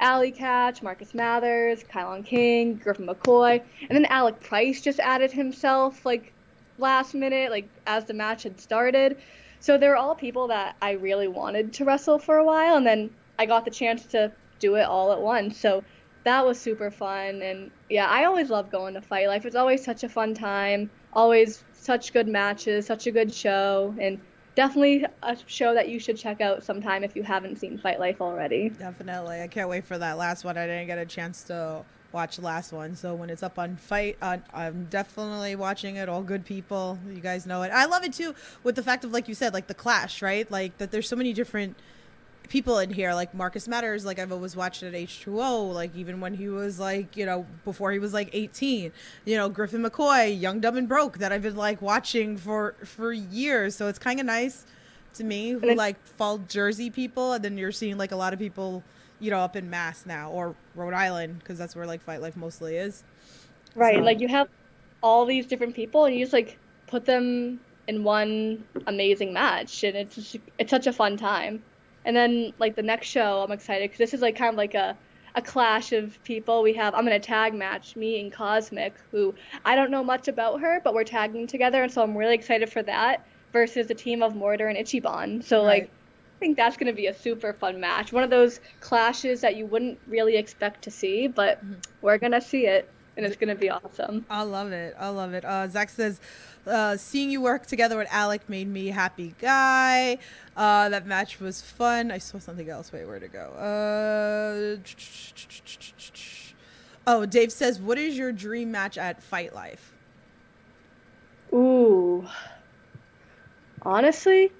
Allie 0.00 0.32
Katch, 0.32 0.82
Marcus 0.82 1.14
Mathers, 1.14 1.84
Kylon 1.84 2.26
King, 2.26 2.74
Griffin 2.74 3.06
McCoy, 3.06 3.62
and 3.82 3.90
then 3.90 4.06
Alec 4.06 4.40
Price 4.40 4.80
just 4.80 4.98
added 4.98 5.30
himself 5.30 6.04
like 6.04 6.32
last 6.76 7.14
minute, 7.14 7.52
like 7.52 7.68
as 7.86 8.06
the 8.06 8.12
match 8.12 8.42
had 8.42 8.60
started. 8.60 9.18
So 9.60 9.78
they 9.78 9.86
were 9.86 9.94
all 9.94 10.16
people 10.16 10.48
that 10.48 10.74
I 10.82 10.92
really 10.94 11.28
wanted 11.28 11.74
to 11.74 11.84
wrestle 11.84 12.18
for 12.18 12.38
a 12.38 12.44
while, 12.44 12.76
and 12.76 12.84
then 12.84 13.10
I 13.38 13.46
got 13.46 13.64
the 13.64 13.70
chance 13.70 14.04
to 14.06 14.32
do 14.58 14.74
it 14.74 14.82
all 14.82 15.12
at 15.12 15.20
once. 15.20 15.56
So 15.60 15.84
that 16.24 16.44
was 16.44 16.60
super 16.60 16.90
fun, 16.90 17.40
and 17.40 17.70
yeah, 17.88 18.08
I 18.08 18.24
always 18.24 18.50
love 18.50 18.68
going 18.72 18.94
to 18.94 19.00
Fight 19.00 19.28
Life. 19.28 19.46
It's 19.46 19.54
always 19.54 19.84
such 19.84 20.02
a 20.02 20.08
fun 20.08 20.34
time. 20.34 20.90
always 21.12 21.62
such 21.72 22.12
good 22.12 22.26
matches, 22.26 22.84
such 22.84 23.06
a 23.06 23.12
good 23.12 23.32
show, 23.32 23.94
and 24.00 24.18
definitely 24.58 25.06
a 25.22 25.36
show 25.46 25.72
that 25.72 25.88
you 25.88 26.00
should 26.00 26.16
check 26.16 26.40
out 26.40 26.64
sometime 26.64 27.04
if 27.04 27.14
you 27.14 27.22
haven't 27.22 27.60
seen 27.60 27.78
Fight 27.78 28.00
Life 28.00 28.20
already. 28.20 28.70
Definitely. 28.70 29.40
I 29.40 29.46
can't 29.46 29.68
wait 29.68 29.84
for 29.84 29.96
that 29.98 30.18
last 30.18 30.42
one. 30.42 30.58
I 30.58 30.66
didn't 30.66 30.88
get 30.88 30.98
a 30.98 31.06
chance 31.06 31.44
to 31.44 31.84
watch 32.10 32.38
the 32.38 32.42
last 32.42 32.72
one. 32.72 32.96
So 32.96 33.14
when 33.14 33.30
it's 33.30 33.44
up 33.44 33.56
on 33.56 33.76
FITE, 33.76 34.16
uh, 34.20 34.38
I'm 34.52 34.88
definitely 34.90 35.54
watching 35.54 35.94
it. 35.94 36.08
All 36.08 36.24
good 36.24 36.44
people. 36.44 36.98
You 37.08 37.20
guys 37.20 37.46
know 37.46 37.62
it. 37.62 37.70
I 37.72 37.84
love 37.84 38.02
it 38.02 38.12
too 38.12 38.34
with 38.64 38.74
the 38.74 38.82
fact 38.82 39.04
of, 39.04 39.12
like 39.12 39.28
you 39.28 39.34
said, 39.36 39.54
like 39.54 39.68
the 39.68 39.74
clash, 39.74 40.22
right? 40.22 40.50
Like 40.50 40.76
that 40.78 40.90
there's 40.90 41.08
so 41.08 41.14
many 41.14 41.32
different 41.32 41.76
people 42.48 42.78
in 42.78 42.90
here 42.90 43.12
like 43.14 43.34
Marcus 43.34 43.68
Mathers 43.68 44.04
like 44.04 44.18
I've 44.18 44.32
always 44.32 44.56
watched 44.56 44.82
at 44.82 44.94
H2O 44.94 45.72
like 45.74 45.94
even 45.94 46.20
when 46.20 46.34
he 46.34 46.48
was 46.48 46.78
like 46.78 47.16
you 47.16 47.26
know 47.26 47.46
before 47.64 47.92
he 47.92 47.98
was 47.98 48.12
like 48.12 48.30
18 48.32 48.90
you 49.24 49.36
know 49.36 49.48
Griffin 49.48 49.82
McCoy 49.82 50.38
Young 50.40 50.60
Dumb 50.60 50.76
and 50.76 50.88
Broke 50.88 51.18
that 51.18 51.32
I've 51.32 51.42
been 51.42 51.56
like 51.56 51.82
watching 51.82 52.36
for 52.36 52.74
for 52.84 53.12
years 53.12 53.76
so 53.76 53.88
it's 53.88 53.98
kind 53.98 54.18
of 54.20 54.26
nice 54.26 54.64
to 55.14 55.24
me 55.24 55.50
who 55.50 55.74
like 55.74 56.04
fall 56.06 56.38
Jersey 56.38 56.90
people 56.90 57.32
and 57.34 57.44
then 57.44 57.58
you're 57.58 57.72
seeing 57.72 57.98
like 57.98 58.12
a 58.12 58.16
lot 58.16 58.32
of 58.32 58.38
people 58.38 58.82
you 59.20 59.30
know 59.30 59.40
up 59.40 59.56
in 59.56 59.68
Mass 59.68 60.06
now 60.06 60.30
or 60.30 60.54
Rhode 60.74 60.94
Island 60.94 61.40
because 61.40 61.58
that's 61.58 61.74
where 61.76 61.86
like 61.86 62.00
Fight 62.02 62.22
Life 62.22 62.36
mostly 62.36 62.76
is 62.76 63.04
Right, 63.74 63.96
So- 63.96 64.02
like 64.02 64.20
you 64.20 64.28
have 64.28 64.48
all 65.02 65.24
these 65.26 65.46
different 65.46 65.74
people, 65.76 66.04
and 66.06 66.14
you 66.16 66.24
just 66.24 66.32
like 66.32 66.58
put 66.88 67.04
them 67.04 67.60
in 67.86 68.02
one 68.02 68.64
amazing 68.86 69.32
match, 69.32 69.84
and 69.84 69.96
it's 69.96 70.16
just, 70.16 70.36
it's 70.58 70.70
such 70.70 70.86
a 70.88 70.92
fun 70.92 71.16
time. 71.16 71.62
And 72.04 72.16
then 72.16 72.52
like 72.58 72.76
the 72.76 72.82
next 72.82 73.08
show, 73.08 73.42
I'm 73.42 73.52
excited 73.52 73.90
because 73.90 73.98
this 73.98 74.14
is 74.14 74.20
like 74.20 74.36
kind 74.36 74.50
of 74.50 74.56
like 74.56 74.74
a 74.74 74.96
a 75.34 75.42
clash 75.42 75.92
of 75.92 76.22
people. 76.24 76.62
We 76.62 76.74
have 76.74 76.94
I'm 76.94 77.06
in 77.06 77.12
a 77.12 77.20
tag 77.20 77.54
match, 77.54 77.96
me 77.96 78.20
and 78.20 78.32
Cosmic, 78.32 78.94
who 79.10 79.34
I 79.64 79.76
don't 79.76 79.90
know 79.90 80.02
much 80.02 80.28
about 80.28 80.60
her, 80.60 80.80
but 80.82 80.94
we're 80.94 81.04
tagging 81.04 81.46
together, 81.46 81.82
and 81.82 81.92
so 81.92 82.02
I'm 82.02 82.16
really 82.16 82.34
excited 82.34 82.70
for 82.70 82.82
that. 82.84 83.24
Versus 83.50 83.90
a 83.90 83.94
team 83.94 84.22
of 84.22 84.36
Mortar 84.36 84.68
and 84.68 84.76
Ichiban. 84.76 85.42
So 85.42 85.60
Right. 85.64 85.82
like 85.82 85.90
I 86.36 86.38
think 86.38 86.56
that's 86.56 86.76
going 86.76 86.86
to 86.86 86.92
be 86.92 87.06
a 87.06 87.14
super 87.14 87.52
fun 87.52 87.80
match. 87.80 88.12
One 88.12 88.22
of 88.22 88.30
those 88.30 88.60
clashes 88.80 89.40
that 89.40 89.56
you 89.56 89.66
wouldn't 89.66 89.98
really 90.06 90.36
expect 90.36 90.82
to 90.84 90.90
see, 90.90 91.26
but 91.26 91.58
mm-hmm. 91.58 91.80
we're 92.00 92.18
going 92.18 92.32
to 92.32 92.40
see 92.40 92.66
it, 92.66 92.88
and 93.18 93.26
it's 93.26 93.36
going 93.36 93.48
to 93.48 93.56
be 93.56 93.68
awesome. 93.68 94.24
I 94.30 94.42
love 94.42 94.70
it. 94.70 94.94
I 94.96 95.08
love 95.08 95.34
it. 95.34 95.44
Uh, 95.44 95.66
Zach 95.66 95.90
says, 95.90 96.20
uh, 96.68 96.96
seeing 96.96 97.30
you 97.30 97.40
work 97.40 97.66
together 97.66 97.98
with 97.98 98.06
Alec 98.12 98.48
made 98.48 98.68
me 98.68 98.86
happy 98.86 99.34
guy. 99.40 100.18
Uh, 100.56 100.88
that 100.88 101.04
match 101.04 101.40
was 101.40 101.60
fun. 101.60 102.12
I 102.12 102.18
saw 102.18 102.38
something 102.38 102.70
else. 102.70 102.92
Wait, 102.92 103.06
where 103.06 103.18
to 103.18 103.26
go? 103.26 103.50
Uh, 103.58 104.76
oh, 107.08 107.26
Dave 107.26 107.50
says, 107.50 107.80
what 107.80 107.98
is 107.98 108.16
your 108.16 108.30
dream 108.30 108.70
match 108.70 108.96
at 108.96 109.20
Fight 109.20 109.52
Life? 109.52 109.92
Ooh. 111.52 112.24
Honestly, 113.82 114.52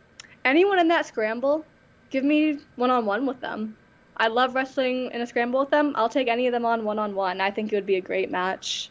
anyone 0.44 0.80
in 0.80 0.88
that 0.88 1.06
scramble, 1.06 1.64
give 2.10 2.24
me 2.24 2.58
one 2.74 2.90
on 2.90 3.06
one 3.06 3.24
with 3.24 3.40
them. 3.40 3.76
I 4.18 4.28
love 4.28 4.54
wrestling 4.54 5.10
in 5.12 5.20
a 5.20 5.26
scramble 5.26 5.60
with 5.60 5.70
them. 5.70 5.92
I'll 5.96 6.08
take 6.08 6.28
any 6.28 6.46
of 6.46 6.52
them 6.52 6.64
on 6.64 6.84
one 6.84 6.98
on 6.98 7.14
one. 7.14 7.40
I 7.40 7.50
think 7.50 7.72
it 7.72 7.76
would 7.76 7.86
be 7.86 7.96
a 7.96 8.00
great 8.00 8.30
match. 8.30 8.90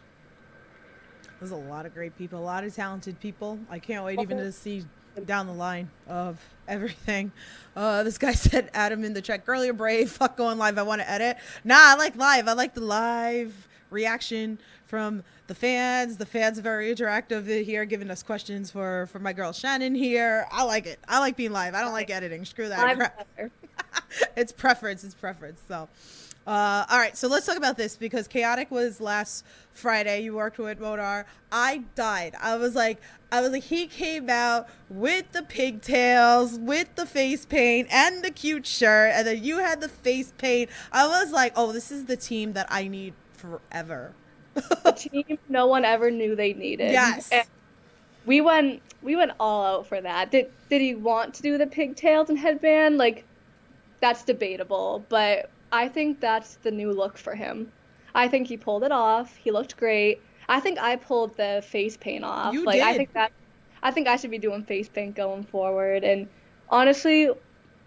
There's 1.40 1.52
a 1.52 1.56
lot 1.56 1.86
of 1.86 1.94
great 1.94 2.18
people, 2.18 2.40
a 2.40 2.42
lot 2.42 2.64
of 2.64 2.74
talented 2.74 3.20
people. 3.20 3.60
I 3.70 3.80
can't 3.80 4.04
wait 4.04 4.20
even 4.20 4.38
to 4.38 4.52
see 4.52 4.86
down 5.26 5.48
the 5.48 5.54
line 5.54 5.90
of 6.08 6.40
everything. 6.68 7.32
Uh, 7.76 8.04
this 8.04 8.18
guy 8.18 8.32
said, 8.34 8.70
Adam 8.74 9.04
in 9.04 9.14
the 9.14 9.22
chat, 9.22 9.44
or 9.48 9.74
brave, 9.74 10.10
fuck 10.12 10.38
going 10.38 10.58
live. 10.58 10.78
I 10.78 10.84
want 10.84 11.02
to 11.02 11.10
edit. 11.10 11.38
Nah, 11.64 11.76
I 11.78 11.96
like 11.96 12.16
live. 12.16 12.48
I 12.48 12.54
like 12.54 12.74
the 12.74 12.82
live 12.82 13.68
reaction 13.90 14.60
from 14.86 15.24
the 15.48 15.56
fans. 15.56 16.18
The 16.18 16.26
fans 16.26 16.60
are 16.60 16.62
very 16.62 16.94
interactive 16.94 17.46
here, 17.64 17.86
giving 17.86 18.10
us 18.10 18.24
questions 18.24 18.72
for, 18.72 19.08
for 19.08 19.20
my 19.20 19.34
girl 19.34 19.52
Shannon 19.54 19.96
here. 19.96 20.46
I 20.52 20.64
like 20.64 20.86
it. 20.86 21.00
I 21.08 21.20
like 21.20 21.36
being 21.36 21.52
live. 21.52 21.74
I 21.74 21.82
don't 21.82 21.94
like 21.94 22.10
editing. 22.10 22.46
Screw 22.46 22.70
that 22.70 22.96
crap 22.96 23.28
better. 23.36 23.52
it's 24.36 24.52
preference. 24.52 25.04
It's 25.04 25.14
preference. 25.14 25.62
So, 25.68 25.88
uh, 26.46 26.86
all 26.90 26.98
right. 26.98 27.18
So 27.18 27.28
let's 27.28 27.46
talk 27.46 27.58
about 27.58 27.78
this 27.78 27.98
because 27.98 28.28
chaotic 28.28 28.72
was 28.72 29.02
last 29.02 29.46
Friday. 29.74 30.22
You 30.22 30.36
worked 30.36 30.58
with 30.58 30.80
Mortar. 30.80 31.26
I 31.52 31.84
died. 31.96 32.36
I 32.42 32.56
was 32.56 32.76
like, 32.76 33.02
I 33.32 33.42
was 33.42 33.52
like, 33.52 33.64
he 33.64 33.88
came 33.88 34.30
out 34.30 34.68
with 34.90 35.32
the 35.34 35.44
pigtails, 35.44 36.58
with 36.58 36.96
the 36.96 37.06
face 37.06 37.46
paint, 37.46 37.88
and 37.92 38.24
the 38.24 38.32
cute 38.32 38.66
shirt, 38.66 39.12
and 39.14 39.28
then 39.28 39.44
you 39.44 39.60
had 39.60 39.82
the 39.82 39.90
face 39.90 40.34
paint. 40.38 40.70
I 40.92 41.08
was 41.08 41.32
like, 41.32 41.54
oh, 41.56 41.74
this 41.74 41.92
is 41.92 42.06
the 42.06 42.16
team 42.16 42.54
that 42.54 42.68
I 42.70 42.88
need 42.88 43.14
forever. 43.34 44.14
the 44.54 44.92
team 44.92 45.38
no 45.50 45.68
one 45.68 45.86
ever 45.86 46.10
knew 46.10 46.36
they 46.36 46.54
needed. 46.54 46.92
Yes. 46.92 47.30
And 47.32 47.46
we 48.26 48.42
went 48.42 48.82
we 49.02 49.16
went 49.16 49.32
all 49.40 49.64
out 49.64 49.88
for 49.88 50.02
that. 50.02 50.32
Did 50.32 50.52
did 50.70 50.82
he 50.82 50.96
want 50.96 51.34
to 51.36 51.42
do 51.42 51.58
the 51.58 51.68
pigtails 51.68 52.30
and 52.30 52.38
headband? 52.38 52.98
Like 52.98 53.24
that's 54.00 54.24
debatable, 54.24 55.04
but 55.10 55.50
I 55.72 55.88
think 55.88 56.20
that's 56.20 56.56
the 56.56 56.72
new 56.72 56.92
look 56.92 57.18
for 57.18 57.36
him. 57.36 57.72
I 58.16 58.28
think 58.28 58.48
he 58.48 58.58
pulled 58.58 58.84
it 58.84 58.92
off. 58.92 59.36
He 59.36 59.52
looked 59.52 59.78
great. 59.78 60.22
I 60.50 60.60
think 60.60 60.80
I 60.80 60.96
pulled 60.96 61.36
the 61.38 61.64
face 61.68 61.98
paint 61.98 62.24
off. 62.24 62.54
You 62.54 62.64
like 62.64 62.82
I 62.82 62.96
think 62.96 63.14
that 63.14 63.32
I 63.84 63.92
think 63.92 64.08
I 64.08 64.16
should 64.16 64.32
be 64.32 64.38
doing 64.38 64.64
face 64.64 64.90
paint 64.90 65.16
going 65.16 65.44
forward 65.44 66.04
and 66.04 66.28
honestly, 66.70 67.30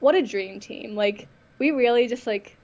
what 0.00 0.14
a 0.14 0.22
dream 0.22 0.60
team. 0.60 0.94
Like 0.94 1.26
we 1.58 1.70
really 1.70 2.06
just 2.06 2.26
like 2.26 2.56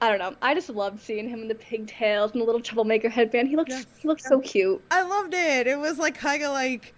I 0.00 0.10
don't 0.10 0.18
know. 0.18 0.34
I 0.42 0.54
just 0.54 0.68
loved 0.68 1.00
seeing 1.00 1.28
him 1.28 1.40
in 1.40 1.48
the 1.48 1.54
pigtails 1.54 2.32
and 2.32 2.40
the 2.40 2.44
little 2.44 2.60
troublemaker 2.60 3.08
headband. 3.08 3.48
He 3.48 3.56
looked 3.56 3.70
Yes. 3.70 3.86
he 3.96 4.06
looked 4.06 4.22
so 4.22 4.40
cute. 4.40 4.82
I 4.90 5.02
loved 5.02 5.32
it. 5.32 5.66
It 5.66 5.78
was 5.78 5.98
like 5.98 6.14
kind 6.14 6.42
of 6.42 6.52
like, 6.52 6.94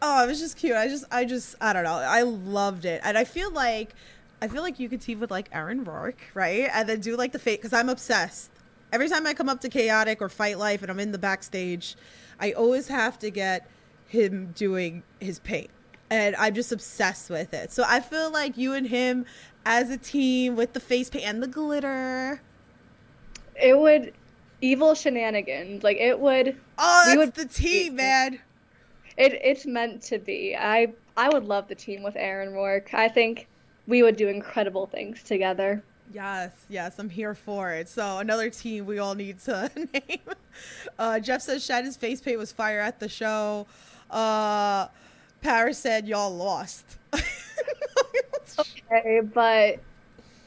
oh, 0.00 0.22
it 0.22 0.28
was 0.28 0.38
just 0.38 0.56
cute. 0.56 0.76
I 0.76 0.86
just, 0.86 1.04
I 1.10 1.24
just, 1.24 1.56
I 1.60 1.72
don't 1.72 1.84
know. 1.84 1.94
I 1.94 2.22
loved 2.22 2.84
it, 2.84 3.00
and 3.02 3.18
I 3.18 3.24
feel 3.24 3.50
like, 3.50 3.94
I 4.42 4.48
feel 4.48 4.62
like 4.62 4.80
you 4.80 4.88
could 4.88 5.00
team 5.00 5.20
with 5.20 5.30
like 5.30 5.48
Aaron 5.52 5.84
Rourke, 5.84 6.20
right? 6.34 6.68
And 6.72 6.88
then 6.88 7.00
do 7.00 7.16
like 7.16 7.30
the 7.30 7.38
fate 7.38 7.60
because 7.62 7.72
I'm 7.72 7.88
obsessed. 7.88 8.50
Every 8.92 9.08
time 9.08 9.24
I 9.26 9.34
come 9.34 9.48
up 9.48 9.60
to 9.60 9.68
Chaotic 9.68 10.20
or 10.20 10.28
Fight 10.28 10.58
Life 10.58 10.82
and 10.82 10.90
I'm 10.90 10.98
in 10.98 11.12
the 11.12 11.18
backstage, 11.18 11.94
I 12.40 12.50
always 12.52 12.88
have 12.88 13.18
to 13.20 13.30
get 13.30 13.68
him 14.08 14.52
doing 14.56 15.04
his 15.20 15.38
paint, 15.38 15.70
and 16.10 16.34
I'm 16.36 16.54
just 16.54 16.72
obsessed 16.72 17.30
with 17.30 17.54
it. 17.54 17.70
So 17.72 17.84
I 17.86 18.00
feel 18.00 18.30
like 18.32 18.58
you 18.58 18.74
and 18.74 18.86
him 18.86 19.24
as 19.64 19.90
a 19.90 19.96
team 19.96 20.56
with 20.56 20.72
the 20.72 20.80
face 20.80 21.08
paint 21.08 21.24
and 21.24 21.40
the 21.42 21.46
glitter. 21.46 22.42
It 23.54 23.78
would 23.78 24.12
evil 24.60 24.94
shenanigans. 24.94 25.82
Like 25.84 25.98
it 25.98 26.18
would 26.18 26.56
Oh, 26.78 27.02
that's 27.06 27.16
would- 27.16 27.34
the 27.34 27.46
team, 27.46 27.94
man. 27.96 28.40
it 29.16 29.32
it's 29.34 29.66
meant 29.66 30.02
to 30.04 30.18
be. 30.18 30.56
I 30.58 30.92
I 31.16 31.28
would 31.28 31.44
love 31.44 31.68
the 31.68 31.74
team 31.76 32.02
with 32.02 32.16
Aaron 32.16 32.52
Rourke. 32.52 32.92
I 32.92 33.08
think 33.08 33.46
we 33.86 34.02
would 34.02 34.16
do 34.16 34.28
incredible 34.28 34.86
things 34.86 35.22
together. 35.22 35.82
Yes, 36.12 36.52
yes, 36.68 36.98
I'm 36.98 37.08
here 37.08 37.34
for 37.34 37.70
it. 37.72 37.88
So 37.88 38.18
another 38.18 38.50
team 38.50 38.86
we 38.86 38.98
all 38.98 39.14
need 39.14 39.38
to 39.40 39.70
name. 39.94 40.20
Uh, 40.98 41.18
Jeff 41.20 41.42
says 41.42 41.64
Shannon's 41.64 41.96
face 41.96 42.20
paint 42.20 42.38
was 42.38 42.52
fire 42.52 42.80
at 42.80 43.00
the 43.00 43.08
show. 43.08 43.66
Uh, 44.10 44.88
Paris 45.40 45.78
said 45.78 46.06
y'all 46.06 46.34
lost. 46.34 46.84
Okay, 48.58 49.20
but 49.20 49.80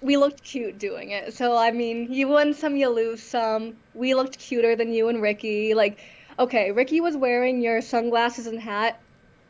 we 0.01 0.17
looked 0.17 0.43
cute 0.43 0.77
doing 0.77 1.11
it. 1.11 1.33
So 1.33 1.57
I 1.57 1.71
mean, 1.71 2.13
you 2.13 2.27
win 2.27 2.53
some, 2.53 2.75
you 2.75 2.89
lose 2.89 3.21
some. 3.21 3.75
We 3.93 4.13
looked 4.13 4.37
cuter 4.37 4.75
than 4.75 4.93
you 4.93 5.09
and 5.09 5.21
Ricky. 5.21 5.73
Like, 5.73 5.99
okay, 6.37 6.71
Ricky 6.71 7.01
was 7.01 7.17
wearing 7.17 7.61
your 7.61 7.81
sunglasses 7.81 8.47
and 8.47 8.59
hat. 8.59 8.99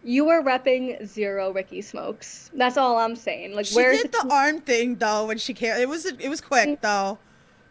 You 0.06 0.26
were 0.26 0.44
repping 0.44 1.04
zero 1.08 1.52
Ricky 1.52 1.82
smokes. 1.82 2.52
That's 2.54 2.78
all 2.78 3.00
I'm 3.00 3.16
saying. 3.16 3.56
Like, 3.56 3.66
she 3.66 3.76
where's 3.76 4.04
did 4.04 4.12
the 4.12 4.24
the 4.24 4.34
arm 4.34 4.62
thing 4.62 4.96
though 4.98 5.26
when 5.26 5.40
she 5.40 5.56
came. 5.56 5.76
It 5.78 5.90
was 5.90 6.06
it 6.06 6.30
was 6.30 6.42
quick 6.42 6.70
mm. 6.70 6.82
though. 6.82 7.18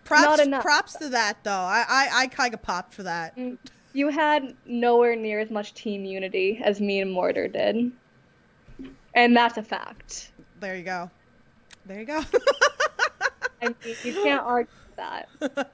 Props 0.04 0.24
Not 0.24 0.40
enough. 0.40 0.62
props 0.64 0.96
to 0.96 1.10
that 1.10 1.44
though. 1.44 1.52
I 1.52 1.84
I, 1.88 2.08
I 2.12 2.26
kind 2.26 2.52
of 2.52 2.60
popped 2.60 2.92
for 2.92 3.04
that. 3.04 3.36
Mm. 3.36 3.56
You 3.92 4.08
had 4.08 4.56
nowhere 4.66 5.14
near 5.14 5.38
as 5.38 5.52
much 5.52 5.74
team 5.74 6.04
unity 6.04 6.60
as 6.64 6.80
me 6.80 7.00
and 7.00 7.12
Mortar 7.12 7.46
did. 7.46 7.92
And 9.14 9.36
that's 9.36 9.56
a 9.56 9.62
fact. 9.62 10.32
There 10.58 10.74
you 10.74 10.82
go. 10.82 11.12
There 11.86 12.00
you 12.00 12.04
go. 12.04 12.20
I 13.62 13.68
mean, 13.68 13.76
you 14.02 14.12
can't 14.12 14.42
argue 14.42 14.72
with 14.88 14.96
that. 14.96 15.28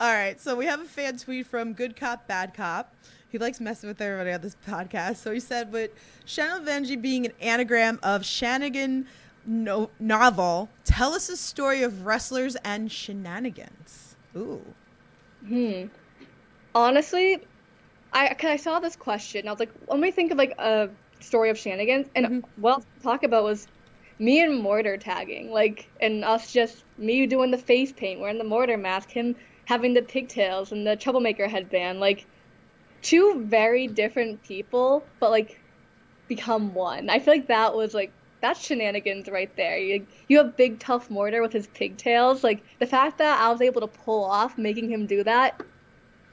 All 0.00 0.12
right, 0.12 0.40
so 0.40 0.56
we 0.56 0.66
have 0.66 0.80
a 0.80 0.84
fan 0.84 1.16
tweet 1.16 1.46
from 1.46 1.74
Good 1.74 1.94
Cop, 1.94 2.26
Bad 2.26 2.54
Cop. 2.54 2.92
He 3.32 3.38
likes 3.38 3.60
messing 3.60 3.88
with 3.88 3.98
everybody 4.02 4.30
on 4.30 4.42
this 4.42 4.58
podcast. 4.68 5.16
So 5.16 5.32
he 5.32 5.40
said, 5.40 5.72
with 5.72 5.90
Shannon 6.26 6.66
Venji 6.66 7.00
being 7.00 7.24
an 7.24 7.32
anagram 7.40 7.98
of 8.02 8.22
Shanigan 8.22 9.06
no- 9.46 9.88
novel, 9.98 10.68
tell 10.84 11.14
us 11.14 11.30
a 11.30 11.36
story 11.38 11.82
of 11.82 12.04
wrestlers 12.04 12.56
and 12.56 12.92
shenanigans. 12.92 14.16
Ooh. 14.36 14.60
Hmm. 15.48 15.84
Honestly, 16.74 17.40
I 18.12 18.34
cause 18.34 18.50
I 18.50 18.56
saw 18.56 18.80
this 18.80 18.96
question. 18.96 19.48
I 19.48 19.50
was 19.50 19.60
like, 19.60 19.72
let 19.88 19.98
me 19.98 20.10
think 20.10 20.30
of 20.30 20.36
like 20.36 20.52
a 20.58 20.90
story 21.20 21.48
of 21.48 21.56
shenanigans. 21.58 22.08
And 22.14 22.26
Mhm. 22.26 22.44
what 22.56 22.82
to 22.82 23.02
talk 23.02 23.22
about 23.24 23.44
was 23.44 23.66
me 24.18 24.40
and 24.40 24.62
Mortar 24.62 24.98
tagging, 24.98 25.50
like, 25.50 25.88
and 26.02 26.22
us 26.22 26.52
just 26.52 26.84
me 26.98 27.26
doing 27.26 27.50
the 27.50 27.58
face 27.58 27.92
paint, 27.92 28.20
wearing 28.20 28.36
the 28.36 28.44
Mortar 28.44 28.76
mask, 28.76 29.10
him 29.10 29.34
having 29.64 29.94
the 29.94 30.02
pigtails 30.02 30.70
and 30.70 30.86
the 30.86 30.96
troublemaker 30.96 31.48
headband. 31.48 31.98
Like, 31.98 32.26
two 33.02 33.44
very 33.46 33.88
different 33.88 34.42
people, 34.42 35.04
but 35.20 35.30
like 35.30 35.60
become 36.28 36.72
one. 36.72 37.10
I 37.10 37.18
feel 37.18 37.34
like 37.34 37.48
that 37.48 37.74
was 37.74 37.94
like 37.94 38.12
that's 38.40 38.64
shenanigans 38.64 39.28
right 39.28 39.54
there. 39.56 39.78
You 39.78 40.06
you 40.28 40.38
have 40.38 40.56
big 40.56 40.78
tough 40.78 41.10
mortar 41.10 41.42
with 41.42 41.52
his 41.52 41.66
pigtails. 41.68 42.42
Like 42.42 42.62
the 42.78 42.86
fact 42.86 43.18
that 43.18 43.40
I 43.40 43.50
was 43.50 43.60
able 43.60 43.80
to 43.80 43.86
pull 43.86 44.24
off 44.24 44.56
making 44.56 44.90
him 44.90 45.06
do 45.06 45.22
that, 45.24 45.60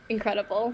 incredible. 0.10 0.74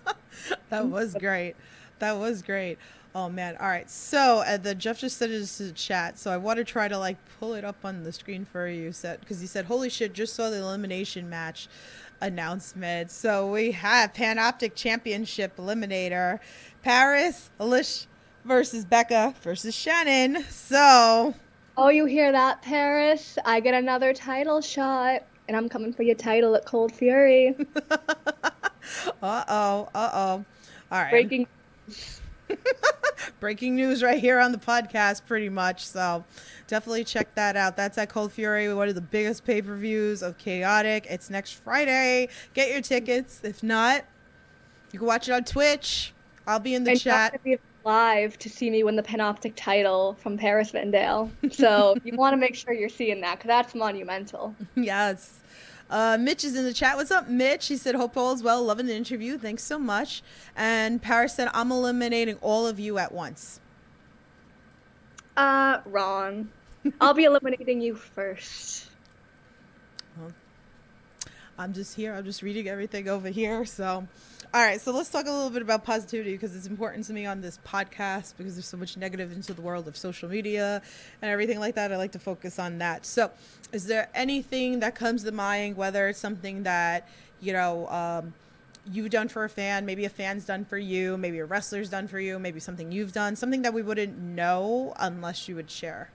that 0.70 0.86
was 0.86 1.14
great. 1.20 1.54
That 1.98 2.18
was 2.18 2.42
great. 2.42 2.78
Oh 3.14 3.28
man. 3.28 3.56
All 3.58 3.68
right. 3.68 3.90
So 3.90 4.44
uh, 4.46 4.56
the 4.56 4.74
Jeff 4.74 5.00
just 5.00 5.16
said 5.16 5.30
this 5.30 5.56
to 5.56 5.64
the 5.64 5.72
chat. 5.72 6.18
So 6.18 6.30
I 6.30 6.36
want 6.36 6.58
to 6.58 6.64
try 6.64 6.86
to 6.86 6.98
like 6.98 7.16
pull 7.40 7.54
it 7.54 7.64
up 7.64 7.84
on 7.84 8.04
the 8.04 8.12
screen 8.12 8.44
for 8.44 8.68
you. 8.68 8.92
Said 8.92 9.20
because 9.20 9.40
he 9.40 9.46
said, 9.46 9.64
"Holy 9.64 9.88
shit! 9.88 10.12
Just 10.12 10.34
saw 10.34 10.50
the 10.50 10.58
elimination 10.58 11.28
match 11.28 11.68
announcement." 12.20 13.10
So 13.10 13.50
we 13.50 13.72
have 13.72 14.12
Panoptic 14.12 14.74
Championship 14.74 15.56
Eliminator, 15.56 16.38
Paris 16.82 17.50
Alish 17.60 18.06
versus 18.44 18.84
Becca 18.84 19.34
versus 19.42 19.74
Shannon. 19.74 20.44
So 20.50 21.34
Oh, 21.82 21.88
you 21.88 22.04
hear 22.04 22.30
that, 22.30 22.60
Paris? 22.60 23.38
I 23.46 23.60
get 23.60 23.72
another 23.72 24.12
title 24.12 24.60
shot, 24.60 25.22
and 25.48 25.56
I'm 25.56 25.66
coming 25.66 25.94
for 25.94 26.02
your 26.02 26.14
title 26.14 26.54
at 26.54 26.66
Cold 26.66 26.92
Fury. 26.92 27.56
uh 27.90 29.44
oh. 29.48 29.88
Uh 29.94 30.10
oh. 30.12 30.18
All 30.20 30.44
right. 30.90 31.10
Breaking. 31.10 31.46
breaking 33.38 33.74
news 33.76 34.02
right 34.02 34.18
here 34.18 34.40
on 34.40 34.52
the 34.52 34.58
podcast 34.58 35.26
pretty 35.26 35.48
much. 35.48 35.86
So 35.86 36.24
definitely 36.66 37.04
check 37.04 37.34
that 37.34 37.56
out. 37.56 37.76
That's 37.76 37.98
at 37.98 38.08
cold 38.08 38.32
fury 38.32 38.72
one 38.72 38.88
of 38.88 38.94
the 38.94 39.00
biggest 39.00 39.44
pay-per-views 39.44 40.22
of 40.22 40.38
chaotic. 40.38 41.06
It's 41.08 41.30
next 41.30 41.52
friday. 41.52 42.28
Get 42.54 42.70
your 42.70 42.80
tickets. 42.80 43.40
If 43.42 43.62
not 43.62 44.04
you 44.92 44.98
can 44.98 45.06
watch 45.06 45.28
it 45.28 45.32
on 45.32 45.44
twitch. 45.44 46.12
I'll 46.46 46.58
be 46.58 46.74
in 46.74 46.84
the 46.84 46.92
and 46.92 47.00
chat. 47.00 47.42
Be 47.44 47.58
live 47.84 48.38
to 48.38 48.50
see 48.50 48.70
me 48.70 48.82
win 48.82 48.96
the 48.96 49.02
Panoptic 49.02 49.54
title 49.56 50.14
from 50.20 50.36
Paris 50.36 50.70
Van 50.70 50.90
Dale. 50.90 51.30
So 51.50 51.96
you 52.04 52.14
want 52.16 52.34
to 52.34 52.36
make 52.36 52.54
sure 52.54 52.72
you're 52.74 52.88
seeing 52.88 53.20
that 53.22 53.38
because 53.38 53.48
that's 53.48 53.74
monumental. 53.74 54.54
yes 54.74 55.39
uh, 55.90 56.16
Mitch 56.18 56.44
is 56.44 56.56
in 56.56 56.64
the 56.64 56.72
chat. 56.72 56.96
What's 56.96 57.10
up, 57.10 57.28
Mitch? 57.28 57.66
He 57.66 57.76
said, 57.76 57.94
Hope 57.94 58.16
all 58.16 58.32
is 58.32 58.42
well. 58.42 58.62
Loving 58.62 58.86
the 58.86 58.94
interview. 58.94 59.36
Thanks 59.36 59.62
so 59.62 59.78
much. 59.78 60.22
And 60.56 61.02
Paris 61.02 61.34
said, 61.34 61.48
I'm 61.52 61.70
eliminating 61.72 62.36
all 62.36 62.66
of 62.66 62.78
you 62.80 62.98
at 62.98 63.12
once. 63.12 63.60
Uh, 65.36 65.80
wrong. 65.86 66.48
I'll 67.00 67.14
be 67.14 67.24
eliminating 67.24 67.80
you 67.80 67.94
first. 67.94 68.86
I'm 71.58 71.74
just 71.74 71.94
here. 71.94 72.14
I'm 72.14 72.24
just 72.24 72.40
reading 72.40 72.68
everything 72.68 73.06
over 73.08 73.28
here. 73.28 73.66
So, 73.66 74.08
all 74.52 74.60
right. 74.60 74.80
So 74.80 74.92
let's 74.92 75.08
talk 75.08 75.26
a 75.26 75.30
little 75.30 75.50
bit 75.50 75.62
about 75.62 75.84
positivity 75.84 76.32
because 76.32 76.56
it's 76.56 76.66
important 76.66 77.06
to 77.06 77.12
me 77.12 77.24
on 77.24 77.40
this 77.40 77.58
podcast 77.64 78.34
because 78.36 78.54
there's 78.54 78.66
so 78.66 78.76
much 78.76 78.96
negative 78.96 79.32
into 79.32 79.54
the 79.54 79.62
world 79.62 79.86
of 79.86 79.96
social 79.96 80.28
media 80.28 80.82
and 81.22 81.30
everything 81.30 81.60
like 81.60 81.76
that. 81.76 81.92
I 81.92 81.96
like 81.96 82.12
to 82.12 82.18
focus 82.18 82.58
on 82.58 82.78
that. 82.78 83.06
So, 83.06 83.30
is 83.72 83.86
there 83.86 84.08
anything 84.14 84.80
that 84.80 84.96
comes 84.96 85.22
to 85.22 85.30
mind, 85.32 85.76
whether 85.76 86.08
it's 86.08 86.18
something 86.18 86.64
that 86.64 87.08
you 87.40 87.52
know? 87.52 87.86
Um, 87.88 88.34
you've 88.90 89.10
done 89.10 89.28
for 89.28 89.44
a 89.44 89.48
fan, 89.48 89.84
maybe 89.84 90.04
a 90.04 90.08
fan's 90.08 90.44
done 90.44 90.64
for 90.64 90.78
you, 90.78 91.16
maybe 91.16 91.38
a 91.38 91.44
wrestler's 91.44 91.90
done 91.90 92.08
for 92.08 92.18
you, 92.18 92.38
maybe 92.38 92.58
something 92.58 92.90
you've 92.90 93.12
done, 93.12 93.36
something 93.36 93.62
that 93.62 93.74
we 93.74 93.82
wouldn't 93.82 94.18
know 94.18 94.94
unless 94.98 95.48
you 95.48 95.54
would 95.54 95.70
share. 95.70 96.10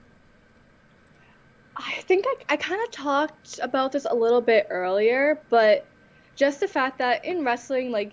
I 1.76 2.00
think 2.02 2.24
I, 2.26 2.54
I 2.54 2.56
kind 2.56 2.82
of 2.82 2.90
talked 2.90 3.60
about 3.62 3.92
this 3.92 4.06
a 4.08 4.14
little 4.14 4.40
bit 4.40 4.66
earlier, 4.68 5.40
but 5.48 5.86
just 6.36 6.60
the 6.60 6.68
fact 6.68 6.98
that 6.98 7.24
in 7.24 7.44
wrestling, 7.44 7.90
like, 7.90 8.12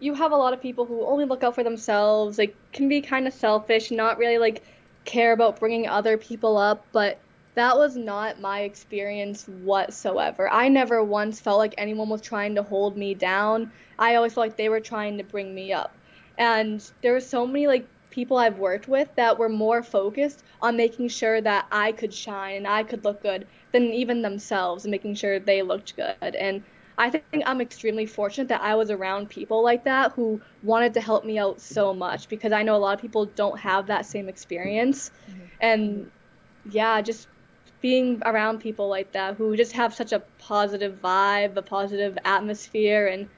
you 0.00 0.14
have 0.14 0.32
a 0.32 0.36
lot 0.36 0.52
of 0.52 0.62
people 0.62 0.86
who 0.86 1.04
only 1.04 1.24
look 1.24 1.42
out 1.42 1.54
for 1.54 1.64
themselves, 1.64 2.38
like, 2.38 2.56
can 2.72 2.88
be 2.88 3.00
kind 3.00 3.26
of 3.26 3.34
selfish, 3.34 3.90
not 3.90 4.18
really, 4.18 4.38
like, 4.38 4.62
care 5.04 5.32
about 5.32 5.60
bringing 5.60 5.86
other 5.86 6.16
people 6.16 6.56
up, 6.56 6.86
but 6.92 7.18
that 7.54 7.76
was 7.76 7.96
not 7.96 8.40
my 8.40 8.60
experience 8.60 9.46
whatsoever. 9.62 10.48
I 10.50 10.68
never 10.68 11.04
once 11.04 11.40
felt 11.40 11.58
like 11.58 11.74
anyone 11.78 12.08
was 12.08 12.20
trying 12.20 12.54
to 12.56 12.62
hold 12.62 12.96
me 12.96 13.14
down. 13.14 13.70
I 13.98 14.14
always 14.14 14.34
felt 14.34 14.48
like 14.48 14.56
they 14.56 14.68
were 14.68 14.80
trying 14.80 15.18
to 15.18 15.24
bring 15.24 15.54
me 15.54 15.72
up. 15.72 15.94
And 16.38 16.84
there 17.02 17.12
were 17.12 17.20
so 17.20 17.46
many, 17.46 17.66
like, 17.66 17.86
people 18.10 18.36
I've 18.36 18.58
worked 18.58 18.86
with 18.86 19.08
that 19.16 19.38
were 19.38 19.48
more 19.48 19.82
focused 19.82 20.44
on 20.62 20.76
making 20.76 21.08
sure 21.08 21.40
that 21.40 21.66
I 21.72 21.92
could 21.92 22.14
shine 22.14 22.56
and 22.56 22.66
I 22.66 22.84
could 22.84 23.04
look 23.04 23.22
good 23.22 23.46
than 23.72 23.92
even 23.92 24.22
themselves 24.22 24.84
and 24.84 24.92
making 24.92 25.16
sure 25.16 25.40
they 25.40 25.62
looked 25.62 25.96
good. 25.96 26.34
And 26.36 26.62
I 26.96 27.10
think 27.10 27.42
I'm 27.46 27.60
extremely 27.60 28.06
fortunate 28.06 28.48
that 28.48 28.60
I 28.60 28.76
was 28.76 28.90
around 28.90 29.28
people 29.28 29.62
like 29.62 29.84
that 29.84 30.12
who 30.12 30.40
wanted 30.62 30.94
to 30.94 31.00
help 31.00 31.24
me 31.24 31.38
out 31.38 31.60
so 31.60 31.92
much 31.92 32.28
because 32.28 32.52
I 32.52 32.62
know 32.62 32.76
a 32.76 32.78
lot 32.78 32.94
of 32.94 33.00
people 33.00 33.26
don't 33.26 33.58
have 33.58 33.88
that 33.88 34.06
same 34.06 34.28
experience. 34.28 35.10
Mm-hmm. 35.28 35.40
And 35.60 36.10
yeah, 36.70 37.00
just 37.02 37.28
being 37.80 38.22
around 38.24 38.60
people 38.60 38.88
like 38.88 39.12
that 39.12 39.36
who 39.36 39.56
just 39.56 39.72
have 39.72 39.94
such 39.94 40.12
a 40.12 40.20
positive 40.38 41.00
vibe, 41.02 41.56
a 41.56 41.62
positive 41.62 42.16
atmosphere, 42.24 43.08
and 43.08 43.28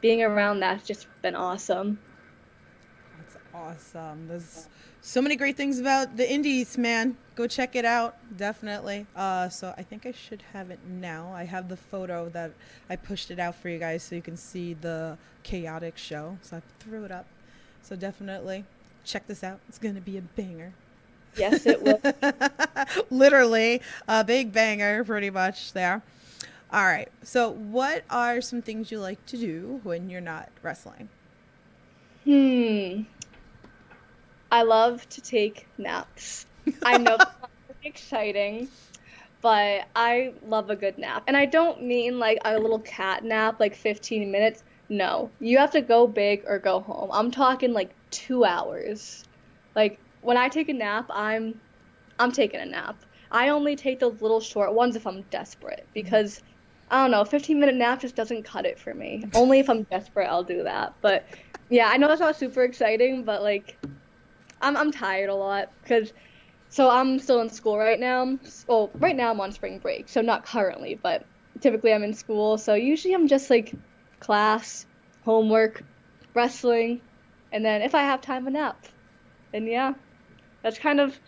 being 0.00 0.22
around 0.22 0.60
that's 0.60 0.86
just 0.86 1.08
been 1.22 1.34
awesome 1.34 1.98
awesome. 3.58 4.28
There's 4.28 4.68
so 5.00 5.22
many 5.22 5.36
great 5.36 5.56
things 5.56 5.78
about 5.78 6.16
the 6.16 6.30
indies, 6.30 6.78
man. 6.78 7.16
Go 7.34 7.46
check 7.46 7.76
it 7.76 7.84
out, 7.84 8.16
definitely. 8.36 9.06
Uh, 9.14 9.48
so 9.48 9.74
I 9.76 9.82
think 9.82 10.06
I 10.06 10.12
should 10.12 10.42
have 10.52 10.70
it 10.70 10.78
now. 10.88 11.32
I 11.34 11.44
have 11.44 11.68
the 11.68 11.76
photo 11.76 12.28
that 12.30 12.52
I 12.88 12.96
pushed 12.96 13.30
it 13.30 13.38
out 13.38 13.54
for 13.54 13.68
you 13.68 13.78
guys 13.78 14.02
so 14.02 14.14
you 14.14 14.22
can 14.22 14.36
see 14.36 14.74
the 14.74 15.16
chaotic 15.42 15.98
show. 15.98 16.38
So 16.42 16.58
I 16.58 16.62
threw 16.80 17.04
it 17.04 17.10
up. 17.10 17.26
So 17.82 17.96
definitely 17.96 18.64
check 19.04 19.26
this 19.26 19.42
out. 19.42 19.60
It's 19.68 19.78
gonna 19.78 20.00
be 20.00 20.18
a 20.18 20.22
banger. 20.22 20.72
Yes, 21.36 21.66
it 21.66 21.82
will. 21.82 22.00
Literally 23.10 23.80
a 24.06 24.24
big 24.24 24.52
banger, 24.52 25.04
pretty 25.04 25.30
much 25.30 25.72
there. 25.72 26.02
All 26.72 26.84
right. 26.84 27.08
So, 27.22 27.50
what 27.50 28.04
are 28.10 28.40
some 28.40 28.60
things 28.60 28.90
you 28.90 29.00
like 29.00 29.24
to 29.26 29.36
do 29.36 29.80
when 29.84 30.10
you're 30.10 30.20
not 30.20 30.50
wrestling? 30.62 31.08
Hmm. 32.24 33.02
I 34.50 34.62
love 34.62 35.08
to 35.10 35.20
take 35.20 35.66
naps. 35.76 36.46
I 36.82 36.98
know 36.98 37.16
it's 37.68 37.78
exciting, 37.84 38.68
but 39.40 39.86
I 39.94 40.32
love 40.46 40.70
a 40.70 40.76
good 40.76 40.98
nap. 40.98 41.24
And 41.26 41.36
I 41.36 41.46
don't 41.46 41.82
mean 41.82 42.18
like 42.18 42.38
a 42.44 42.58
little 42.58 42.80
cat 42.80 43.24
nap, 43.24 43.60
like 43.60 43.74
15 43.74 44.30
minutes. 44.30 44.62
No, 44.88 45.30
you 45.38 45.58
have 45.58 45.70
to 45.72 45.82
go 45.82 46.06
big 46.06 46.44
or 46.46 46.58
go 46.58 46.80
home. 46.80 47.10
I'm 47.12 47.30
talking 47.30 47.72
like 47.72 47.90
two 48.10 48.44
hours. 48.44 49.24
Like 49.74 49.98
when 50.22 50.36
I 50.36 50.48
take 50.48 50.68
a 50.68 50.72
nap, 50.72 51.06
I'm 51.10 51.60
I'm 52.18 52.32
taking 52.32 52.60
a 52.60 52.66
nap. 52.66 52.96
I 53.30 53.50
only 53.50 53.76
take 53.76 54.00
those 54.00 54.22
little 54.22 54.40
short 54.40 54.72
ones 54.72 54.96
if 54.96 55.06
I'm 55.06 55.22
desperate 55.30 55.80
mm-hmm. 55.80 55.92
because 55.92 56.42
I 56.90 57.02
don't 57.02 57.10
know, 57.10 57.24
15 57.24 57.60
minute 57.60 57.74
nap 57.74 58.00
just 58.00 58.16
doesn't 58.16 58.44
cut 58.44 58.64
it 58.64 58.78
for 58.78 58.94
me. 58.94 59.24
Only 59.34 59.60
if 59.60 59.68
I'm 59.68 59.82
desperate 59.84 60.26
I'll 60.26 60.42
do 60.42 60.62
that. 60.62 60.94
But 61.02 61.26
yeah, 61.68 61.88
I 61.88 61.98
know 61.98 62.08
that's 62.08 62.20
not 62.20 62.36
super 62.36 62.62
exciting, 62.64 63.24
but 63.24 63.42
like 63.42 63.76
I'm 64.60 64.76
I'm 64.76 64.92
tired 64.92 65.30
a 65.30 65.34
lot 65.34 65.70
because 65.82 66.12
so 66.70 66.90
I'm 66.90 67.18
still 67.18 67.40
in 67.40 67.48
school 67.50 67.78
right 67.78 67.98
now. 67.98 68.38
Well, 68.66 68.90
right 68.96 69.16
now 69.16 69.30
I'm 69.30 69.40
on 69.40 69.52
spring 69.52 69.78
break, 69.78 70.08
so 70.08 70.20
not 70.20 70.44
currently, 70.44 70.98
but 71.02 71.24
typically 71.60 71.92
I'm 71.92 72.02
in 72.02 72.14
school. 72.14 72.58
So 72.58 72.74
usually 72.74 73.14
I'm 73.14 73.28
just 73.28 73.48
like 73.50 73.74
class, 74.20 74.86
homework, 75.24 75.82
wrestling, 76.34 77.00
and 77.52 77.64
then 77.64 77.82
if 77.82 77.94
I 77.94 78.02
have 78.02 78.20
time 78.20 78.46
a 78.46 78.50
nap. 78.50 78.86
And 79.52 79.66
yeah, 79.66 79.94
that's 80.62 80.78
kind 80.78 81.00
of 81.00 81.18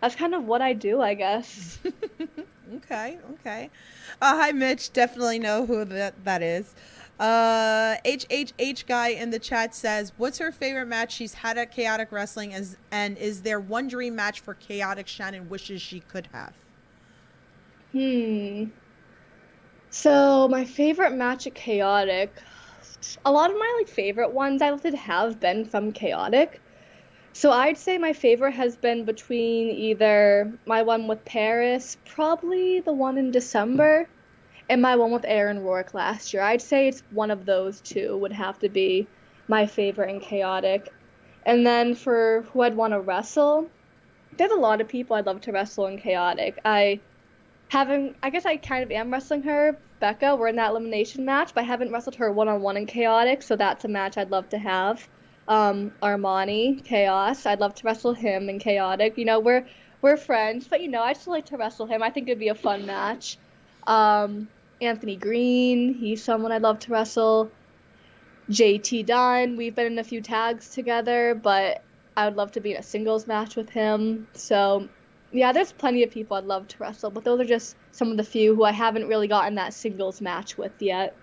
that's 0.00 0.14
kind 0.14 0.34
of 0.34 0.44
what 0.44 0.60
I 0.60 0.72
do, 0.72 1.00
I 1.00 1.14
guess. 1.14 1.78
okay, 2.76 3.18
okay. 3.32 3.70
Uh, 4.20 4.36
hi, 4.36 4.52
Mitch. 4.52 4.92
Definitely 4.92 5.38
know 5.38 5.64
who 5.64 5.84
that 5.86 6.24
that 6.24 6.42
is. 6.42 6.74
Uh, 7.18 7.96
HHH 8.04 8.86
guy 8.86 9.08
in 9.08 9.30
the 9.30 9.38
chat 9.38 9.74
says, 9.74 10.12
"What's 10.16 10.38
her 10.38 10.50
favorite 10.50 10.86
match 10.86 11.12
she's 11.14 11.34
had 11.34 11.58
at 11.58 11.70
Chaotic 11.70 12.10
Wrestling? 12.10 12.52
As 12.54 12.76
and 12.90 13.16
is 13.18 13.42
there 13.42 13.60
one 13.60 13.88
dream 13.88 14.16
match 14.16 14.40
for 14.40 14.54
Chaotic 14.54 15.06
Shannon 15.06 15.48
wishes 15.48 15.80
she 15.80 16.00
could 16.00 16.28
have?" 16.32 16.54
Hmm. 17.92 18.64
So 19.90 20.48
my 20.48 20.64
favorite 20.64 21.12
match 21.12 21.46
at 21.46 21.54
Chaotic, 21.54 22.34
a 23.24 23.30
lot 23.30 23.50
of 23.50 23.58
my 23.58 23.74
like 23.78 23.88
favorite 23.88 24.32
ones 24.32 24.62
I 24.62 24.74
did 24.76 24.94
have 24.94 25.38
been 25.38 25.66
from 25.66 25.92
Chaotic. 25.92 26.60
So 27.34 27.50
I'd 27.50 27.78
say 27.78 27.98
my 27.98 28.12
favorite 28.12 28.52
has 28.52 28.76
been 28.76 29.04
between 29.04 29.70
either 29.70 30.52
my 30.66 30.82
one 30.82 31.08
with 31.08 31.24
Paris, 31.24 31.96
probably 32.06 32.80
the 32.80 32.92
one 32.92 33.16
in 33.16 33.30
December 33.30 34.08
and 34.72 34.80
my 34.80 34.96
one 34.96 35.10
with 35.10 35.26
Aaron 35.28 35.62
Rourke 35.62 35.92
last 35.92 36.32
year. 36.32 36.42
I'd 36.42 36.62
say 36.62 36.88
it's 36.88 37.02
one 37.10 37.30
of 37.30 37.44
those 37.44 37.82
two 37.82 38.16
would 38.16 38.32
have 38.32 38.58
to 38.60 38.70
be 38.70 39.06
my 39.46 39.66
favorite 39.66 40.08
and 40.08 40.22
chaotic. 40.22 40.90
And 41.44 41.66
then 41.66 41.94
for 41.94 42.46
who 42.50 42.62
I'd 42.62 42.74
want 42.74 42.94
to 42.94 43.00
wrestle, 43.00 43.68
there's 44.38 44.50
a 44.50 44.56
lot 44.56 44.80
of 44.80 44.88
people 44.88 45.14
I'd 45.14 45.26
love 45.26 45.42
to 45.42 45.52
wrestle 45.52 45.88
in 45.88 45.98
chaotic. 45.98 46.58
I 46.64 47.00
haven't. 47.68 48.16
I 48.22 48.30
guess 48.30 48.46
I 48.46 48.56
kind 48.56 48.82
of 48.82 48.90
am 48.90 49.12
wrestling 49.12 49.42
her. 49.42 49.76
Becca, 50.00 50.36
we're 50.36 50.48
in 50.48 50.56
that 50.56 50.70
elimination 50.70 51.26
match, 51.26 51.52
but 51.52 51.64
I 51.64 51.66
haven't 51.66 51.92
wrestled 51.92 52.14
her 52.14 52.32
one 52.32 52.48
on 52.48 52.62
one 52.62 52.78
in 52.78 52.86
Chaotic, 52.86 53.42
so 53.42 53.56
that's 53.56 53.84
a 53.84 53.88
match 53.88 54.16
I'd 54.16 54.30
love 54.30 54.48
to 54.48 54.58
have. 54.58 55.06
Um, 55.48 55.92
Armani, 56.02 56.82
Chaos, 56.82 57.44
I'd 57.44 57.60
love 57.60 57.74
to 57.74 57.84
wrestle 57.84 58.14
him 58.14 58.48
in 58.48 58.58
Chaotic. 58.58 59.18
You 59.18 59.26
know, 59.26 59.38
we're 59.38 59.66
we're 60.00 60.16
friends, 60.16 60.66
but 60.66 60.80
you 60.80 60.88
know, 60.88 61.02
I'd 61.02 61.18
still 61.18 61.34
like 61.34 61.44
to 61.46 61.58
wrestle 61.58 61.84
him. 61.84 62.02
I 62.02 62.08
think 62.08 62.28
it'd 62.28 62.38
be 62.38 62.48
a 62.48 62.54
fun 62.54 62.86
match. 62.86 63.36
Um, 63.86 64.48
Anthony 64.82 65.16
Green, 65.16 65.94
he's 65.94 66.22
someone 66.22 66.52
I'd 66.52 66.62
love 66.62 66.78
to 66.80 66.92
wrestle. 66.92 67.50
JT 68.50 69.06
Dunn, 69.06 69.56
we've 69.56 69.74
been 69.74 69.86
in 69.86 69.98
a 69.98 70.04
few 70.04 70.20
tags 70.20 70.70
together, 70.70 71.34
but 71.34 71.82
I 72.16 72.26
would 72.26 72.36
love 72.36 72.52
to 72.52 72.60
be 72.60 72.72
in 72.72 72.76
a 72.76 72.82
singles 72.82 73.26
match 73.26 73.56
with 73.56 73.70
him. 73.70 74.26
So, 74.34 74.88
yeah, 75.32 75.52
there's 75.52 75.72
plenty 75.72 76.02
of 76.02 76.10
people 76.10 76.36
I'd 76.36 76.44
love 76.44 76.68
to 76.68 76.76
wrestle, 76.78 77.10
but 77.10 77.24
those 77.24 77.40
are 77.40 77.44
just 77.44 77.76
some 77.92 78.10
of 78.10 78.16
the 78.16 78.24
few 78.24 78.54
who 78.54 78.64
I 78.64 78.72
haven't 78.72 79.06
really 79.06 79.28
gotten 79.28 79.54
that 79.54 79.72
singles 79.72 80.20
match 80.20 80.58
with 80.58 80.72
yet. 80.80 81.16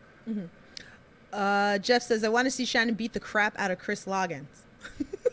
Uh, 1.32 1.78
Jeff 1.80 2.02
says, 2.02 2.24
I 2.24 2.30
want 2.30 2.46
to 2.46 2.52
see 2.52 2.66
Shannon 2.66 2.96
beat 2.96 3.14
the 3.14 3.20
crap 3.20 3.58
out 3.60 3.72
of 3.72 3.80
Chris 3.80 4.06
Loggins. 4.06 4.48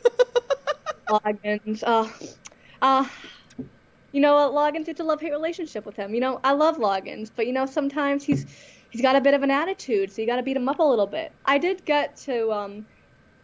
Loggins, 1.09 1.83
uh, 1.87 2.09
uh, 2.83 3.09
you 4.17 4.23
know 4.23 4.51
Loggins, 4.51 4.89
it's 4.89 4.99
a 4.99 5.05
love 5.05 5.21
hate 5.21 5.33
relationship 5.33 5.85
with 5.85 5.95
him. 5.95 6.15
You 6.15 6.21
know, 6.21 6.41
I 6.43 6.53
love 6.53 6.79
Loggins, 6.79 7.31
but 7.37 7.47
you 7.47 7.53
know, 7.53 7.67
sometimes 7.67 8.25
he's 8.25 8.47
he's 8.89 9.03
got 9.03 9.15
a 9.15 9.21
bit 9.21 9.35
of 9.35 9.43
an 9.43 9.51
attitude, 9.51 10.11
so 10.11 10.23
you 10.23 10.27
got 10.27 10.37
to 10.37 10.43
beat 10.43 10.57
him 10.57 10.71
up 10.71 10.79
a 10.79 10.83
little 10.83 11.07
bit. 11.07 11.33
I 11.45 11.59
did 11.59 11.85
get 11.85 12.17
to 12.29 12.51
um, 12.51 12.87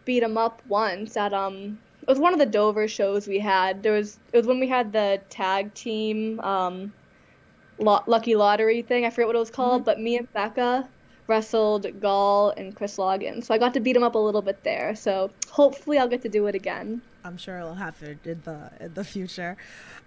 beat 0.03 0.23
him 0.23 0.35
up 0.35 0.63
once 0.67 1.15
at 1.15 1.31
um, 1.31 1.77
it 2.01 2.07
was 2.07 2.17
one 2.17 2.33
of 2.33 2.39
the 2.39 2.47
Dover 2.47 2.87
shows 2.87 3.27
we 3.27 3.37
had. 3.37 3.83
There 3.83 3.93
was 3.93 4.17
it 4.31 4.37
was 4.37 4.47
when 4.47 4.59
we 4.59 4.67
had 4.67 4.91
the 4.91 5.21
tag 5.29 5.75
team 5.75 6.39
um, 6.39 6.91
lo- 7.77 8.03
lucky 8.07 8.33
lottery 8.35 8.81
thing. 8.81 9.05
I 9.05 9.11
forget 9.11 9.27
what 9.27 9.35
it 9.35 9.45
was 9.45 9.51
called, 9.51 9.85
but 9.85 9.99
me 9.99 10.17
and 10.17 10.33
Becca 10.33 10.89
wrestled 11.27 11.85
Gall 12.01 12.49
and 12.57 12.75
Chris 12.75 12.97
Loggins, 12.97 13.43
so 13.43 13.53
I 13.53 13.59
got 13.59 13.75
to 13.75 13.79
beat 13.79 13.95
him 13.95 14.01
up 14.01 14.15
a 14.15 14.17
little 14.17 14.41
bit 14.41 14.63
there. 14.63 14.95
So 14.95 15.29
hopefully 15.51 15.99
I'll 15.99 16.07
get 16.07 16.23
to 16.23 16.29
do 16.29 16.47
it 16.47 16.55
again. 16.55 17.03
I'm 17.23 17.37
sure 17.37 17.59
it'll 17.59 17.75
happen 17.75 18.19
in 18.25 18.41
the 18.43 18.71
in 18.79 18.93
the 18.95 19.03
future. 19.03 19.55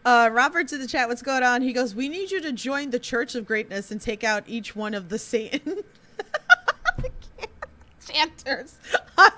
Uh, 0.06 0.30
Robert's 0.32 0.72
in 0.72 0.78
the 0.80 0.86
chat. 0.86 1.08
What's 1.08 1.20
going 1.20 1.42
on? 1.42 1.62
He 1.62 1.72
goes, 1.72 1.92
"We 1.92 2.08
need 2.08 2.30
you 2.30 2.40
to 2.42 2.52
join 2.52 2.90
the 2.90 3.00
Church 3.00 3.34
of 3.34 3.44
Greatness 3.44 3.90
and 3.90 4.00
take 4.00 4.22
out 4.22 4.44
each 4.46 4.76
one 4.76 4.94
of 4.94 5.08
the 5.08 5.18
Satan 5.18 5.82
chanters." 8.06 8.76
And 9.18 9.34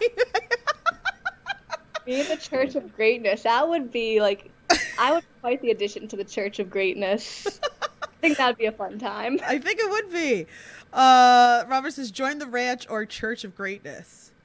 the 2.29 2.37
Church 2.39 2.75
of 2.75 2.95
Greatness. 2.95 3.45
That 3.45 3.67
would 3.67 3.91
be 3.91 4.21
like, 4.21 4.51
I 4.99 5.15
would 5.15 5.25
quite 5.41 5.63
the 5.63 5.71
addition 5.71 6.07
to 6.09 6.17
the 6.17 6.25
Church 6.25 6.59
of 6.59 6.69
Greatness. 6.69 7.61
I 8.03 8.07
think 8.21 8.37
that'd 8.37 8.59
be 8.59 8.67
a 8.67 8.73
fun 8.73 8.99
time. 8.99 9.41
I 9.47 9.57
think 9.57 9.81
it 9.81 9.89
would 9.89 10.13
be. 10.13 10.47
Uh, 10.93 11.65
Robert 11.67 11.95
says, 11.95 12.11
"Join 12.11 12.41
the 12.41 12.47
Ranch 12.47 12.87
or 12.91 13.07
Church 13.07 13.43
of 13.43 13.57
Greatness." 13.57 14.33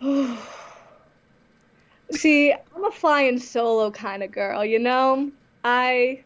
See, 2.12 2.52
I'm 2.52 2.84
a 2.84 2.90
flying 2.90 3.38
solo 3.38 3.90
kind 3.90 4.22
of 4.22 4.30
girl, 4.30 4.64
you 4.64 4.78
know? 4.78 5.30
I 5.64 6.22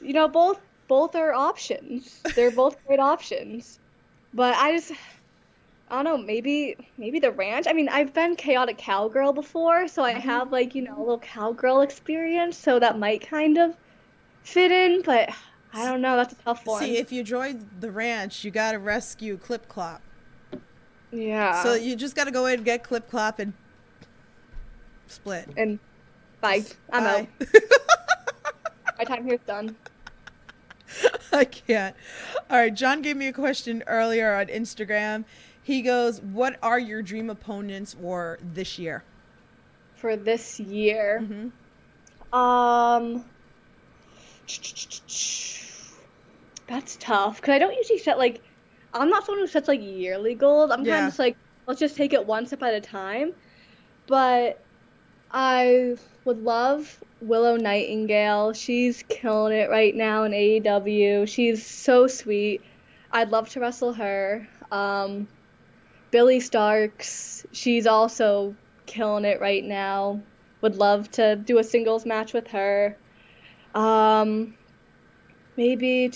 you 0.00 0.12
know, 0.12 0.28
both 0.28 0.60
both 0.88 1.14
are 1.16 1.32
options. 1.32 2.20
They're 2.34 2.50
both 2.50 2.76
great 2.86 3.00
options. 3.00 3.78
But 4.32 4.54
I 4.56 4.72
just 4.72 4.92
I 5.88 6.02
don't 6.02 6.04
know, 6.04 6.18
maybe 6.18 6.76
maybe 6.98 7.20
the 7.20 7.30
ranch. 7.30 7.66
I 7.68 7.72
mean, 7.72 7.88
I've 7.88 8.12
been 8.12 8.36
chaotic 8.36 8.78
cowgirl 8.78 9.32
before, 9.32 9.86
so 9.88 10.02
I 10.02 10.12
mm-hmm. 10.12 10.20
have 10.22 10.52
like, 10.52 10.74
you 10.74 10.82
know, 10.82 10.96
a 10.96 11.00
little 11.00 11.18
cowgirl 11.18 11.82
experience, 11.82 12.56
so 12.56 12.78
that 12.78 12.98
might 12.98 13.20
kind 13.20 13.58
of 13.58 13.76
fit 14.42 14.72
in, 14.72 15.02
but 15.02 15.30
I 15.72 15.84
don't 15.84 16.00
know, 16.00 16.16
that's 16.16 16.32
a 16.32 16.36
tough 16.36 16.66
one. 16.66 16.82
See, 16.82 16.96
if 16.96 17.12
you 17.12 17.22
join 17.22 17.68
the 17.80 17.90
ranch, 17.90 18.44
you 18.44 18.50
got 18.50 18.72
to 18.72 18.78
rescue 18.78 19.36
Clip 19.36 19.68
Clop. 19.68 20.00
yeah. 21.12 21.62
So 21.62 21.74
you 21.74 21.94
just 21.94 22.16
got 22.16 22.24
to 22.24 22.30
go 22.30 22.46
in, 22.46 22.54
and 22.54 22.64
get 22.64 22.82
Clip 22.82 23.08
Clop, 23.08 23.38
and 23.38 23.52
split. 25.08 25.48
and 25.56 25.78
bye. 26.40 26.64
I'm 26.92 27.04
Bye. 27.04 27.28
out. 27.42 27.62
My 28.98 29.04
time 29.04 29.24
here's 29.24 29.40
done. 29.40 29.76
I 31.32 31.44
can't. 31.44 31.94
All 32.48 32.58
right, 32.58 32.72
John 32.74 33.02
gave 33.02 33.16
me 33.16 33.26
a 33.26 33.32
question 33.32 33.82
earlier 33.86 34.34
on 34.34 34.46
Instagram. 34.46 35.24
He 35.62 35.82
goes, 35.82 36.20
"What 36.20 36.56
are 36.62 36.78
your 36.78 37.02
dream 37.02 37.28
opponents 37.28 37.94
for 38.00 38.38
this 38.40 38.78
year?" 38.78 39.02
For 39.96 40.16
this 40.16 40.60
year. 40.60 41.22
Mhm. 41.22 41.50
Um, 42.36 43.24
that's 46.66 46.96
tough 47.00 47.36
because 47.40 47.52
I 47.52 47.58
don't 47.58 47.74
usually 47.74 47.98
set 47.98 48.18
like 48.18 48.42
I'm 48.94 49.08
not 49.10 49.26
someone 49.26 49.40
who 49.42 49.46
sets 49.46 49.68
like 49.68 49.80
yearly 49.82 50.34
goals. 50.34 50.70
I'm 50.70 50.84
kind 50.84 51.04
of 51.04 51.08
just 51.08 51.18
like 51.18 51.36
let's 51.66 51.80
just 51.80 51.96
take 51.96 52.12
it 52.12 52.24
one 52.26 52.46
step 52.46 52.62
at 52.62 52.74
a 52.74 52.80
time. 52.80 53.32
But 54.06 54.62
I 55.30 55.96
would 56.24 56.42
love 56.42 57.02
Willow 57.20 57.56
Nightingale. 57.56 58.52
She's 58.52 59.02
killing 59.08 59.56
it 59.56 59.70
right 59.70 59.94
now 59.94 60.24
in 60.24 60.32
AEW. 60.32 61.28
She's 61.28 61.64
so 61.64 62.06
sweet. 62.06 62.62
I'd 63.10 63.30
love 63.30 63.48
to 63.50 63.60
wrestle 63.60 63.92
her. 63.94 64.48
Um, 64.70 65.28
Billie 66.10 66.40
Starkz. 66.40 67.46
She's 67.52 67.86
also 67.86 68.54
killing 68.86 69.24
it 69.24 69.40
right 69.40 69.64
now. 69.64 70.20
Would 70.60 70.76
love 70.76 71.10
to 71.12 71.36
do 71.36 71.58
a 71.58 71.64
singles 71.64 72.06
match 72.06 72.32
with 72.32 72.48
her. 72.48 72.96
Um, 73.74 74.54
maybe 75.56 76.10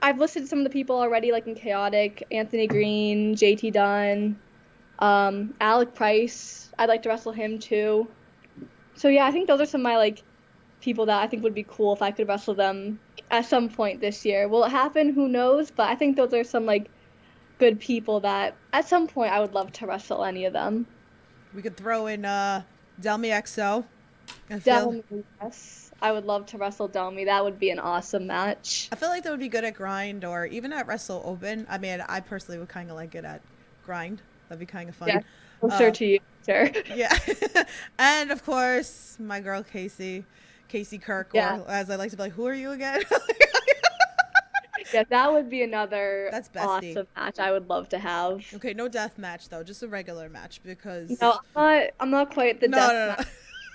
I've 0.00 0.18
listed 0.18 0.48
some 0.48 0.58
of 0.60 0.64
the 0.64 0.70
people 0.70 0.96
already, 0.96 1.32
like 1.32 1.46
in 1.46 1.54
Chaotic, 1.54 2.26
Anthony 2.30 2.66
Green, 2.66 3.34
JT 3.34 3.72
Dunn, 3.72 4.38
um, 4.98 5.54
Alec 5.60 5.94
Price. 5.94 6.65
I'd 6.78 6.88
like 6.88 7.02
to 7.02 7.08
wrestle 7.08 7.32
him 7.32 7.58
too. 7.58 8.08
So 8.94 9.08
yeah, 9.08 9.26
I 9.26 9.30
think 9.30 9.46
those 9.48 9.60
are 9.60 9.66
some 9.66 9.80
of 9.80 9.84
my 9.84 9.96
like 9.96 10.22
people 10.80 11.06
that 11.06 11.22
I 11.22 11.26
think 11.26 11.42
would 11.42 11.54
be 11.54 11.66
cool 11.68 11.92
if 11.92 12.02
I 12.02 12.10
could 12.10 12.28
wrestle 12.28 12.54
them 12.54 12.98
at 13.30 13.44
some 13.46 13.68
point 13.68 14.00
this 14.00 14.24
year. 14.24 14.48
Will 14.48 14.64
it 14.64 14.70
happen? 14.70 15.12
Who 15.12 15.28
knows? 15.28 15.70
But 15.70 15.88
I 15.88 15.94
think 15.94 16.16
those 16.16 16.32
are 16.32 16.44
some 16.44 16.66
like 16.66 16.88
good 17.58 17.80
people 17.80 18.20
that 18.20 18.54
at 18.72 18.86
some 18.86 19.06
point 19.06 19.32
I 19.32 19.40
would 19.40 19.54
love 19.54 19.72
to 19.72 19.86
wrestle 19.86 20.24
any 20.24 20.44
of 20.44 20.52
them. 20.52 20.86
We 21.54 21.62
could 21.62 21.76
throw 21.76 22.06
in 22.06 22.24
uh, 22.24 22.62
Delmi 23.00 23.28
Exo. 23.28 23.84
I 24.50 24.58
feel, 24.58 24.74
Delmi, 24.74 25.24
yes. 25.40 25.90
I 26.02 26.12
would 26.12 26.24
love 26.24 26.46
to 26.46 26.58
wrestle 26.58 26.88
Delmi. 26.88 27.24
That 27.24 27.42
would 27.44 27.58
be 27.58 27.70
an 27.70 27.78
awesome 27.78 28.26
match. 28.26 28.88
I 28.92 28.96
feel 28.96 29.08
like 29.08 29.22
that 29.22 29.30
would 29.30 29.40
be 29.40 29.48
good 29.48 29.64
at 29.64 29.74
Grind 29.74 30.24
or 30.24 30.46
even 30.46 30.72
at 30.72 30.86
Wrestle 30.86 31.22
Open. 31.24 31.66
I 31.70 31.78
mean, 31.78 32.02
I 32.06 32.20
personally 32.20 32.58
would 32.58 32.68
kind 32.68 32.90
of 32.90 32.96
like 32.96 33.14
it 33.14 33.24
at 33.24 33.40
Grind. 33.84 34.20
That'd 34.48 34.60
be 34.60 34.66
kind 34.66 34.88
of 34.88 34.96
fun. 34.96 35.08
Yeah. 35.08 35.20
Closer 35.60 35.88
Uh, 35.88 35.90
to 35.92 36.06
you, 36.06 36.18
Yeah. 36.48 37.16
and 37.98 38.30
of 38.30 38.44
course, 38.44 39.16
my 39.18 39.40
girl 39.40 39.62
Casey, 39.62 40.24
Casey 40.68 40.98
Kirk, 40.98 41.30
Yeah. 41.32 41.60
or 41.60 41.70
as 41.70 41.90
I 41.90 41.96
like 41.96 42.10
to 42.10 42.16
be 42.16 42.24
like, 42.24 42.32
who 42.32 42.46
are 42.46 42.54
you 42.54 42.72
again? 42.72 43.02
yeah, 44.92 45.04
that 45.08 45.32
would 45.32 45.50
be 45.50 45.62
another 45.62 46.28
That's 46.30 46.48
bestie. 46.48 46.90
awesome 46.92 47.06
match 47.16 47.38
I 47.38 47.52
would 47.52 47.68
love 47.68 47.88
to 47.90 47.98
have. 47.98 48.44
okay, 48.54 48.74
no 48.74 48.88
death 48.88 49.18
match 49.18 49.48
though, 49.48 49.62
just 49.62 49.82
a 49.82 49.88
regular 49.88 50.28
match 50.28 50.60
because 50.64 51.20
No, 51.20 51.38
I'm 51.54 51.80
not, 51.80 51.90
I'm 52.00 52.10
not 52.10 52.30
quite 52.32 52.60
the 52.60 52.68
no, 52.68 52.76
death 52.76 53.26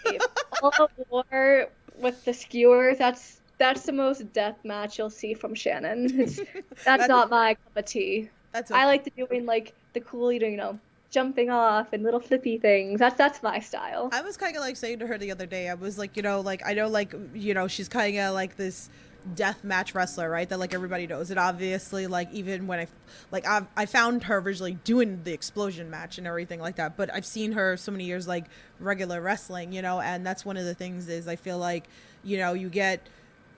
no, 0.06 0.12
no. 0.12 0.18
match. 0.18 0.22
All 0.64 0.90
war 1.10 1.68
with 1.98 2.24
the 2.26 2.34
skewers, 2.34 2.98
that's 2.98 3.42
that's 3.58 3.84
the 3.84 3.92
most 3.94 4.32
death 4.34 4.58
match 4.64 4.98
you'll 4.98 5.10
see 5.12 5.34
from 5.36 5.54
Shannon. 5.54 6.20
It's, 6.20 6.40
that's 6.86 7.08
not 7.08 7.30
my 7.30 7.54
cup 7.54 7.78
of 7.78 7.86
tea. 7.86 8.30
That's 8.54 8.72
I 8.72 8.86
like 8.86 9.04
to 9.04 9.12
doing 9.12 9.46
like 9.46 9.74
the 9.94 10.00
cool, 10.02 10.32
eating, 10.32 10.52
you 10.52 10.58
know, 10.58 10.80
jumping 11.12 11.50
off 11.50 11.94
and 11.94 12.04
little 12.04 12.20
flippy 12.20 12.58
things. 12.58 13.00
That's 13.00 13.18
that's 13.18 13.44
my 13.44 13.60
style. 13.60 14.10
I 14.12 14.22
was 14.22 14.38
kind 14.38 14.56
of 14.56 14.62
like 14.62 14.78
saying 14.78 15.00
to 15.00 15.08
her 15.08 15.18
the 15.18 15.32
other 15.32 15.46
day, 15.46 15.70
I 15.70 15.76
was 15.76 15.98
like, 15.98 16.18
you 16.18 16.24
know, 16.24 16.42
like 16.42 16.66
I 16.66 16.74
know, 16.74 16.88
like 16.88 17.14
you 17.36 17.54
know, 17.54 17.68
she's 17.68 17.88
kind 17.88 18.18
of 18.18 18.34
like 18.34 18.56
this 18.56 18.90
death 19.36 19.64
match 19.64 19.94
wrestler, 19.94 20.30
right? 20.30 20.50
That 20.50 20.58
like 20.58 20.74
everybody 20.74 21.06
knows. 21.06 21.30
And 21.30 21.40
obviously, 21.40 22.08
like 22.08 22.32
even 22.32 22.66
when 22.66 22.80
I, 22.80 22.88
like 23.30 23.46
I, 23.46 23.62
I 23.78 23.86
found 23.86 24.24
her 24.24 24.38
originally 24.38 24.78
doing 24.84 25.22
the 25.24 25.34
explosion 25.34 25.90
match 25.90 26.18
and 26.18 26.26
everything 26.26 26.60
like 26.60 26.78
that. 26.78 26.98
But 26.98 27.14
I've 27.14 27.26
seen 27.26 27.52
her 27.52 27.78
so 27.78 27.92
many 27.92 28.06
years 28.06 28.28
like 28.28 28.46
regular 28.80 29.22
wrestling, 29.22 29.74
you 29.74 29.82
know, 29.82 30.00
and 30.00 30.26
that's 30.26 30.44
one 30.44 30.58
of 30.58 30.66
the 30.66 30.74
things 30.74 31.08
is 31.08 31.28
I 31.28 31.36
feel 31.36 31.60
like, 31.60 31.88
you 32.24 32.38
know, 32.38 32.54
you 32.54 32.70
get 32.70 33.06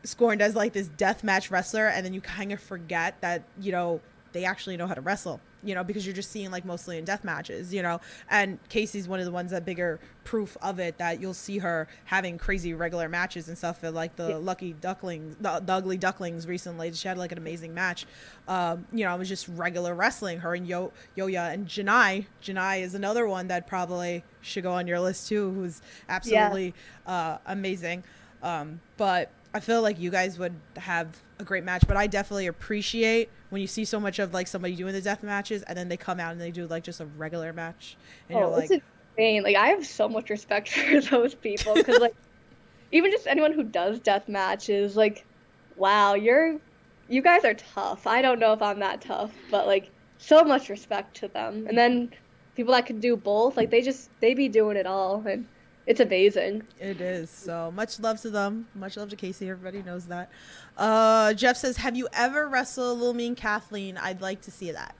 scorned 0.03 0.41
as 0.41 0.55
like 0.55 0.73
this 0.73 0.87
death 0.89 1.23
match 1.23 1.49
wrestler, 1.49 1.87
and 1.87 2.05
then 2.05 2.13
you 2.13 2.19
kind 2.19 2.51
of 2.51 2.59
forget 2.59 3.21
that 3.21 3.43
you 3.61 3.71
know 3.71 4.01
they 4.33 4.43
actually 4.43 4.75
know 4.75 4.87
how 4.87 4.95
to 4.95 5.01
wrestle 5.01 5.39
you 5.63 5.73
know 5.75 5.83
because 5.83 6.05
you're 6.05 6.15
just 6.15 6.31
seeing 6.31 6.51
like 6.51 6.65
mostly 6.65 6.97
in 6.97 7.05
death 7.05 7.23
matches 7.23 7.73
you 7.73 7.81
know? 7.81 7.99
And 8.29 8.59
casey's 8.69 9.07
one 9.07 9.19
of 9.19 9.25
the 9.25 9.31
ones 9.31 9.51
that 9.51 9.65
bigger 9.65 9.99
proof 10.23 10.55
of 10.61 10.79
it 10.79 10.97
that 10.97 11.19
you'll 11.21 11.33
see 11.33 11.57
her 11.59 11.87
having 12.05 12.37
crazy 12.37 12.73
regular 12.73 13.09
matches 13.09 13.47
and 13.49 13.57
stuff 13.57 13.83
like 13.83 14.15
the 14.15 14.29
Yeah. 14.29 14.35
lucky 14.37 14.73
ducklings 14.73 15.35
the, 15.39 15.59
the 15.59 15.73
ugly 15.73 15.97
ducklings 15.97 16.47
recently 16.47 16.91
she 16.93 17.07
had 17.07 17.17
like 17.17 17.31
an 17.31 17.37
amazing 17.37 17.73
match. 17.73 18.05
Um 18.47 18.85
you 18.91 19.03
know 19.05 19.13
it 19.15 19.19
was 19.19 19.29
just 19.29 19.47
regular 19.49 19.93
wrestling 19.95 20.39
her 20.39 20.53
and 20.55 20.67
yo 20.67 20.91
yoya 21.17 21.53
and 21.53 21.67
janai. 21.67 22.25
Janai 22.41 22.81
is 22.81 22.95
another 22.95 23.27
one 23.27 23.47
that 23.47 23.67
probably 23.67 24.23
should 24.41 24.63
go 24.63 24.71
on 24.73 24.87
your 24.87 24.99
list 24.99 25.27
too 25.27 25.51
who's 25.53 25.81
absolutely 26.09 26.73
uh 27.05 27.37
amazing. 27.45 28.03
Um 28.41 28.79
but 28.97 29.31
I 29.53 29.59
feel 29.59 29.81
like 29.81 29.99
you 29.99 30.09
guys 30.09 30.39
would 30.39 30.55
have 30.77 31.21
a 31.43 31.45
great 31.45 31.63
match, 31.63 31.85
but 31.87 31.97
I 31.97 32.07
definitely 32.07 32.47
appreciate 32.47 33.31
when 33.49 33.61
you 33.61 33.67
see 33.67 33.85
so 33.85 33.99
much 33.99 34.19
of 34.19 34.33
like 34.33 34.47
somebody 34.47 34.75
doing 34.75 34.93
the 34.93 35.01
death 35.01 35.23
matches 35.23 35.63
and 35.63 35.77
then 35.77 35.89
they 35.89 35.97
come 35.97 36.19
out 36.19 36.31
and 36.33 36.41
they 36.41 36.51
do 36.51 36.67
like 36.67 36.83
just 36.83 36.99
a 37.01 37.05
regular 37.05 37.53
match 37.53 37.99
and 38.29 38.39
you're 38.39 38.47
Oh, 38.47 38.51
like, 38.51 38.71
it's 38.71 38.83
insane. 39.17 39.43
Like 39.43 39.55
I 39.55 39.67
have 39.69 39.85
so 39.85 40.09
much 40.09 40.29
respect 40.29 40.69
for 40.71 41.01
those 41.01 41.35
people 41.35 41.77
because 41.77 41.99
like 41.99 42.15
even 42.91 43.11
just 43.11 43.27
anyone 43.27 43.53
who 43.53 43.63
does 43.63 43.99
death 44.01 44.27
matches, 44.29 44.95
like 44.95 45.27
wow, 45.75 46.15
you're 46.15 46.59
you 47.07 47.21
guys 47.21 47.45
are 47.45 47.55
tough. 47.55 48.07
I 48.07 48.21
don't 48.21 48.39
know 48.39 48.53
if 48.53 48.61
I'm 48.61 48.79
that 48.79 49.01
tough, 49.01 49.33
but 49.49 49.67
like 49.67 49.91
so 50.17 50.43
much 50.45 50.69
respect 50.69 51.17
to 51.17 51.27
them. 51.29 51.65
And 51.67 51.77
then 51.77 52.11
people 52.55 52.73
that 52.73 52.85
can 52.87 52.99
do 52.99 53.17
both, 53.17 53.57
like 53.57 53.71
they 53.71 53.81
just 53.81 54.11
they 54.21 54.33
be 54.35 54.49
doing 54.49 54.77
it 54.77 54.87
all 54.87 55.25
and 55.27 55.47
it's 55.85 55.99
amazing. 55.99 56.63
It 56.79 57.01
is. 57.01 57.29
So 57.29 57.71
much 57.71 57.99
love 57.99 58.21
to 58.21 58.29
them. 58.29 58.67
Much 58.75 58.97
love 58.97 59.09
to 59.09 59.15
Casey. 59.15 59.49
Everybody 59.49 59.83
knows 59.83 60.05
that. 60.05 60.29
Uh, 60.77 61.33
Jeff 61.33 61.57
says, 61.57 61.77
Have 61.77 61.95
you 61.95 62.07
ever 62.13 62.47
wrestled 62.47 62.99
Little 62.99 63.13
Mean 63.13 63.35
Kathleen? 63.35 63.97
I'd 63.97 64.21
like 64.21 64.41
to 64.41 64.51
see 64.51 64.71
that. 64.71 64.95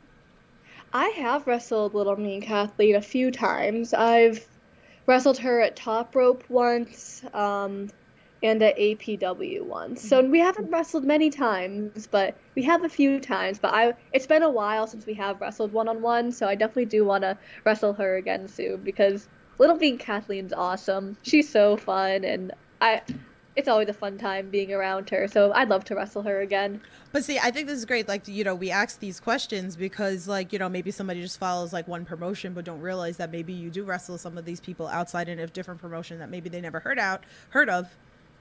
I 0.93 1.07
have 1.09 1.47
wrestled 1.47 1.93
Little 1.93 2.17
Mean 2.17 2.41
Kathleen 2.41 2.95
a 2.95 3.01
few 3.01 3.31
times. 3.31 3.93
I've 3.93 4.45
wrestled 5.07 5.37
her 5.39 5.61
at 5.61 5.75
Top 5.75 6.15
Rope 6.15 6.43
once, 6.49 7.23
um, 7.33 7.89
and 8.43 8.61
at 8.61 8.77
APW 8.77 9.63
once. 9.63 10.07
So 10.07 10.21
we 10.21 10.39
haven't 10.39 10.69
wrestled 10.69 11.05
many 11.05 11.29
times, 11.29 12.07
but 12.07 12.35
we 12.55 12.63
have 12.63 12.83
a 12.83 12.89
few 12.89 13.19
times. 13.19 13.57
But 13.57 13.73
I, 13.73 13.93
it's 14.11 14.27
been 14.27 14.43
a 14.43 14.49
while 14.49 14.85
since 14.85 15.05
we 15.05 15.13
have 15.13 15.39
wrestled 15.39 15.71
one 15.71 15.87
on 15.87 16.01
one, 16.01 16.31
so 16.31 16.45
I 16.45 16.55
definitely 16.55 16.85
do 16.85 17.05
want 17.05 17.23
to 17.23 17.37
wrestle 17.63 17.93
her 17.93 18.17
again 18.17 18.47
soon 18.49 18.81
because 18.81 19.29
Little 19.59 19.75
Mean 19.75 19.97
Kathleen's 19.97 20.53
awesome. 20.53 21.17
She's 21.23 21.49
so 21.49 21.77
fun, 21.77 22.23
and 22.23 22.51
I, 22.81 23.01
it's 23.55 23.67
always 23.67 23.87
a 23.89 23.93
fun 23.93 24.17
time 24.17 24.49
being 24.49 24.73
around 24.73 25.09
her. 25.11 25.27
So 25.27 25.51
I'd 25.53 25.69
love 25.69 25.83
to 25.85 25.95
wrestle 25.95 26.23
her 26.23 26.41
again. 26.41 26.81
But 27.11 27.23
see, 27.23 27.37
I 27.37 27.51
think 27.51 27.67
this 27.67 27.77
is 27.77 27.85
great. 27.85 28.07
Like, 28.07 28.27
you 28.27 28.43
know, 28.43 28.55
we 28.55 28.71
ask 28.71 28.99
these 28.99 29.19
questions 29.19 29.75
because, 29.75 30.27
like, 30.27 30.51
you 30.51 30.59
know, 30.59 30.69
maybe 30.69 30.89
somebody 30.89 31.21
just 31.21 31.39
follows 31.39 31.71
like 31.71 31.87
one 31.87 32.05
promotion, 32.05 32.53
but 32.53 32.65
don't 32.65 32.81
realize 32.81 33.17
that 33.17 33.31
maybe 33.31 33.53
you 33.53 33.69
do 33.69 33.83
wrestle 33.83 34.17
some 34.17 34.37
of 34.37 34.45
these 34.45 34.59
people 34.59 34.87
outside 34.87 35.29
in 35.29 35.39
a 35.39 35.47
different 35.47 35.79
promotion 35.79 36.19
that 36.19 36.29
maybe 36.29 36.49
they 36.49 36.61
never 36.61 36.79
heard 36.79 36.97
out, 36.97 37.23
heard 37.49 37.69
of, 37.69 37.95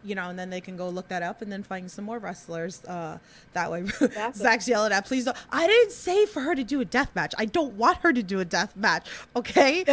you 0.05 0.15
know, 0.15 0.29
and 0.31 0.39
then 0.39 0.51
they 0.51 0.61
can 0.61 0.77
go 0.77 0.89
look 0.89 1.09
that 1.09 1.23
up 1.23 1.43
and 1.43 1.51
then 1.53 1.63
find 1.63 1.91
some 1.91 2.05
more 2.05 2.19
wrestlers 2.19 2.85
uh, 2.87 3.19
that 3.53 3.71
way. 3.71 3.85
Zach's 4.35 4.69
yelling 4.69 4.93
at, 4.93 5.07
please 5.07 5.25
don't. 5.25 5.37
I 5.51 5.67
didn't 5.67 5.93
say 5.93 6.27
for 6.27 6.41
her 6.41 6.55
to 6.55 6.65
do 6.65 6.81
a 6.81 6.85
death 6.85 7.15
match. 7.15 7.35
I 7.39 7.45
don't 7.47 7.75
want 7.75 7.99
her 7.99 8.13
to 8.13 8.23
do 8.23 8.41
a 8.41 8.45
death 8.45 8.77
match. 8.77 9.09
Okay. 9.37 9.85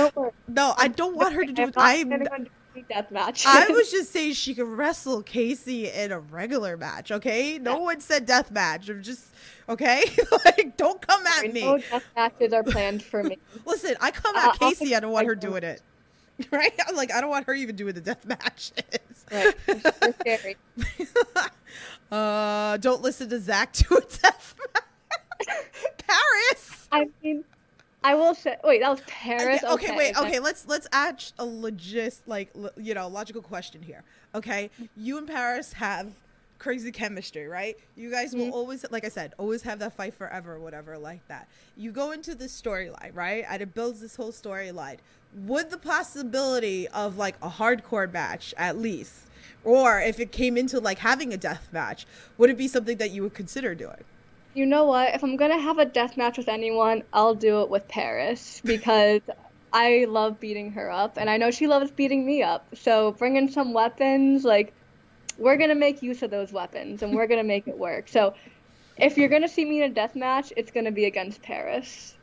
No, 0.47 0.73
I 0.77 0.87
don't 0.87 1.15
want 1.15 1.33
her 1.35 1.45
to 1.45 1.53
do 1.53 1.63
I'm 1.63 1.69
it. 1.69 1.75
I'm. 1.77 2.07
planning 2.07 2.27
on 2.31 2.37
doing 2.73 2.85
a 2.89 2.93
death 2.93 3.11
match. 3.11 3.43
I 3.45 3.67
was 3.69 3.91
just 3.91 4.11
saying 4.11 4.33
she 4.33 4.55
could 4.55 4.67
wrestle 4.67 5.21
Casey 5.23 5.89
in 5.89 6.11
a 6.11 6.19
regular 6.19 6.77
match, 6.77 7.11
okay? 7.11 7.57
No 7.59 7.77
Yeah. 7.77 7.79
one 7.79 7.99
said 8.01 8.25
death 8.25 8.51
match. 8.51 8.89
I'm 8.89 9.03
just 9.03 9.33
okay. 9.67 10.03
like, 10.45 10.75
don't 10.77 11.01
come 11.05 11.25
at 11.27 11.51
me. 11.51 11.61
No 11.61 11.77
death 11.77 12.03
matches 12.15 12.53
are 12.53 12.63
planned 12.63 13.03
for 13.03 13.23
me. 13.23 13.37
Listen, 13.65 13.95
I 14.01 14.11
come 14.11 14.35
Uh, 14.35 14.39
at 14.39 14.59
Casey. 14.59 14.95
I 14.95 14.99
don't 14.99 15.11
want 15.11 15.27
her 15.27 15.35
doing 15.35 15.63
it. 15.63 15.81
Right? 16.51 16.73
I'm 16.87 16.95
like, 16.95 17.11
I 17.11 17.19
don't 17.21 17.29
want 17.29 17.45
her 17.47 17.53
even 17.53 17.75
doing 17.75 17.93
the 17.93 18.01
death 18.01 18.25
matches. 18.25 18.71
Right. 19.31 19.55
Scary. 20.21 20.57
uh, 22.11 22.77
don't 22.77 23.01
listen 23.01 23.29
to 23.29 23.39
Zach 23.39 23.73
do 23.73 23.97
a 23.97 24.01
death 24.01 24.55
match. 24.57 25.47
Paris. 25.97 26.87
I 26.91 27.07
mean, 27.23 27.43
I 28.03 28.15
will 28.15 28.33
say. 28.35 28.55
Wait, 28.63 28.81
that 28.81 28.89
was 28.89 29.01
Paris. 29.07 29.63
Okay, 29.63 29.87
okay, 29.87 29.97
wait. 29.97 30.15
okay. 30.17 30.27
Okay, 30.27 30.39
let's 30.39 30.67
let's 30.67 30.87
add 30.91 31.23
a 31.37 31.45
legit, 31.45 32.17
like 32.25 32.49
lo- 32.55 32.69
you 32.77 32.93
know, 32.93 33.07
logical 33.07 33.41
question 33.41 33.81
here. 33.81 34.03
Okay, 34.33 34.69
you 34.97 35.17
and 35.17 35.27
Paris 35.27 35.73
have 35.73 36.11
crazy 36.57 36.91
chemistry, 36.91 37.47
right? 37.47 37.77
You 37.95 38.11
guys 38.11 38.33
will 38.35 38.47
Mhm. 38.47 38.51
always, 38.53 38.85
like 38.91 39.05
I 39.05 39.09
said, 39.09 39.33
always 39.37 39.61
have 39.61 39.79
that 39.79 39.93
fight 39.93 40.13
forever, 40.13 40.59
whatever, 40.59 40.97
like 40.97 41.25
that. 41.29 41.47
You 41.77 41.91
go 41.93 42.11
into 42.11 42.35
this 42.35 42.59
storyline, 42.59 43.15
right? 43.15 43.45
And 43.49 43.61
it 43.61 43.73
builds 43.73 44.01
this 44.01 44.17
whole 44.17 44.33
storyline. 44.33 44.97
Would 45.33 45.69
the 45.69 45.77
possibility 45.77 46.87
of 46.87 47.17
like 47.17 47.35
a 47.41 47.49
hardcore 47.49 48.11
match, 48.11 48.53
at 48.57 48.77
least, 48.77 49.27
or 49.63 49.99
if 49.99 50.19
it 50.19 50.31
came 50.31 50.57
into 50.57 50.79
like 50.79 50.99
having 50.99 51.33
a 51.33 51.37
death 51.37 51.69
match, 51.71 52.07
would 52.37 52.49
it 52.49 52.57
be 52.57 52.67
something 52.67 52.97
that 52.97 53.11
you 53.11 53.23
would 53.23 53.33
consider 53.33 53.75
doing? 53.75 54.03
You 54.55 54.65
know 54.65 54.85
what? 54.85 55.13
If 55.13 55.23
I'm 55.23 55.35
gonna 55.35 55.59
have 55.59 55.77
a 55.77 55.85
death 55.85 56.17
match 56.17 56.37
with 56.37 56.49
anyone, 56.49 57.03
I'll 57.13 57.35
do 57.35 57.61
it 57.61 57.69
with 57.69 57.87
Paris 57.87 58.61
because 58.65 59.21
I 59.71 60.05
love 60.09 60.39
beating 60.39 60.71
her 60.71 60.91
up, 60.91 61.17
and 61.17 61.29
I 61.29 61.37
know 61.37 61.51
she 61.51 61.67
loves 61.67 61.91
beating 61.91 62.25
me 62.25 62.41
up. 62.41 62.65
So 62.75 63.11
bring 63.11 63.35
in 63.35 63.49
some 63.49 63.73
weapons, 63.73 64.43
like 64.43 64.73
we're 65.37 65.57
gonna 65.57 65.75
make 65.75 66.01
use 66.01 66.23
of 66.23 66.31
those 66.31 66.51
weapons, 66.51 67.03
and 67.03 67.13
we're 67.15 67.27
gonna 67.27 67.43
make 67.43 67.67
it 67.67 67.77
work. 67.77 68.07
So 68.07 68.33
if 68.97 69.17
you're 69.17 69.29
gonna 69.29 69.47
see 69.47 69.63
me 69.63 69.83
in 69.83 69.91
a 69.91 69.93
death 69.93 70.15
match, 70.15 70.51
it's 70.57 70.71
gonna 70.71 70.91
be 70.91 71.05
against 71.05 71.41
Paris. 71.43 72.15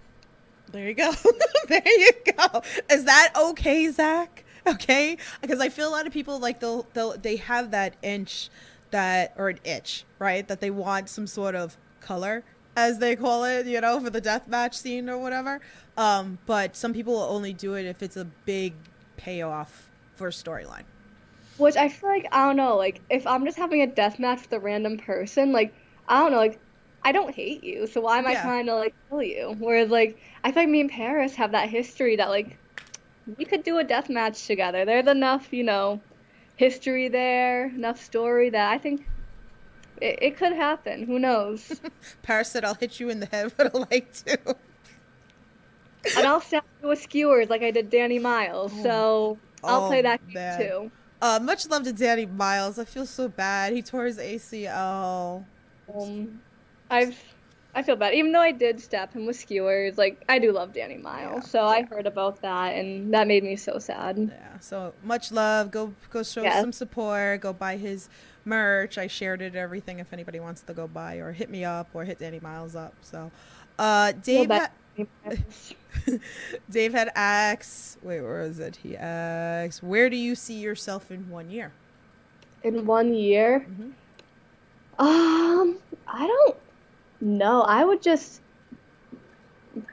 There 0.73 0.89
you 0.89 0.95
go. 0.95 1.13
there 1.69 1.83
you 1.85 2.11
go. 2.37 2.63
Is 2.91 3.05
that 3.05 3.33
okay, 3.37 3.91
Zach? 3.91 4.45
Okay, 4.67 5.17
because 5.41 5.61
I 5.61 5.69
feel 5.69 5.89
a 5.89 5.91
lot 5.91 6.07
of 6.07 6.13
people 6.13 6.41
like 6.41 6.59
they'll 6.61 6.87
they'll 6.93 7.17
they 7.17 7.37
have 7.37 7.71
that 7.71 7.95
inch 8.03 8.51
that 8.91 9.33
or 9.37 9.49
an 9.49 9.61
itch, 9.65 10.05
right? 10.19 10.47
That 10.49 10.61
they 10.61 10.71
want 10.71 11.09
some 11.09 11.27
sort 11.27 11.55
of 11.55 11.77
color, 12.01 12.43
as 12.77 12.99
they 12.99 13.17
call 13.17 13.45
it, 13.45 13.67
you 13.67 13.81
know, 13.81 14.01
for 14.01 14.11
the 14.11 14.21
death 14.21 14.49
match 14.49 14.77
scene 14.77 15.09
or 15.09 15.19
whatever. 15.19 15.61
Um, 15.97 16.39
but 16.47 16.77
some 16.77 16.93
people 16.93 17.15
will 17.15 17.23
only 17.23 17.53
do 17.53 17.75
it 17.75 17.87
if 17.87 18.03
it's 18.03 18.17
a 18.17 18.25
big 18.25 18.75
payoff 19.17 19.89
for 20.17 20.29
a 20.29 20.31
storyline. 20.31 20.85
Which 21.59 21.77
I 21.77 21.89
feel 21.89 22.11
like 22.11 22.27
I 22.33 22.47
don't 22.47 22.57
know, 22.57 22.77
like 22.77 23.01
if 23.09 23.27
I'm 23.27 23.45
just 23.45 23.57
having 23.57 23.83
a 23.83 23.87
death 23.87 24.19
match 24.19 24.43
with 24.43 24.53
a 24.53 24.61
random 24.61 24.99
person, 24.99 25.53
like 25.53 25.75
I 26.09 26.21
don't 26.21 26.33
know, 26.33 26.39
like 26.39 26.59
I 27.07 27.13
don't 27.13 27.35
hate 27.35 27.65
you, 27.65 27.87
so 27.87 28.01
why 28.03 28.19
am 28.19 28.27
I 28.27 28.35
trying 28.37 28.67
to 28.67 28.75
like 28.75 28.95
kill 29.09 29.23
you? 29.23 29.55
Whereas 29.59 29.91
like 29.91 30.21
I 30.45 30.53
feel 30.53 30.65
like 30.65 30.71
me 30.71 30.81
and 30.83 30.91
Paris 30.91 31.37
have 31.37 31.53
that 31.53 31.69
history 31.71 32.17
that 32.17 32.29
like 32.29 32.61
we 33.27 33.45
could 33.47 33.65
do 33.65 33.79
a 33.79 33.85
death 33.85 34.11
match 34.11 34.47
together. 34.47 34.85
There's 34.87 35.09
enough, 35.09 35.53
you 35.53 35.65
know, 35.65 36.05
history 36.57 37.09
there, 37.11 37.67
enough 37.69 38.01
story 38.01 38.51
that 38.51 38.73
I 38.73 38.79
think 38.79 39.03
it, 40.01 40.19
it 40.23 40.37
could 40.39 40.53
happen. 40.55 41.05
Who 41.07 41.19
knows? 41.19 41.81
Paris 42.23 42.51
said, 42.51 42.65
"I'll 42.65 42.75
hit 42.75 43.01
you 43.01 43.09
in 43.09 43.21
the 43.21 43.27
head 43.27 43.53
with 43.59 43.75
a 43.75 43.79
light 43.79 44.15
too." 44.27 44.55
and 46.15 46.27
I'll 46.27 46.41
stab 46.41 46.63
you 46.83 46.89
with 46.89 47.01
skewers 47.03 47.49
like 47.49 47.63
I 47.63 47.71
did 47.71 47.91
Danny 47.91 48.19
Miles. 48.19 48.73
So 48.75 49.41
I'll 49.67 49.83
Oh, 49.83 49.87
play 49.87 50.03
that 50.03 50.21
game 50.29 50.39
man. 50.39 50.67
too. 50.69 50.91
Uh, 51.21 51.41
much 51.43 51.67
love 51.69 51.83
to 51.85 51.93
Danny 51.93 52.27
Miles. 52.27 52.79
I 52.79 52.85
feel 52.85 53.07
so 53.07 53.29
bad. 53.29 53.73
He 53.73 53.83
tore 53.83 54.05
his 54.05 54.19
ACL. 54.19 55.47
Um, 55.89 56.41
I've 56.91 57.17
I 57.75 57.83
feel 57.83 57.95
bad, 57.97 58.15
even 58.15 58.33
though 58.33 58.41
I 58.41 58.53
did 58.53 58.81
stab 58.81 59.13
him 59.13 59.27
with 59.27 59.37
skewers. 59.37 59.99
Like 59.99 60.25
I 60.31 60.39
do 60.39 60.51
love 60.51 60.73
Danny 60.73 60.97
Miles, 60.97 61.43
Yeah, 61.45 61.51
so 61.51 61.65
I 61.67 61.83
heard 61.83 62.07
about 62.07 62.41
that, 62.41 62.75
and 62.75 63.13
that 63.13 63.27
made 63.27 63.45
me 63.45 63.55
so 63.57 63.79
sad. 63.79 64.17
Yeah. 64.19 64.59
So 64.61 64.95
much 65.05 65.31
love. 65.31 65.71
Go 65.71 65.93
go 66.11 66.23
show 66.23 66.43
Yeah. 66.43 66.61
some 66.61 66.73
support. 66.73 67.43
Go 67.43 67.53
buy 67.53 67.77
his 67.77 68.09
merch. 68.47 68.97
I 68.97 69.09
shared 69.09 69.43
it. 69.43 69.55
Everything. 69.55 69.99
If 69.99 70.13
anybody 70.15 70.41
wants 70.41 70.63
to 70.63 70.73
go 70.73 70.87
buy 70.89 71.17
or 71.17 71.33
hit 71.33 71.51
me 71.51 71.65
up 71.65 71.89
or 71.93 72.05
hit 72.05 72.19
Danny 72.19 72.41
Miles 72.41 72.75
up. 72.75 72.95
So, 73.03 73.31
uh, 73.79 74.13
Dave. 74.23 74.51
Ha- 74.51 74.71
Dave 76.71 76.93
had 76.95 77.11
asked. 77.15 77.99
Wait, 78.03 78.23
where 78.23 78.41
is 78.41 78.59
it? 78.59 78.77
He 78.77 78.97
asked, 78.97 79.83
"Where 79.83 80.09
do 80.09 80.17
you 80.17 80.35
see 80.35 80.59
yourself 80.59 81.11
in 81.11 81.29
one 81.29 81.51
year?" 81.51 81.73
In 82.63 82.87
one 82.87 83.13
year, 83.13 83.67
Mhm. 83.69 83.93
um, 84.99 85.79
I 86.09 86.27
don't 86.27 86.57
know. 87.21 87.63
I 87.63 87.85
would 87.85 88.03
just 88.03 88.41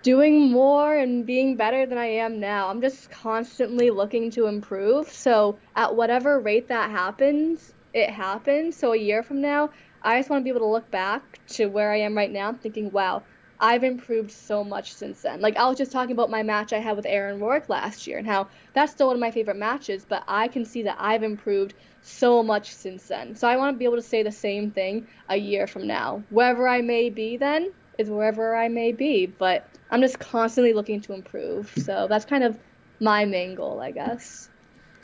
doing 0.01 0.51
more 0.51 0.95
and 0.95 1.25
being 1.25 1.55
better 1.55 1.85
than 1.85 1.97
I 1.97 2.05
am 2.05 2.39
now. 2.39 2.69
I'm 2.69 2.81
just 2.81 3.09
constantly 3.11 3.89
looking 3.89 4.31
to 4.31 4.47
improve. 4.47 5.09
So 5.09 5.59
at 5.75 5.95
whatever 5.95 6.39
rate 6.39 6.69
that 6.69 6.89
happens, 6.89 7.73
it 7.93 8.09
happens. 8.09 8.77
So 8.77 8.93
a 8.93 8.97
year 8.97 9.23
from 9.23 9.41
now, 9.41 9.71
I 10.01 10.19
just 10.19 10.29
want 10.29 10.41
to 10.41 10.43
be 10.43 10.49
able 10.49 10.61
to 10.61 10.71
look 10.71 10.89
back 10.91 11.39
to 11.49 11.67
where 11.67 11.91
I 11.91 11.99
am 12.01 12.15
right 12.15 12.31
now, 12.31 12.53
thinking, 12.53 12.91
wow, 12.91 13.23
I've 13.59 13.83
improved 13.83 14.31
so 14.31 14.63
much 14.63 14.93
since 14.93 15.21
then. 15.21 15.41
Like 15.41 15.57
I 15.57 15.67
was 15.67 15.77
just 15.77 15.91
talking 15.91 16.11
about 16.11 16.29
my 16.29 16.43
match 16.43 16.73
I 16.73 16.79
had 16.79 16.95
with 16.95 17.05
Aaron 17.05 17.39
Rourke 17.39 17.69
last 17.69 18.07
year 18.07 18.17
and 18.17 18.27
how 18.27 18.47
that's 18.73 18.91
still 18.91 19.07
one 19.07 19.15
of 19.15 19.19
my 19.19 19.31
favorite 19.31 19.57
matches, 19.57 20.05
but 20.07 20.23
I 20.27 20.47
can 20.47 20.65
see 20.65 20.83
that 20.83 20.97
I've 20.99 21.23
improved 21.23 21.73
so 22.01 22.43
much 22.43 22.73
since 22.73 23.07
then. 23.07 23.35
So 23.35 23.47
I 23.47 23.57
want 23.57 23.73
to 23.75 23.77
be 23.77 23.85
able 23.85 23.95
to 23.95 24.01
say 24.01 24.23
the 24.23 24.31
same 24.31 24.71
thing 24.71 25.07
a 25.29 25.37
year 25.37 25.67
from 25.67 25.87
now. 25.87 26.23
Wherever 26.29 26.67
I 26.67 26.81
may 26.81 27.09
be 27.09 27.37
then 27.37 27.71
is 27.97 28.09
wherever 28.09 28.55
I 28.55 28.67
may 28.67 28.91
be, 28.91 29.25
but 29.25 29.67
I'm 29.91 30.01
just 30.01 30.19
constantly 30.19 30.73
looking 30.73 31.01
to 31.01 31.13
improve. 31.13 31.71
So 31.83 32.07
that's 32.09 32.25
kind 32.25 32.43
of 32.43 32.57
my 32.99 33.25
main 33.25 33.55
goal, 33.55 33.81
I 33.81 33.91
guess. 33.91 34.49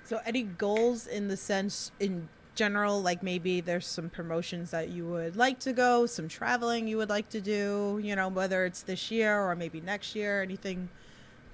So, 0.06 0.20
any 0.26 0.44
goals 0.44 1.06
in 1.06 1.28
the 1.28 1.38
sense 1.38 1.92
in 2.00 2.30
general, 2.60 3.02
like 3.02 3.24
maybe 3.24 3.62
there's 3.62 3.88
some 3.88 4.10
promotions 4.10 4.72
that 4.72 4.90
you 4.90 5.08
would 5.08 5.36
like 5.36 5.60
to 5.60 5.72
go, 5.74 6.06
some 6.06 6.28
traveling 6.28 6.88
you 6.88 6.98
would 6.98 7.10
like 7.10 7.30
to 7.30 7.42
do, 7.42 8.00
you 8.04 8.16
know, 8.16 8.28
whether 8.28 8.66
it's 8.66 8.84
this 8.84 9.10
year 9.10 9.34
or 9.40 9.56
maybe 9.56 9.80
next 9.80 10.14
year, 10.14 10.44
anything 10.44 10.90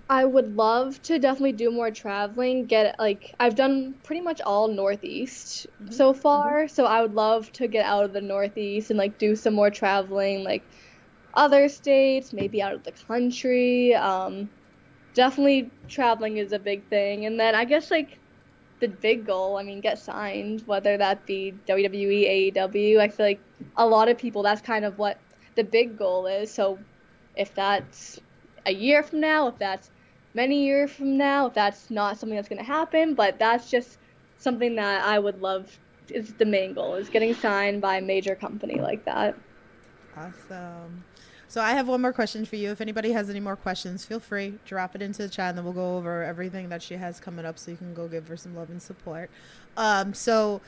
I 0.10 0.26
would 0.26 0.56
love 0.56 1.02
to 1.04 1.18
definitely 1.18 1.54
do 1.54 1.72
more 1.72 1.90
traveling. 1.90 2.66
Get 2.66 3.00
like 3.00 3.34
I've 3.40 3.56
done 3.56 3.96
pretty 4.04 4.22
much 4.22 4.42
all 4.42 4.68
Northeast 4.68 5.68
so 5.90 6.14
far, 6.14 6.68
so 6.68 6.86
I 6.86 7.02
would 7.02 7.16
love 7.16 7.52
to 7.54 7.68
get 7.68 7.86
out 7.86 8.04
of 8.06 8.14
the 8.14 8.22
Northeast 8.22 8.92
and 8.92 9.00
like 9.00 9.18
do 9.18 9.36
some 9.36 9.56
more 9.56 9.72
traveling, 9.72 10.44
like 10.44 10.64
other 11.34 11.70
states, 11.70 12.34
maybe 12.34 12.62
out 12.62 12.74
of 12.74 12.84
the 12.84 12.92
country. 13.08 13.96
Um, 13.96 14.50
definitely 15.16 15.72
traveling 15.88 16.38
is 16.38 16.52
a 16.52 16.60
big 16.60 16.84
thing, 16.88 17.26
and 17.26 17.40
then 17.40 17.56
I 17.56 17.66
guess 17.66 17.90
like 17.90 18.20
the 18.86 18.96
big 18.96 19.26
goal. 19.26 19.58
I 19.58 19.64
mean, 19.64 19.82
get 19.82 19.98
signed, 19.98 20.62
whether 20.66 20.98
that 20.98 21.26
be 21.26 21.54
WWE, 21.68 22.54
AEW. 22.54 23.00
I 23.00 23.08
feel 23.08 23.26
like 23.26 23.42
a 23.78 23.86
lot 23.86 24.10
of 24.10 24.18
people 24.18 24.44
that's 24.44 24.62
kind 24.62 24.86
of 24.86 24.98
what 24.98 25.20
the 25.56 25.64
big 25.64 25.98
goal 25.98 26.28
is. 26.28 26.54
So 26.54 26.80
if 27.36 27.54
that's 27.56 28.20
a 28.66 28.74
year 28.74 29.02
from 29.04 29.22
now, 29.22 29.48
if 29.48 29.58
that's 29.58 29.90
many 30.34 30.66
years 30.66 30.92
from 30.92 31.18
now, 31.18 31.48
if 31.48 31.54
that's 31.54 31.90
not 31.90 32.18
something 32.18 32.36
that's 32.36 32.50
going 32.50 32.60
to 32.60 32.66
happen, 32.66 33.16
but 33.16 33.40
that's 33.40 33.72
just 33.72 33.98
something 34.38 34.76
that 34.76 35.04
I 35.06 35.18
would 35.18 35.42
love 35.42 35.80
is 36.10 36.34
the 36.36 36.46
main 36.46 36.74
goal 36.74 36.96
is 36.96 37.10
getting 37.10 37.34
signed 37.34 37.82
by 37.82 37.98
a 37.98 38.02
major 38.02 38.36
company 38.36 38.80
like 38.80 39.06
that. 39.06 39.36
Awesome. 40.16 41.04
So 41.48 41.62
I 41.62 41.72
have 41.72 41.88
one 41.88 42.02
more 42.02 42.12
question 42.12 42.44
for 42.46 42.56
you. 42.56 42.72
If 42.72 42.82
anybody 42.82 43.12
has 43.12 43.30
any 43.30 43.40
more 43.40 43.56
questions, 43.56 44.04
feel 44.04 44.20
free 44.20 44.56
drop 44.66 44.96
it 44.96 45.02
into 45.02 45.22
the 45.22 45.30
chat, 45.30 45.50
and 45.50 45.58
then 45.58 45.64
we'll 45.66 45.74
go 45.74 45.98
over 45.98 46.24
everything 46.24 46.70
that 46.70 46.82
she 46.82 46.96
has 46.96 47.20
coming 47.20 47.46
up, 47.46 47.58
so 47.60 47.72
you 47.72 47.78
can 47.78 47.94
go 47.94 48.08
give 48.08 48.28
her 48.28 48.36
some 48.36 48.56
love 48.56 48.70
and 48.70 48.82
support. 48.82 49.30
Um, 49.78 50.14
so 50.14 50.62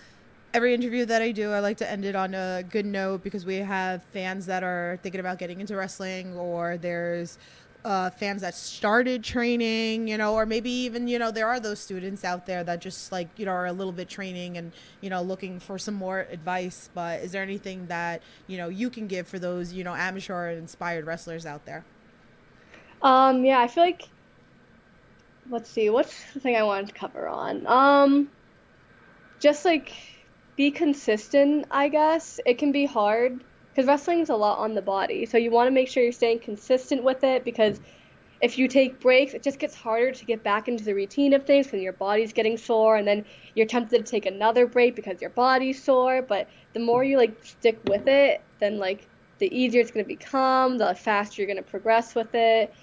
every 0.54 0.74
interview 0.74 1.06
that 1.06 1.22
I 1.22 1.32
do, 1.32 1.52
I 1.52 1.60
like 1.60 1.78
to 1.78 1.92
end 1.92 2.06
it 2.06 2.16
on 2.16 2.34
a 2.34 2.64
good 2.70 2.86
note 2.86 3.24
because 3.24 3.46
we 3.46 3.56
have 3.56 4.04
fans 4.14 4.46
that 4.46 4.64
are 4.64 5.00
thinking 5.04 5.20
about 5.20 5.40
getting 5.40 5.60
into 5.60 5.76
wrestling, 5.76 6.36
or 6.36 6.78
there's 6.78 7.38
uh, 7.88 8.10
fans 8.10 8.42
that 8.42 8.54
started 8.54 9.24
training, 9.24 10.10
you 10.10 10.18
know, 10.18 10.34
or 10.34 10.46
maybe 10.46 10.70
even, 10.70 11.08
you 11.08 11.18
know, 11.18 11.32
there 11.32 11.48
are 11.48 11.58
those 11.58 11.80
students 11.80 12.26
out 12.26 12.46
there 12.46 12.62
that 12.62 12.82
just 12.82 13.14
like, 13.14 13.30
you 13.38 13.46
know, 13.46 13.52
are 13.52 13.68
a 13.68 13.72
little 13.72 13.94
bit 13.94 14.10
training 14.10 14.58
and, 14.58 14.74
you 15.00 15.10
know, 15.10 15.22
looking 15.22 15.58
for 15.58 15.80
some 15.80 15.94
more 15.94 16.28
advice. 16.30 16.90
But 16.94 17.22
is 17.22 17.32
there 17.32 17.42
anything 17.42 17.88
that, 17.88 18.22
you 18.48 18.58
know, 18.58 18.68
you 18.68 18.90
can 18.90 19.08
give 19.08 19.26
for 19.26 19.40
those, 19.40 19.72
you 19.72 19.86
know, 19.86 19.96
amateur 19.96 20.50
inspired 20.50 21.06
wrestlers 21.06 21.46
out 21.46 21.66
there? 21.66 21.86
Um, 23.02 23.46
yeah, 23.46 23.62
I 23.62 23.68
feel 23.68 23.86
like 23.86 24.10
let's 25.50 25.70
see, 25.70 25.90
what's 25.90 26.34
the 26.34 26.42
thing 26.42 26.58
I 26.58 26.64
wanted 26.64 26.88
to 26.88 26.94
cover 26.94 27.26
on? 27.26 27.66
Um, 27.68 28.30
just 29.40 29.64
like 29.64 29.94
be 30.58 30.72
consistent, 30.72 31.68
I 31.72 31.88
guess. 31.88 32.42
It 32.46 32.58
can 32.58 32.74
be 32.74 32.86
hard 32.86 33.40
because 33.78 33.88
wrestling 33.88 34.22
is 34.22 34.30
a 34.30 34.36
lot 34.36 34.58
on 34.58 34.74
the 34.74 34.82
body. 34.82 35.28
So 35.28 35.38
you 35.38 35.52
want 35.52 35.68
to 35.68 35.72
make 35.72 35.88
sure 35.88 36.02
you're 36.02 36.12
staying 36.12 36.40
consistent 36.40 37.04
with 37.04 37.24
it 37.24 37.46
because 37.46 37.80
if 38.42 38.58
you 38.58 38.68
take 38.68 39.00
breaks, 39.00 39.36
it 39.36 39.44
just 39.44 39.60
gets 39.60 39.76
harder 39.76 40.12
to 40.12 40.26
get 40.26 40.42
back 40.42 40.68
into 40.68 40.84
the 40.84 40.96
routine 40.96 41.32
of 41.34 41.46
things 41.46 41.68
because 41.68 41.84
your 41.84 41.94
body's 41.94 42.34
getting 42.34 42.58
sore 42.58 42.96
and 42.96 43.08
then 43.08 43.24
you're 43.54 43.68
tempted 43.68 44.04
to 44.04 44.12
take 44.12 44.26
another 44.26 44.66
break 44.66 44.96
because 44.96 45.22
your 45.22 45.30
body's 45.30 45.84
sore. 45.84 46.24
But 46.24 46.50
the 46.74 46.80
more 46.80 47.04
you 47.04 47.18
like 47.18 47.38
stick 47.46 47.80
with 47.86 48.08
it, 48.08 48.42
then 48.58 48.80
like 48.80 49.08
the 49.38 49.56
easier 49.56 49.82
it's 49.82 49.92
going 49.92 50.04
to 50.04 50.08
become, 50.08 50.80
the 50.80 50.96
faster 50.96 51.40
you're 51.40 51.48
going 51.48 51.64
to 51.64 51.70
progress 51.70 52.16
with 52.16 52.34
it. 52.34 52.74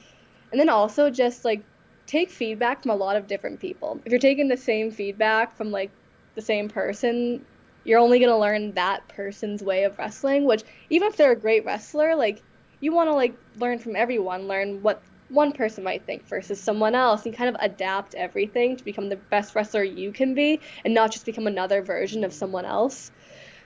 And 0.52 0.60
then 0.60 0.68
also 0.68 1.10
just 1.10 1.44
like 1.44 1.64
take 2.06 2.30
feedback 2.30 2.84
from 2.84 2.92
a 2.92 2.96
lot 2.96 3.16
of 3.16 3.26
different 3.26 3.58
people. 3.58 4.00
If 4.04 4.12
you're 4.12 4.20
taking 4.20 4.46
the 4.46 4.56
same 4.56 4.92
feedback 4.92 5.56
from 5.56 5.72
like 5.72 5.90
the 6.36 6.42
same 6.42 6.68
person, 6.68 7.44
you're 7.84 8.00
only 8.00 8.18
going 8.18 8.30
to 8.30 8.36
learn 8.36 8.72
that 8.72 9.06
person's 9.08 9.62
way 9.62 9.84
of 9.84 9.98
wrestling, 9.98 10.44
which 10.44 10.62
even 10.90 11.08
if 11.08 11.16
they're 11.16 11.32
a 11.32 11.36
great 11.36 11.64
wrestler, 11.64 12.14
like 12.16 12.42
you 12.80 12.92
want 12.92 13.08
to 13.08 13.14
like 13.14 13.34
learn 13.56 13.78
from 13.78 13.96
everyone, 13.96 14.48
learn 14.48 14.82
what 14.82 15.02
one 15.28 15.52
person 15.52 15.84
might 15.84 16.04
think 16.04 16.26
versus 16.28 16.60
someone 16.60 16.94
else 16.94 17.24
and 17.24 17.36
kind 17.36 17.54
of 17.54 17.56
adapt 17.60 18.14
everything 18.14 18.76
to 18.76 18.84
become 18.84 19.08
the 19.08 19.16
best 19.16 19.54
wrestler 19.54 19.82
you 19.82 20.12
can 20.12 20.34
be 20.34 20.60
and 20.84 20.94
not 20.94 21.10
just 21.10 21.26
become 21.26 21.46
another 21.46 21.82
version 21.82 22.24
of 22.24 22.32
someone 22.32 22.64
else. 22.64 23.10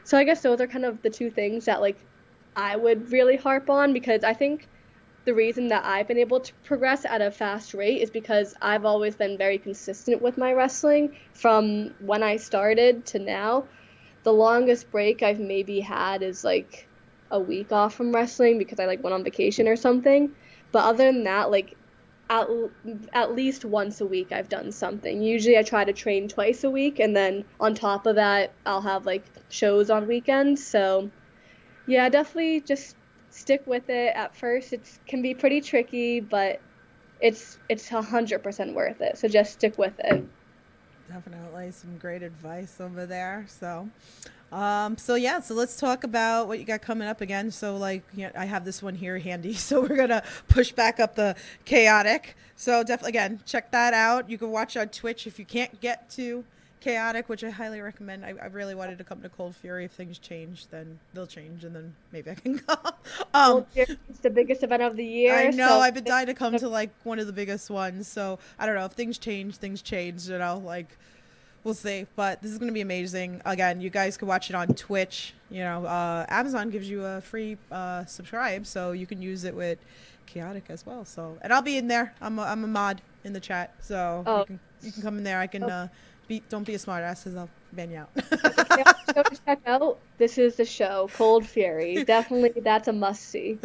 So 0.04 0.16
I 0.16 0.24
guess 0.24 0.40
those 0.40 0.60
are 0.60 0.66
kind 0.66 0.84
of 0.84 1.02
the 1.02 1.10
two 1.10 1.30
things 1.30 1.66
that 1.66 1.80
like 1.80 1.98
I 2.56 2.76
would 2.76 3.12
really 3.12 3.36
harp 3.36 3.70
on 3.70 3.92
because 3.92 4.24
I 4.24 4.34
think 4.34 4.66
the 5.24 5.34
reason 5.34 5.68
that 5.68 5.84
I've 5.84 6.08
been 6.08 6.18
able 6.18 6.40
to 6.40 6.52
progress 6.64 7.04
at 7.04 7.20
a 7.20 7.30
fast 7.30 7.74
rate 7.74 8.00
is 8.00 8.10
because 8.10 8.54
I've 8.62 8.86
always 8.86 9.14
been 9.14 9.36
very 9.36 9.58
consistent 9.58 10.22
with 10.22 10.38
my 10.38 10.54
wrestling 10.54 11.16
from 11.34 11.94
when 12.00 12.22
I 12.22 12.36
started 12.36 13.04
to 13.06 13.18
now. 13.18 13.66
The 14.24 14.32
longest 14.32 14.90
break 14.90 15.22
I've 15.22 15.40
maybe 15.40 15.80
had 15.80 16.22
is 16.22 16.44
like 16.44 16.88
a 17.30 17.38
week 17.38 17.72
off 17.72 17.94
from 17.94 18.12
wrestling 18.12 18.58
because 18.58 18.80
I 18.80 18.86
like 18.86 19.02
went 19.02 19.14
on 19.14 19.24
vacation 19.24 19.68
or 19.68 19.76
something. 19.76 20.32
But 20.72 20.84
other 20.84 21.04
than 21.04 21.24
that, 21.24 21.50
like 21.50 21.76
at, 22.30 22.48
at 23.12 23.34
least 23.34 23.64
once 23.64 24.00
a 24.00 24.06
week 24.06 24.32
I've 24.32 24.48
done 24.48 24.72
something. 24.72 25.22
Usually 25.22 25.56
I 25.56 25.62
try 25.62 25.84
to 25.84 25.92
train 25.92 26.28
twice 26.28 26.64
a 26.64 26.70
week 26.70 26.98
and 26.98 27.16
then 27.16 27.44
on 27.58 27.74
top 27.74 28.06
of 28.06 28.16
that 28.16 28.52
I'll 28.66 28.82
have 28.82 29.06
like 29.06 29.24
shows 29.48 29.90
on 29.90 30.06
weekends. 30.06 30.66
So 30.66 31.10
yeah, 31.86 32.08
definitely 32.08 32.60
just 32.60 32.96
stick 33.30 33.62
with 33.66 33.88
it. 33.88 34.14
At 34.14 34.36
first 34.36 34.72
it 34.72 34.98
can 35.06 35.22
be 35.22 35.34
pretty 35.34 35.60
tricky, 35.60 36.20
but 36.20 36.60
it's 37.20 37.58
it's 37.68 37.88
100% 37.88 38.74
worth 38.74 39.00
it. 39.00 39.18
So 39.18 39.28
just 39.28 39.54
stick 39.54 39.78
with 39.78 39.98
it. 40.00 40.24
Definitely 41.08 41.70
some 41.72 41.96
great 41.98 42.22
advice 42.22 42.80
over 42.80 43.06
there. 43.06 43.46
So, 43.48 43.88
um, 44.52 44.98
so 44.98 45.14
yeah, 45.14 45.40
so 45.40 45.54
let's 45.54 45.80
talk 45.80 46.04
about 46.04 46.48
what 46.48 46.58
you 46.58 46.66
got 46.66 46.82
coming 46.82 47.08
up 47.08 47.22
again. 47.22 47.50
So, 47.50 47.78
like, 47.78 48.02
you 48.14 48.26
know, 48.26 48.32
I 48.36 48.44
have 48.44 48.64
this 48.66 48.82
one 48.82 48.94
here 48.94 49.18
handy, 49.18 49.54
so 49.54 49.80
we're 49.80 49.96
gonna 49.96 50.22
push 50.48 50.72
back 50.72 51.00
up 51.00 51.14
the 51.14 51.34
chaotic. 51.64 52.36
So, 52.56 52.82
definitely, 52.82 53.10
again, 53.10 53.40
check 53.46 53.70
that 53.70 53.94
out. 53.94 54.28
You 54.28 54.36
can 54.36 54.50
watch 54.50 54.76
on 54.76 54.88
Twitch 54.88 55.26
if 55.26 55.38
you 55.38 55.46
can't 55.46 55.80
get 55.80 56.10
to 56.10 56.44
chaotic, 56.80 57.28
which 57.28 57.42
I 57.44 57.50
highly 57.50 57.80
recommend. 57.80 58.24
I, 58.24 58.34
I 58.40 58.46
really 58.46 58.74
wanted 58.74 58.98
to 58.98 59.04
come 59.04 59.20
to 59.22 59.28
Cold 59.28 59.54
Fury. 59.56 59.84
If 59.84 59.92
things 59.92 60.18
change, 60.18 60.66
then 60.68 60.98
they'll 61.14 61.26
change, 61.26 61.64
and 61.64 61.74
then 61.74 61.94
maybe 62.12 62.30
I 62.30 62.34
can 62.34 62.58
come. 62.66 62.78
um, 62.86 62.94
Well, 63.34 63.66
it's 63.74 64.20
the 64.22 64.30
biggest 64.30 64.62
event 64.62 64.82
of 64.82 64.96
the 64.96 65.04
year. 65.04 65.34
I 65.34 65.50
know. 65.50 65.68
so 65.68 65.78
I've 65.80 65.94
been 65.94 66.04
dying 66.04 66.26
to 66.26 66.34
come 66.34 66.56
to 66.58 66.68
like 66.68 66.90
one 67.04 67.18
of 67.18 67.26
the 67.26 67.32
biggest 67.32 67.70
ones. 67.70 68.08
So 68.08 68.38
I 68.58 68.66
don't 68.66 68.74
know 68.74 68.84
if 68.84 68.92
things 68.92 69.18
change. 69.18 69.56
Things 69.56 69.82
change. 69.82 70.28
You 70.28 70.38
know, 70.38 70.58
like 70.64 70.96
we'll 71.64 71.74
see. 71.74 72.06
But 72.16 72.42
this 72.42 72.50
is 72.50 72.58
gonna 72.58 72.72
be 72.72 72.80
amazing. 72.80 73.42
Again, 73.44 73.80
you 73.80 73.90
guys 73.90 74.16
can 74.16 74.28
watch 74.28 74.50
it 74.50 74.54
on 74.56 74.68
Twitch. 74.68 75.34
You 75.50 75.60
know, 75.64 75.84
uh, 75.86 76.26
Amazon 76.28 76.70
gives 76.70 76.88
you 76.90 77.04
a 77.04 77.20
free 77.20 77.56
uh, 77.72 78.04
subscribe, 78.04 78.66
so 78.66 78.92
you 78.92 79.06
can 79.06 79.20
use 79.22 79.44
it 79.44 79.54
with 79.54 79.78
Chaotic 80.26 80.64
as 80.68 80.84
well. 80.84 81.04
So, 81.06 81.38
and 81.40 81.52
I'll 81.52 81.62
be 81.62 81.78
in 81.78 81.88
there. 81.88 82.12
I'm 82.20 82.38
a, 82.38 82.42
I'm 82.42 82.62
a 82.64 82.66
mod 82.66 83.00
in 83.24 83.32
the 83.32 83.40
chat, 83.40 83.72
so 83.80 84.22
Oh. 84.26 84.40
you 84.40 84.44
can 84.44 84.60
you 84.82 84.92
can 84.92 85.02
come 85.02 85.18
in 85.18 85.24
there. 85.24 85.38
I 85.40 85.46
can 85.46 85.64
Oh. 85.64 85.68
uh, 85.68 85.88
be 86.28 86.42
don't 86.48 86.64
be 86.64 86.74
a 86.74 86.78
smart 86.78 87.02
ass, 87.02 87.24
cause 87.24 87.34
I'll 87.34 87.48
ban 87.72 87.90
you 87.90 87.98
out. 87.98 88.10
Yeah, 88.78 88.92
check 89.46 89.60
out. 89.66 89.98
This 90.18 90.38
is 90.38 90.56
the 90.56 90.64
show, 90.64 91.08
Cold 91.14 91.46
Fury. 91.46 92.04
Definitely, 92.06 92.60
that's 92.60 92.86
a 92.86 92.92
must 92.92 93.22
see. 93.22 93.58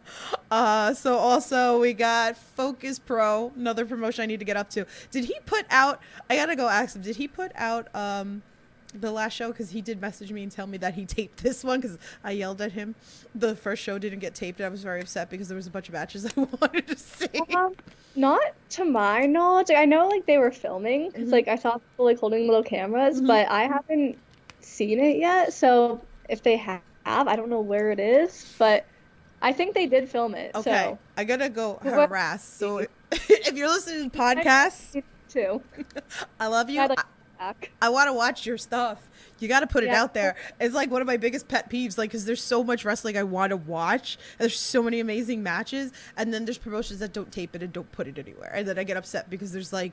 uh, 0.50 0.94
so 0.94 1.16
also 1.16 1.80
we 1.80 1.94
got 1.94 2.36
Focus 2.36 2.98
Pro, 2.98 3.52
another 3.56 3.84
promotion 3.84 4.22
I 4.22 4.26
need 4.26 4.38
to 4.38 4.44
get 4.44 4.56
up 4.56 4.70
to. 4.70 4.86
Did 5.10 5.24
he 5.24 5.36
put 5.46 5.64
out? 5.70 6.00
I 6.28 6.36
gotta 6.36 6.54
go 6.54 6.68
ask 6.68 6.94
him. 6.94 7.02
Did 7.02 7.16
he 7.16 7.26
put 7.26 7.50
out 7.56 7.88
um 7.94 8.42
the 8.94 9.10
last 9.10 9.34
show? 9.34 9.48
Because 9.48 9.70
he 9.70 9.80
did 9.80 10.00
message 10.00 10.32
me 10.32 10.42
and 10.42 10.50
tell 10.50 10.66
me 10.66 10.78
that 10.78 10.94
he 10.94 11.06
taped 11.18 11.42
this 11.42 11.62
one 11.64 11.80
because 11.80 11.98
I 12.24 12.32
yelled 12.32 12.60
at 12.60 12.72
him. 12.72 12.94
The 13.34 13.54
first 13.54 13.82
show 13.82 13.98
didn't 13.98 14.18
get 14.20 14.34
taped. 14.34 14.60
I 14.60 14.68
was 14.68 14.82
very 14.82 15.00
upset 15.00 15.30
because 15.30 15.48
there 15.48 15.56
was 15.56 15.66
a 15.66 15.70
bunch 15.70 15.88
of 15.88 15.94
matches 15.94 16.26
I 16.36 16.40
wanted 16.40 16.86
to 16.88 16.96
see. 16.96 17.26
Um, 17.54 17.74
not 18.16 18.40
to 18.70 18.84
my 18.84 19.26
knowledge. 19.26 19.68
Like, 19.68 19.78
I 19.78 19.84
know 19.84 20.08
like 20.08 20.26
they 20.26 20.38
were 20.38 20.50
filming 20.50 21.10
because 21.10 21.28
Mhm. 21.28 21.32
like 21.32 21.48
I 21.48 21.56
saw 21.56 21.78
people 21.78 22.04
like 22.06 22.18
holding 22.18 22.46
little 22.46 22.62
cameras, 22.64 23.20
Mhm. 23.20 23.26
but 23.28 23.48
I 23.48 23.64
haven't 23.68 24.18
seen 24.60 24.98
it 24.98 25.18
yet. 25.18 25.52
So 25.52 26.00
if 26.28 26.42
they 26.42 26.56
have, 26.56 26.80
I 27.06 27.36
don't 27.36 27.48
know 27.50 27.60
where 27.60 27.90
it 27.92 28.00
is, 28.00 28.54
but 28.58 28.84
I 29.42 29.52
think 29.52 29.74
they 29.74 29.86
did 29.86 30.08
film 30.08 30.34
it. 30.34 30.54
Okay, 30.54 30.70
So 30.70 30.98
I 31.16 31.24
gotta 31.24 31.48
go 31.48 31.78
harass. 31.82 32.44
So 32.44 32.78
if 33.12 33.54
you're 33.54 33.68
listening 33.68 34.10
to 34.10 34.18
podcasts, 34.18 35.02
too. 35.28 35.62
I 36.40 36.48
love 36.48 36.68
you. 36.68 36.80
I'd 36.80 36.90
like 36.90 37.00
I- 37.00 37.04
back. 37.40 37.70
I 37.80 37.88
want 37.88 38.08
to 38.08 38.12
watch 38.12 38.46
your 38.46 38.58
stuff. 38.58 39.08
You 39.38 39.48
got 39.48 39.60
to 39.60 39.66
put 39.66 39.82
it 39.82 39.88
out 39.88 40.12
there. 40.12 40.36
It's 40.60 40.74
like 40.74 40.90
one 40.90 41.00
of 41.00 41.06
my 41.06 41.16
biggest 41.16 41.48
pet 41.48 41.70
peeves, 41.70 41.96
like, 41.96 42.10
because 42.10 42.26
there's 42.26 42.42
so 42.42 42.62
much 42.62 42.84
wrestling 42.84 43.16
I 43.16 43.22
want 43.22 43.50
to 43.50 43.56
watch. 43.56 44.18
And 44.38 44.44
there's 44.44 44.58
so 44.58 44.82
many 44.82 45.00
amazing 45.00 45.42
matches. 45.42 45.92
And 46.16 46.32
then 46.32 46.44
there's 46.44 46.58
promotions 46.58 47.00
that 47.00 47.14
don't 47.14 47.32
tape 47.32 47.56
it 47.56 47.62
and 47.62 47.72
don't 47.72 47.90
put 47.90 48.06
it 48.06 48.18
anywhere. 48.18 48.52
And 48.54 48.68
then 48.68 48.78
I 48.78 48.84
get 48.84 48.98
upset 48.98 49.30
because 49.30 49.52
there's 49.52 49.72
like 49.72 49.92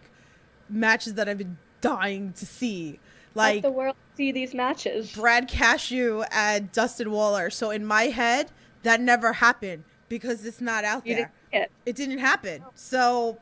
matches 0.69 1.13
that 1.13 1.29
I've 1.29 1.37
been 1.37 1.57
dying 1.79 2.33
to 2.33 2.45
see. 2.45 2.99
Let 3.35 3.55
Like 3.55 3.61
the 3.61 3.71
world 3.71 3.95
see 4.15 4.33
these 4.33 4.53
matches. 4.53 5.13
Brad 5.13 5.47
Cashew 5.47 6.23
and 6.31 6.69
Dustin 6.73 7.09
Waller. 7.11 7.49
So 7.49 7.71
in 7.71 7.85
my 7.85 8.03
head, 8.03 8.51
that 8.83 8.99
never 8.99 9.31
happened 9.31 9.85
because 10.09 10.45
it's 10.45 10.59
not 10.59 10.83
out 10.83 11.07
You 11.07 11.15
there. 11.15 11.31
didn't 11.51 11.63
it. 11.63 11.71
It 11.85 11.95
didn't 11.95 12.19
happen. 12.19 12.63
So. 12.75 13.39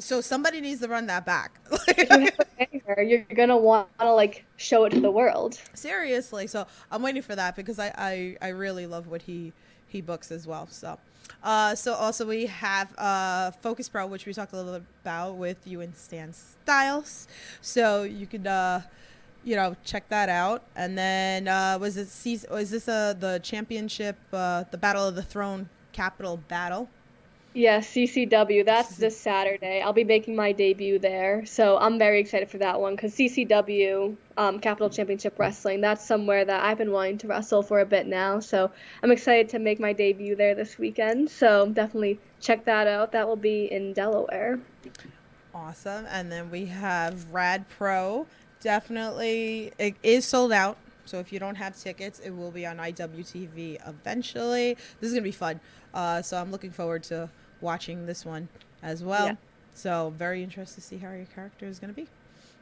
So 0.00 0.20
somebody 0.20 0.60
needs 0.60 0.80
to 0.80 0.88
run 0.88 1.06
that 1.06 1.24
back. 1.24 1.60
You 1.96 2.06
have 2.10 2.22
it 2.22 2.48
anywhere, 2.58 3.02
you're 3.02 3.24
gonna 3.36 3.56
want 3.56 3.88
to 4.00 4.12
like 4.12 4.44
show 4.56 4.84
it 4.84 4.90
to 4.90 5.00
the 5.00 5.10
world. 5.10 5.58
seriously 5.74 6.46
so 6.46 6.66
i'm 6.90 7.02
waiting 7.02 7.22
for 7.22 7.34
that 7.36 7.56
because 7.56 7.78
i 7.78 7.92
i, 7.96 8.36
I 8.42 8.48
really 8.48 8.86
love 8.86 9.06
what 9.06 9.22
he 9.22 9.52
he 9.88 10.00
books 10.00 10.30
as 10.30 10.46
well. 10.46 10.68
So, 10.68 10.98
uh, 11.42 11.74
so 11.74 11.94
also 11.94 12.24
we 12.24 12.46
have 12.46 12.96
uh, 12.96 13.50
Focus 13.60 13.88
Pro, 13.88 14.06
which 14.06 14.24
we 14.24 14.32
talked 14.32 14.52
a 14.52 14.56
little 14.56 14.72
bit 14.74 14.84
about 15.02 15.34
with 15.34 15.66
you 15.66 15.80
and 15.80 15.96
Stan 15.96 16.32
Styles. 16.32 17.26
So 17.60 18.04
you 18.04 18.24
could, 18.28 18.46
uh, 18.46 18.82
you 19.42 19.56
know, 19.56 19.74
check 19.84 20.08
that 20.10 20.28
out. 20.28 20.62
And 20.76 20.96
then 20.96 21.48
uh, 21.48 21.76
was 21.80 21.96
it? 21.96 22.06
seas- 22.06 22.46
Was 22.48 22.70
this 22.70 22.86
uh, 22.88 23.14
the 23.18 23.40
championship, 23.42 24.16
uh, 24.32 24.62
the 24.70 24.78
Battle 24.78 25.08
of 25.08 25.16
the 25.16 25.24
Throne 25.24 25.68
Capital 25.90 26.36
Battle? 26.36 26.88
Yeah, 27.52 27.80
CCW. 27.80 28.64
That's 28.64 28.96
this 28.96 29.18
Saturday. 29.18 29.82
I'll 29.82 29.92
be 29.92 30.04
making 30.04 30.36
my 30.36 30.52
debut 30.52 31.00
there, 31.00 31.44
so 31.46 31.78
I'm 31.78 31.98
very 31.98 32.20
excited 32.20 32.48
for 32.48 32.58
that 32.58 32.80
one 32.80 32.94
because 32.94 33.12
CCW, 33.14 34.16
um, 34.36 34.60
Capital 34.60 34.88
Championship 34.88 35.36
Wrestling, 35.36 35.80
that's 35.80 36.06
somewhere 36.06 36.44
that 36.44 36.62
I've 36.62 36.78
been 36.78 36.92
wanting 36.92 37.18
to 37.18 37.26
wrestle 37.26 37.62
for 37.62 37.80
a 37.80 37.84
bit 37.86 38.06
now. 38.06 38.38
So 38.38 38.70
I'm 39.02 39.10
excited 39.10 39.48
to 39.48 39.58
make 39.58 39.80
my 39.80 39.92
debut 39.92 40.36
there 40.36 40.54
this 40.54 40.78
weekend. 40.78 41.28
So 41.28 41.66
definitely 41.66 42.20
check 42.40 42.64
that 42.66 42.86
out. 42.86 43.10
That 43.10 43.26
will 43.26 43.34
be 43.34 43.64
in 43.64 43.94
Delaware. 43.94 44.60
Awesome. 45.52 46.06
And 46.08 46.30
then 46.30 46.52
we 46.52 46.66
have 46.66 47.32
Rad 47.32 47.68
Pro. 47.68 48.28
Definitely, 48.60 49.72
it 49.76 49.96
is 50.04 50.24
sold 50.24 50.52
out. 50.52 50.76
So 51.04 51.18
if 51.18 51.32
you 51.32 51.40
don't 51.40 51.56
have 51.56 51.76
tickets, 51.76 52.20
it 52.20 52.30
will 52.30 52.52
be 52.52 52.64
on 52.64 52.76
IWTV 52.76 53.80
eventually. 53.88 54.76
This 55.00 55.08
is 55.08 55.14
gonna 55.14 55.22
be 55.22 55.32
fun. 55.32 55.58
Uh, 55.92 56.22
so 56.22 56.36
I'm 56.36 56.52
looking 56.52 56.70
forward 56.70 57.02
to 57.04 57.28
watching 57.60 58.06
this 58.06 58.24
one 58.24 58.48
as 58.82 59.02
well. 59.02 59.26
Yeah. 59.26 59.36
So 59.74 60.12
very 60.16 60.42
interested 60.42 60.80
to 60.80 60.86
see 60.86 60.98
how 60.98 61.12
your 61.12 61.26
character 61.26 61.66
is 61.66 61.78
gonna 61.78 61.92
be. 61.92 62.06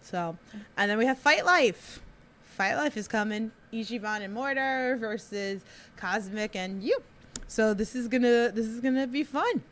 So, 0.03 0.37
mm-hmm. 0.49 0.59
and 0.77 0.91
then 0.91 0.99
we 0.99 1.07
have 1.07 1.19
Fight 1.19 1.45
Life. 1.45 2.01
Fight 2.43 2.77
Life 2.77 2.97
is 2.97 3.09
coming. 3.09 3.53
Ichiban 3.73 4.23
and 4.23 4.33
Mortar 4.35 4.97
versus 4.99 5.63
Cosmic 5.97 6.57
and 6.57 6.83
you. 6.83 6.99
So 7.47 7.75
this 7.75 7.95
is 7.95 8.09
gonna 8.09 8.51
this 8.53 8.67
is 8.67 8.81
gonna 8.81 9.07
be 9.07 9.23
fun. 9.23 9.63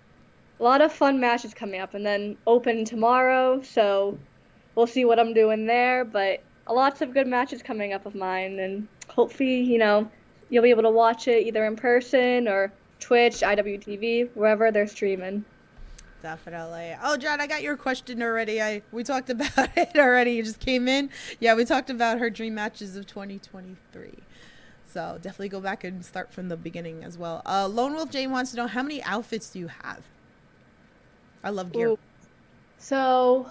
A 0.59 0.63
lot 0.63 0.81
of 0.81 0.93
fun 0.93 1.21
matches 1.21 1.53
coming 1.53 1.81
up, 1.81 1.95
and 1.95 2.05
then 2.05 2.37
open 2.47 2.85
tomorrow. 2.85 3.61
So 3.63 4.19
we'll 4.75 4.87
see 4.87 5.05
what 5.05 5.19
I'm 5.19 5.35
doing 5.35 5.67
there. 5.67 6.05
But 6.05 6.43
lots 6.69 7.03
of 7.03 7.13
good 7.13 7.27
matches 7.27 7.63
coming 7.63 7.93
up 7.93 8.07
of 8.07 8.15
mine, 8.15 8.59
and 8.59 8.89
hopefully, 9.09 9.61
you 9.61 9.79
know, 9.79 10.11
you'll 10.49 10.63
be 10.63 10.71
able 10.71 10.85
to 10.85 10.91
watch 10.91 11.29
it 11.29 11.47
either 11.47 11.65
in 11.65 11.77
person 11.77 12.49
or 12.49 12.73
Twitch, 13.01 13.41
IWTV, 13.41 14.31
wherever 14.35 14.71
they're 14.71 14.87
streaming. 14.87 15.45
Definitely. 16.23 16.97
Oh, 17.03 17.17
John, 17.17 17.41
I 17.41 17.47
got 17.47 17.63
your 17.63 17.77
question 17.77 18.23
already. 18.23 18.61
I 18.61 18.83
we 18.91 19.05
talked 19.05 19.31
about 19.31 19.53
it 19.77 19.97
already. 19.97 20.33
You 20.33 20.43
just 20.43 20.61
came 20.61 20.89
in. 20.89 21.11
Yeah, 21.39 21.55
we 21.55 21.65
talked 21.65 21.91
about 21.91 22.19
her 22.19 22.31
dream 22.31 22.55
matches 22.55 22.97
of 22.97 23.07
2023. 23.07 24.15
So 24.93 25.19
definitely 25.21 25.51
go 25.51 25.61
back 25.61 25.85
and 25.85 26.05
start 26.05 26.33
from 26.33 26.49
the 26.49 26.57
beginning 26.57 27.05
as 27.05 27.19
well. 27.19 27.43
Uh, 27.45 27.69
Lone 27.69 27.95
Wolf 27.95 28.11
Jane 28.11 28.31
wants 28.31 28.53
to 28.53 28.57
know 28.57 28.67
how 28.67 28.83
many 28.83 29.03
outfits 29.03 29.51
do 29.51 29.59
you 29.59 29.69
have? 29.69 30.03
I 31.45 31.51
love 31.51 31.71
gear. 31.71 31.91
Ooh. 31.91 31.99
So 32.79 33.51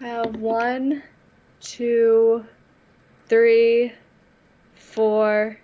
I 0.00 0.06
have 0.06 0.36
one, 0.36 1.02
two, 1.60 2.44
three, 3.26 3.92
four, 4.74 5.58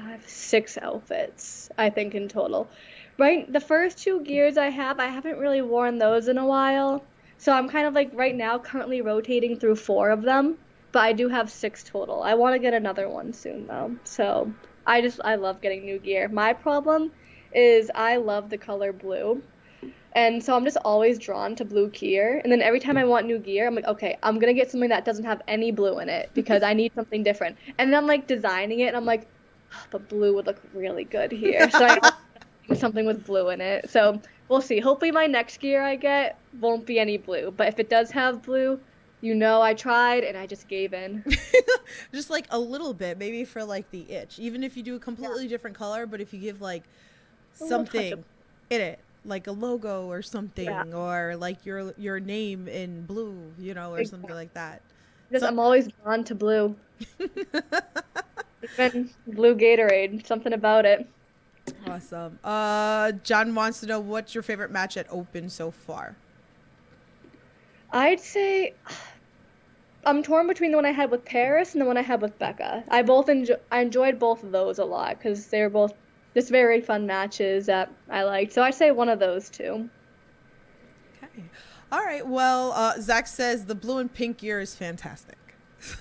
five, 0.00 0.28
six 0.28 0.78
outfits, 0.78 1.68
I 1.76 1.90
think 1.90 2.14
in 2.14 2.28
total. 2.28 2.68
Right, 3.18 3.50
the 3.52 3.60
first 3.60 3.98
two 3.98 4.22
gears 4.22 4.56
I 4.56 4.70
have, 4.70 4.98
I 4.98 5.06
haven't 5.06 5.38
really 5.38 5.62
worn 5.62 5.98
those 5.98 6.28
in 6.28 6.38
a 6.38 6.46
while. 6.46 7.04
So 7.38 7.52
I'm 7.52 7.68
kind 7.68 7.86
of 7.86 7.94
like 7.94 8.10
right 8.14 8.34
now 8.34 8.58
currently 8.58 9.02
rotating 9.02 9.58
through 9.58 9.76
four 9.76 10.10
of 10.10 10.22
them, 10.22 10.58
but 10.92 11.00
I 11.00 11.12
do 11.12 11.28
have 11.28 11.50
six 11.50 11.82
total. 11.82 12.22
I 12.22 12.34
want 12.34 12.54
to 12.54 12.58
get 12.58 12.74
another 12.74 13.08
one 13.08 13.32
soon 13.32 13.66
though. 13.66 13.96
So 14.04 14.52
I 14.86 15.00
just 15.00 15.20
I 15.24 15.36
love 15.36 15.60
getting 15.60 15.84
new 15.84 15.98
gear. 15.98 16.28
My 16.28 16.52
problem 16.52 17.12
is 17.52 17.90
I 17.94 18.16
love 18.16 18.50
the 18.50 18.58
color 18.58 18.92
blue. 18.92 19.42
And 20.12 20.42
so 20.42 20.56
I'm 20.56 20.64
just 20.64 20.76
always 20.84 21.18
drawn 21.18 21.54
to 21.56 21.64
blue 21.64 21.88
gear. 21.88 22.40
And 22.42 22.50
then 22.50 22.62
every 22.62 22.80
time 22.80 22.96
I 22.96 23.04
want 23.04 23.26
new 23.26 23.38
gear, 23.38 23.66
I'm 23.66 23.74
like, 23.74 23.86
okay, 23.86 24.18
I'm 24.22 24.38
gonna 24.38 24.54
get 24.54 24.70
something 24.70 24.90
that 24.90 25.04
doesn't 25.04 25.24
have 25.24 25.40
any 25.46 25.70
blue 25.70 25.98
in 26.00 26.08
it 26.08 26.30
because 26.34 26.62
I 26.62 26.74
need 26.74 26.92
something 26.94 27.22
different. 27.22 27.56
And 27.78 27.92
then 27.92 27.98
I'm 27.98 28.06
like 28.06 28.26
designing 28.26 28.80
it, 28.80 28.86
and 28.86 28.96
I'm 28.96 29.04
like, 29.04 29.22
"Oh, 29.22 29.39
but 29.90 30.08
blue 30.08 30.34
would 30.34 30.46
look 30.46 30.60
really 30.74 31.04
good 31.04 31.32
here. 31.32 31.70
So 31.70 31.86
I 31.86 32.12
something 32.74 33.06
with 33.06 33.24
blue 33.26 33.48
in 33.50 33.60
it. 33.60 33.90
So 33.90 34.20
we'll 34.48 34.62
see. 34.62 34.80
Hopefully 34.80 35.10
my 35.10 35.26
next 35.26 35.58
gear 35.60 35.82
I 35.82 35.96
get 35.96 36.38
won't 36.60 36.86
be 36.86 36.98
any 36.98 37.18
blue. 37.18 37.52
But 37.56 37.68
if 37.68 37.78
it 37.78 37.88
does 37.90 38.10
have 38.12 38.42
blue, 38.42 38.78
you 39.20 39.34
know 39.34 39.60
I 39.60 39.74
tried 39.74 40.24
and 40.24 40.36
I 40.36 40.46
just 40.46 40.68
gave 40.68 40.92
in. 40.94 41.24
just 42.12 42.30
like 42.30 42.46
a 42.50 42.58
little 42.58 42.94
bit, 42.94 43.18
maybe 43.18 43.44
for 43.44 43.64
like 43.64 43.90
the 43.90 44.10
itch. 44.10 44.38
Even 44.38 44.62
if 44.62 44.76
you 44.76 44.82
do 44.82 44.96
a 44.96 45.00
completely 45.00 45.48
different 45.48 45.76
color, 45.76 46.06
but 46.06 46.20
if 46.20 46.32
you 46.32 46.40
give 46.40 46.60
like 46.60 46.84
something 47.52 48.12
of- 48.14 48.24
in 48.70 48.80
it, 48.80 48.98
like 49.24 49.46
a 49.48 49.52
logo 49.52 50.06
or 50.06 50.22
something, 50.22 50.64
Yeah. 50.64 50.84
or 50.94 51.36
like 51.36 51.66
your 51.66 51.92
your 51.98 52.20
name 52.20 52.68
in 52.68 53.04
blue, 53.04 53.36
you 53.58 53.74
know, 53.74 53.92
or 53.92 54.04
something 54.04 54.30
like 54.34 54.54
that. 54.54 54.80
Because 55.28 55.42
So- 55.42 55.48
I'm 55.48 55.58
always 55.58 55.88
drawn 56.02 56.24
to 56.24 56.34
blue. 56.34 56.76
Even 58.62 59.10
blue 59.26 59.54
Gatorade, 59.54 60.26
something 60.26 60.52
about 60.52 60.84
it. 60.84 61.08
Awesome. 61.86 62.38
Uh, 62.44 63.12
John 63.24 63.54
wants 63.54 63.80
to 63.80 63.86
know 63.86 64.00
what's 64.00 64.34
your 64.34 64.42
favorite 64.42 64.70
match 64.70 64.96
at 64.96 65.06
Open 65.10 65.48
so 65.48 65.70
far. 65.70 66.16
I'd 67.92 68.20
say 68.20 68.74
I'm 70.04 70.22
torn 70.22 70.46
between 70.46 70.70
the 70.70 70.76
one 70.76 70.86
I 70.86 70.92
had 70.92 71.10
with 71.10 71.24
Paris 71.24 71.72
and 71.72 71.80
the 71.80 71.86
one 71.86 71.96
I 71.96 72.02
had 72.02 72.22
with 72.22 72.38
Becca. 72.38 72.84
I 72.88 73.02
both 73.02 73.28
enjoy 73.28 73.56
I 73.70 73.80
enjoyed 73.80 74.18
both 74.18 74.42
of 74.42 74.52
those 74.52 74.78
a 74.78 74.84
lot 74.84 75.18
because 75.18 75.46
they 75.48 75.62
were 75.62 75.70
both 75.70 75.94
just 76.34 76.50
very 76.50 76.80
fun 76.80 77.06
matches 77.06 77.66
that 77.66 77.90
I 78.08 78.22
liked. 78.22 78.52
So 78.52 78.62
I'd 78.62 78.74
say 78.74 78.90
one 78.92 79.08
of 79.08 79.18
those 79.18 79.50
two. 79.50 79.88
Okay. 81.22 81.44
All 81.92 82.04
right. 82.04 82.26
Well, 82.26 82.72
uh, 82.72 83.00
Zach 83.00 83.26
says 83.26 83.64
the 83.66 83.74
blue 83.74 83.98
and 83.98 84.12
pink 84.12 84.38
gear 84.38 84.60
is 84.60 84.74
fantastic. 84.74 85.36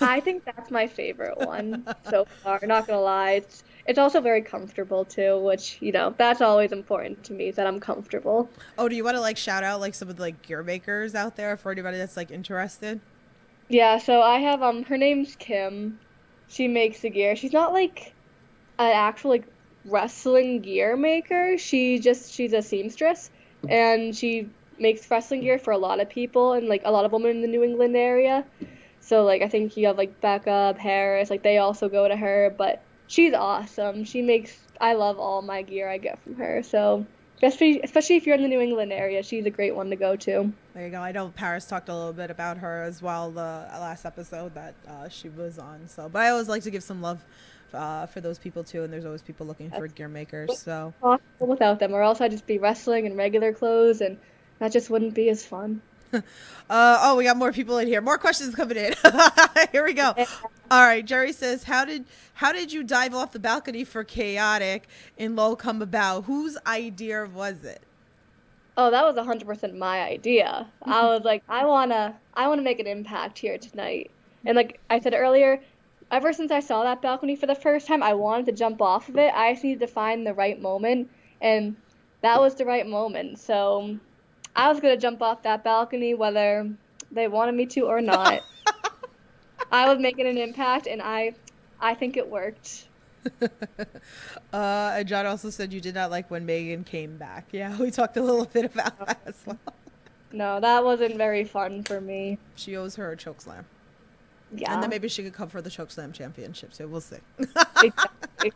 I 0.02 0.20
think 0.20 0.46
that's 0.46 0.72
my 0.72 0.88
favorite 0.88 1.38
one 1.38 1.86
so 2.10 2.26
far. 2.44 2.60
Not 2.64 2.88
gonna 2.88 3.02
lie, 3.02 3.32
it's 3.32 3.64
it's 3.86 4.00
also 4.00 4.22
very 4.22 4.42
comfortable 4.42 5.06
too, 5.06 5.40
which 5.40 5.78
you 5.82 5.92
know 5.92 6.14
that's 6.18 6.42
always 6.42 6.72
important 6.72 7.24
to 7.26 7.34
me 7.34 7.52
that 7.52 7.66
I'm 7.66 7.80
comfortable. 7.80 8.50
Oh, 8.78 8.90
do 8.90 8.96
you 8.96 9.04
want 9.04 9.16
to 9.16 9.22
like 9.22 9.38
shout 9.38 9.64
out 9.64 9.80
like 9.80 9.96
some 9.96 10.10
of 10.10 10.18
the 10.18 10.22
like 10.22 10.42
gear 10.42 10.64
makers 10.64 11.16
out 11.16 11.36
there 11.36 11.58
for 11.58 11.72
anybody 11.72 11.98
that's 11.98 12.18
like 12.18 12.32
interested? 12.32 13.00
Yeah, 13.68 13.98
so 13.98 14.22
I 14.22 14.40
have 14.40 14.62
um 14.62 14.84
her 14.84 14.98
name's 14.98 15.36
Kim. 15.36 16.00
She 16.48 16.68
makes 16.68 17.02
the 17.02 17.10
gear. 17.10 17.36
She's 17.36 17.54
not 17.54 17.74
like 17.74 18.14
an 18.80 18.92
actual 18.94 19.32
like 19.32 19.46
wrestling 19.86 20.62
gear 20.62 20.98
maker. 20.98 21.58
She 21.58 22.00
just 22.00 22.34
she's 22.34 22.54
a 22.54 22.62
seamstress 22.62 23.30
and 23.68 24.16
she 24.16 24.50
makes 24.78 25.10
wrestling 25.12 25.42
gear 25.42 25.60
for 25.60 25.72
a 25.72 25.78
lot 25.78 26.00
of 26.00 26.10
people 26.10 26.54
and 26.54 26.68
like 26.68 26.82
a 26.86 26.92
lot 26.92 27.06
of 27.06 27.12
women 27.12 27.32
in 27.32 27.42
the 27.42 27.48
New 27.48 27.64
England 27.64 27.96
area. 27.96 28.46
So 29.02 29.24
like 29.24 29.42
I 29.42 29.48
think 29.48 29.78
you 29.78 29.88
have 29.88 29.98
like 29.98 30.22
Becca, 30.22 30.76
Paris, 30.78 31.30
like 31.30 31.44
they 31.44 31.58
also 31.58 31.90
go 31.90 32.08
to 32.08 32.16
her, 32.16 32.54
but 32.58 32.84
she's 33.08 33.34
awesome. 33.34 34.04
She 34.04 34.22
makes 34.22 34.58
I 34.80 34.94
love 34.94 35.20
all 35.20 35.42
my 35.42 35.62
gear 35.62 35.90
I 35.90 35.98
get 35.98 36.22
from 36.24 36.36
her. 36.36 36.64
So 36.64 37.06
especially 37.42 37.82
especially 37.84 38.16
if 38.18 38.26
you're 38.26 38.36
in 38.36 38.42
the 38.42 38.48
New 38.48 38.60
England 38.60 38.92
area, 38.92 39.24
she's 39.24 39.46
a 39.46 39.50
great 39.50 39.76
one 39.76 39.90
to 39.90 39.96
go 39.96 40.16
to. 40.16 40.52
There 40.74 40.86
you 40.86 40.92
go. 40.92 41.02
I 41.02 41.12
know 41.12 41.30
Paris 41.30 41.66
talked 41.66 41.90
a 41.90 41.96
little 41.96 42.14
bit 42.14 42.30
about 42.30 42.58
her 42.58 42.84
as 42.84 43.02
well 43.02 43.32
the 43.32 43.68
last 43.72 44.06
episode 44.06 44.54
that 44.56 44.76
uh, 44.88 45.10
she 45.10 45.30
was 45.30 45.58
on. 45.58 45.88
So, 45.88 46.10
but 46.10 46.22
I 46.22 46.30
always 46.30 46.48
like 46.48 46.64
to 46.64 46.72
give 46.72 46.84
some 46.84 47.02
love 47.02 47.24
uh, 47.74 48.06
for 48.08 48.22
those 48.22 48.40
people 48.40 48.64
too. 48.64 48.84
And 48.84 48.92
there's 48.92 49.06
always 49.06 49.22
people 49.22 49.46
looking 49.46 49.70
for 49.72 49.88
gear 49.88 50.08
makers. 50.08 50.60
So, 50.60 50.94
without 51.40 51.80
them, 51.80 51.94
or 51.94 52.02
else 52.02 52.22
I'd 52.22 52.32
just 52.32 52.48
be 52.48 52.58
wrestling 52.58 53.06
in 53.06 53.16
regular 53.16 53.54
clothes, 53.54 54.02
and 54.02 54.18
that 54.60 54.72
just 54.72 54.90
wouldn't 54.90 55.14
be 55.14 55.30
as 55.30 55.46
fun. 55.46 55.82
uh, 56.14 56.22
oh, 56.70 57.16
we 57.18 57.24
got 57.24 57.38
more 57.38 57.52
people 57.52 57.78
in 57.78 57.88
here. 57.88 58.02
More 58.02 58.18
questions 58.18 58.56
coming 58.56 58.78
in. 58.78 58.94
here 59.72 59.84
we 59.84 59.94
go. 59.94 60.14
All 60.72 60.82
right, 60.82 61.06
Jerry 61.06 61.34
says, 61.34 61.64
"How 61.64 61.86
did 61.86 62.06
how 62.34 62.52
did 62.52 62.72
you 62.72 62.84
dive 62.84 63.14
off 63.14 63.32
the 63.32 63.40
balcony 63.40 63.84
for 63.84 64.04
chaotic 64.04 64.88
in 65.18 65.36
low 65.36 65.56
come 65.56 65.82
about? 65.82 66.26
Whose 66.26 66.58
idea 66.66 67.26
was 67.26 67.64
it?" 67.64 67.82
Oh, 68.78 68.90
that 68.92 69.04
was 69.04 69.16
100% 69.18 69.76
my 69.78 70.02
idea. 70.02 70.66
I 70.84 71.04
was 71.04 71.26
like, 71.26 71.44
I 71.50 71.66
wanna, 71.66 72.18
I 72.34 72.48
wanna 72.48 72.62
make 72.62 72.80
an 72.80 72.88
impact 72.88 73.38
here 73.38 73.58
tonight. 73.58 74.10
And 74.46 74.56
like 74.56 74.80
I 74.90 75.02
said 75.02 75.14
earlier, 75.14 75.62
ever 76.12 76.32
since 76.32 76.50
I 76.50 76.62
saw 76.62 76.84
that 76.84 77.02
balcony 77.02 77.36
for 77.36 77.46
the 77.46 77.56
first 77.56 77.88
time, 77.88 78.02
I 78.02 78.14
wanted 78.14 78.46
to 78.46 78.52
jump 78.54 78.82
off 78.82 79.10
of 79.10 79.18
it. 79.18 79.34
I 79.36 79.52
just 79.52 79.66
needed 79.66 79.82
to 79.82 79.88
find 79.88 80.26
the 80.26 80.34
right 80.34 80.62
moment, 80.62 81.10
and 81.42 81.76
that 82.22 82.40
was 82.40 82.56
the 82.56 82.64
right 82.64 82.88
moment. 82.88 83.40
So 83.40 84.00
I 84.56 84.70
was 84.70 84.80
gonna 84.80 84.98
jump 84.98 85.22
off 85.22 85.44
that 85.44 85.64
balcony 85.64 86.14
whether 86.14 86.70
they 87.12 87.28
wanted 87.28 87.56
me 87.56 87.66
to 87.68 87.82
or 87.82 88.02
not. 88.02 88.42
I 89.72 89.88
was 89.88 90.00
making 90.00 90.28
an 90.28 90.38
impact, 90.38 90.88
and 90.88 91.02
I, 91.02 91.34
I 91.80 91.94
think 91.94 92.18
it 92.18 92.28
worked. 92.30 92.88
uh, 93.42 93.48
and 94.54 95.08
John 95.08 95.26
also 95.26 95.50
said 95.50 95.74
you 95.74 95.82
did 95.82 95.94
not 95.94 96.10
like 96.10 96.32
when 96.32 96.46
Megan 96.46 96.84
came 96.84 97.18
back. 97.18 97.48
Yeah, 97.52 97.78
we 97.78 97.92
talked 97.92 98.18
a 98.18 98.22
little 98.24 98.46
bit 98.46 98.66
about 98.66 98.98
that 99.06 99.20
as 99.26 99.36
well. 99.46 99.58
No, 100.32 100.60
that 100.60 100.84
wasn't 100.84 101.18
very 101.18 101.44
fun 101.44 101.84
for 101.84 102.00
me. 102.00 102.38
She 102.56 102.76
owes 102.76 102.96
her 102.96 103.12
a 103.12 103.18
choke 103.18 103.42
slam, 103.42 103.66
Yeah. 104.56 104.74
and 104.74 104.82
then 104.84 104.90
maybe 104.90 105.08
she 105.10 105.24
could 105.24 105.34
come 105.34 105.50
for 105.50 105.62
the 105.62 105.70
choke 105.70 105.92
slam 105.92 106.12
championship. 106.12 106.74
So 106.74 106.88
we'll 106.88 107.02
see. 107.02 107.18
exactly. 107.84 108.52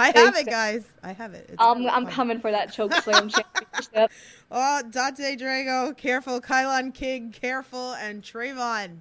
I 0.00 0.18
have 0.18 0.36
it, 0.36 0.46
guys. 0.46 0.84
I 1.02 1.12
have 1.12 1.34
it. 1.34 1.46
It's 1.48 1.56
I'm, 1.58 1.78
really 1.78 1.90
I'm 1.90 2.04
fun. 2.04 2.12
coming 2.12 2.40
for 2.40 2.50
that 2.50 2.72
choke 2.72 2.92
slam 3.02 3.28
championship. 3.28 4.10
Oh, 4.50 4.82
Dante 4.90 5.36
Drago, 5.36 5.96
careful. 5.96 6.40
Kylon 6.40 6.92
King, 6.94 7.32
careful. 7.32 7.92
And 7.94 8.22
Trayvon, 8.22 8.98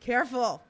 careful. 0.00 0.62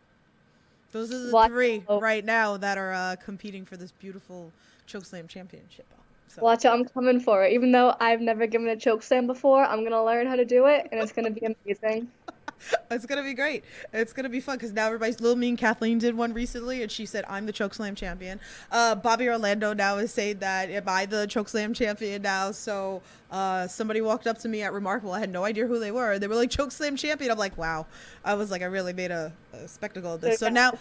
Those 0.93 1.13
are 1.13 1.19
the 1.27 1.33
Watch 1.33 1.51
three 1.51 1.83
out. 1.89 2.01
right 2.01 2.25
now 2.25 2.57
that 2.57 2.79
are 2.79 2.93
uh, 2.93 3.17
competing 3.17 3.65
for 3.65 3.77
this 3.77 3.93
beautiful 3.93 4.51
choke 4.87 5.05
slam 5.05 5.29
championship. 5.29 5.87
So, 6.29 6.43
Watch 6.43 6.65
out, 6.65 6.75
I'm 6.79 6.85
coming 6.85 7.21
for 7.21 7.45
it. 7.45 7.53
Even 7.53 7.73
though 7.73 7.95
I've 8.01 8.21
never 8.21 8.47
given 8.47 8.69
a 8.69 8.77
choke 8.77 9.03
slam 9.03 9.27
before, 9.27 9.65
I'm 9.65 9.83
gonna 9.85 10.05
learn 10.05 10.27
how 10.27 10.37
to 10.37 10.45
do 10.45 10.67
it, 10.67 10.89
and 10.91 11.01
it's 11.01 11.13
gonna 11.13 11.31
be 11.31 11.47
amazing. 11.67 12.09
It's 12.91 13.05
gonna 13.05 13.23
be 13.23 13.35
great. 13.35 13.65
It's 13.93 14.15
gonna 14.15 14.31
be 14.31 14.41
fun 14.41 14.57
because 14.57 14.73
now 14.73 14.87
everybody's 14.87 15.21
little 15.21 15.37
mean. 15.37 15.57
Kathleen 15.57 15.99
did 15.99 16.17
one 16.17 16.33
recently, 16.33 16.83
and 16.83 16.91
she 16.91 17.05
said, 17.05 17.25
"I'm 17.29 17.45
the 17.45 17.53
chokeslam 17.53 17.95
champion." 17.95 18.41
Uh, 18.73 18.95
Bobby 18.95 19.29
Orlando 19.29 19.75
now 19.75 19.99
is 19.99 20.13
saying 20.13 20.39
that, 20.39 20.71
"Am 20.71 20.85
I 20.87 21.05
the 21.05 21.27
chokeslam 21.27 21.75
champion 21.75 22.23
now?" 22.23 22.51
So 22.51 23.03
uh, 23.31 23.67
somebody 23.67 24.01
walked 24.01 24.27
up 24.27 24.39
to 24.39 24.49
me 24.49 24.63
at 24.63 24.73
Remarkable. 24.73 25.13
I 25.13 25.21
had 25.21 25.31
no 25.31 25.45
idea 25.45 25.67
who 25.67 25.79
they 25.79 25.91
were. 25.91 26.19
They 26.19 26.27
were 26.27 26.35
like 26.35 26.51
chokeslam 26.51 26.97
champion. 26.97 27.31
I'm 27.31 27.39
like, 27.39 27.59
"Wow!" 27.59 27.87
I 28.25 28.35
was 28.35 28.51
like, 28.51 28.63
I 28.63 28.67
really 28.67 28.95
made 28.95 29.11
a, 29.11 29.33
a 29.53 29.69
spectacle 29.69 30.15
of 30.15 30.21
this. 30.23 30.39
So 30.39 30.49
now, 30.49 30.73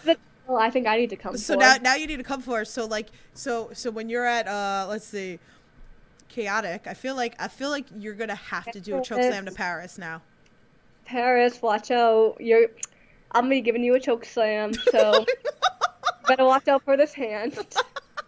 well, 0.47 0.57
I 0.57 0.69
think 0.69 0.87
I 0.87 0.97
need 0.97 1.09
to 1.09 1.17
come 1.17 1.35
so 1.37 1.53
for. 1.55 1.59
now, 1.59 1.75
now 1.81 1.95
you 1.95 2.07
need 2.07 2.17
to 2.17 2.23
come 2.23 2.41
for. 2.41 2.63
So 2.63 2.85
like, 2.85 3.07
so 3.33 3.69
so 3.73 3.91
when 3.91 4.09
you're 4.09 4.25
at, 4.25 4.47
uh, 4.47 4.87
let's 4.89 5.05
see, 5.05 5.39
chaotic. 6.29 6.87
I 6.87 6.93
feel 6.93 7.15
like 7.15 7.35
I 7.39 7.47
feel 7.47 7.69
like 7.69 7.85
you're 7.97 8.13
gonna 8.13 8.35
have 8.35 8.71
to 8.71 8.79
do 8.79 8.97
a 8.97 9.01
choke 9.01 9.21
slam 9.21 9.45
to 9.45 9.51
Paris 9.51 9.97
now. 9.97 10.21
Paris, 11.07 11.61
watch 11.61 11.89
out. 11.89 12.35
You're 12.39 12.67
I'm 13.31 13.45
gonna 13.45 13.55
be 13.55 13.61
giving 13.61 13.83
you 13.83 13.95
a 13.95 13.99
choke 13.99 14.25
slam, 14.25 14.73
so 14.73 15.25
better 16.27 16.45
watch 16.45 16.67
out 16.67 16.83
for 16.83 16.97
this 16.97 17.13
hand. 17.13 17.57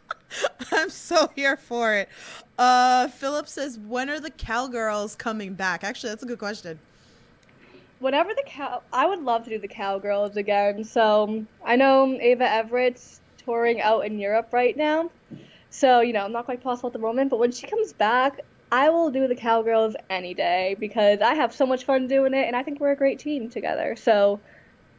I'm 0.72 0.90
so 0.90 1.30
here 1.36 1.58
for 1.58 1.94
it. 1.96 2.10
Uh, 2.58 3.08
Philip 3.08 3.48
says, 3.48 3.80
when 3.80 4.10
are 4.10 4.20
the 4.20 4.30
cowgirls 4.30 5.16
coming 5.16 5.54
back? 5.54 5.84
Actually, 5.84 6.10
that's 6.10 6.24
a 6.24 6.26
good 6.26 6.40
question. 6.40 6.80
Whenever 8.00 8.34
the 8.34 8.44
cow, 8.46 8.82
I 8.94 9.06
would 9.06 9.22
love 9.22 9.44
to 9.46 9.50
do 9.50 9.60
the 9.60 9.68
cowgirls 9.68 10.38
again. 10.38 10.84
So 10.84 11.46
I 11.66 11.76
know 11.76 12.18
Ava 12.22 12.50
Everett's 12.50 13.20
touring 13.38 13.82
out 13.82 14.06
in 14.06 14.20
Europe 14.20 14.50
right 14.54 14.78
now, 14.78 15.10
so 15.70 16.00
you 16.00 16.14
know 16.14 16.24
I'm 16.24 16.32
not 16.32 16.46
quite 16.46 16.62
possible 16.62 16.88
at 16.88 16.94
the 16.94 17.00
moment. 17.00 17.30
But 17.30 17.40
when 17.40 17.52
she 17.52 17.68
comes 17.68 17.92
back, 17.92 18.40
I 18.72 18.90
will 18.90 19.10
do 19.10 19.28
the 19.28 19.36
cowgirls 19.36 19.96
any 20.10 20.34
day 20.34 20.76
because 20.80 21.22
I 21.22 21.34
have 21.34 21.54
so 21.54 21.66
much 21.66 21.86
fun 21.86 22.08
doing 22.08 22.34
it, 22.34 22.46
and 22.46 22.56
I 22.56 22.64
think 22.64 22.80
we're 22.80 22.92
a 22.92 22.96
great 22.96 23.20
team 23.20 23.50
together. 23.50 23.96
So 23.96 24.40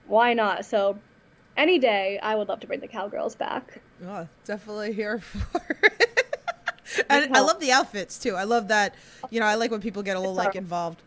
why 0.07 0.35
not? 0.35 0.65
So 0.65 0.99
any 1.57 1.79
day, 1.79 2.19
I 2.21 2.35
would 2.35 2.49
love 2.49 2.61
to 2.61 2.67
bring 2.67 2.81
the 2.81 2.89
cowgirls 2.89 3.37
back. 3.37 3.81
Oh, 4.05 4.27
definitely 4.45 4.93
here 4.93 5.19
for 5.21 5.63
it. 5.83 6.37
and 7.09 7.37
I 7.37 7.41
love 7.41 7.61
the 7.61 7.71
outfits 7.71 8.19
too. 8.19 8.35
I 8.35 8.45
love 8.45 8.69
that. 8.69 8.95
You 9.31 9.41
know, 9.41 9.47
I 9.47 9.55
like 9.55 9.71
when 9.71 9.81
people 9.81 10.03
get 10.03 10.17
a 10.17 10.21
little 10.21 10.35
like 10.35 10.57
involved 10.57 11.03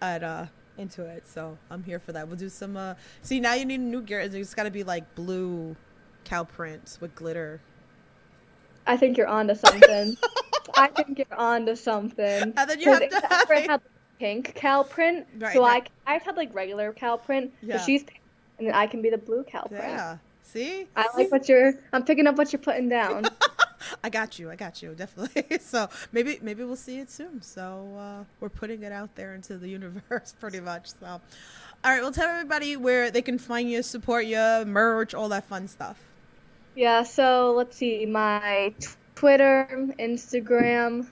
at 0.00 0.22
uh 0.22 0.46
into 0.76 1.04
it. 1.04 1.26
So 1.26 1.58
I'm 1.70 1.84
here 1.84 1.98
for 1.98 2.12
that. 2.12 2.26
We'll 2.26 2.36
do 2.36 2.48
some. 2.48 2.76
uh 2.76 2.94
See, 3.22 3.38
now 3.38 3.54
you 3.54 3.64
need 3.64 3.80
a 3.80 3.84
new 3.84 4.02
gear. 4.02 4.20
It's 4.20 4.54
got 4.54 4.64
to 4.64 4.70
be 4.70 4.82
like 4.82 5.14
blue 5.14 5.76
cow 6.24 6.44
prints 6.44 7.00
with 7.00 7.14
glitter. 7.14 7.60
I 8.86 8.96
think 8.96 9.16
you're 9.16 9.28
onto 9.28 9.54
something. 9.54 10.16
I 10.76 10.88
think 10.88 11.18
you're 11.18 11.38
onto 11.38 11.74
something. 11.76 12.52
And 12.56 12.70
then 12.70 12.80
you 12.80 12.90
have 12.92 13.08
to 13.08 13.26
have 13.28 13.50
it. 13.50 13.70
had 13.70 13.80
pink 14.18 14.54
cow 14.54 14.82
print, 14.82 15.26
Right, 15.38 15.54
so 15.54 15.64
I 15.64 15.82
I've 16.06 16.22
had 16.22 16.36
like 16.36 16.54
regular 16.54 16.92
cow 16.92 17.16
print, 17.16 17.52
Yeah. 17.62 17.76
but 17.76 17.84
she's 17.84 18.02
pink, 18.02 18.20
and 18.58 18.68
then 18.68 18.74
I 18.74 18.86
can 18.86 19.00
be 19.02 19.10
the 19.10 19.18
blue 19.18 19.44
cow 19.44 19.62
print. 19.64 19.84
Yeah. 19.84 20.18
See. 20.42 20.86
I 20.96 21.06
like 21.16 21.30
what 21.30 21.48
you're. 21.48 21.74
I'm 21.92 22.04
picking 22.04 22.26
up 22.26 22.36
what 22.36 22.52
you're 22.52 22.60
putting 22.62 22.88
down. 22.88 23.26
I 24.04 24.08
got 24.10 24.38
you. 24.38 24.50
I 24.50 24.56
got 24.56 24.82
you. 24.82 24.94
Definitely. 24.94 25.58
So 25.60 25.88
maybe 26.12 26.38
maybe 26.42 26.64
we'll 26.64 26.74
see 26.76 26.98
it 27.00 27.10
soon. 27.10 27.42
So 27.42 27.86
uh, 27.98 28.24
we're 28.40 28.48
putting 28.48 28.82
it 28.82 28.90
out 28.92 29.14
there 29.14 29.34
into 29.34 29.58
the 29.58 29.68
universe 29.78 30.34
pretty 30.40 30.60
much. 30.60 30.88
So, 30.98 31.06
all 31.06 31.20
right. 31.84 32.00
Well, 32.02 32.12
tell 32.12 32.28
everybody 32.28 32.76
where 32.76 33.10
they 33.10 33.20
can 33.22 33.38
find 33.38 33.70
you, 33.70 33.82
support 33.82 34.24
you, 34.24 34.64
merch, 34.66 35.12
all 35.14 35.28
that 35.28 35.44
fun 35.44 35.68
stuff. 35.68 35.98
yeah. 36.74 37.02
So 37.02 37.52
let's 37.56 37.76
see. 37.76 38.06
My 38.06 38.72
Twitter, 39.18 39.66
Instagram, 39.98 41.04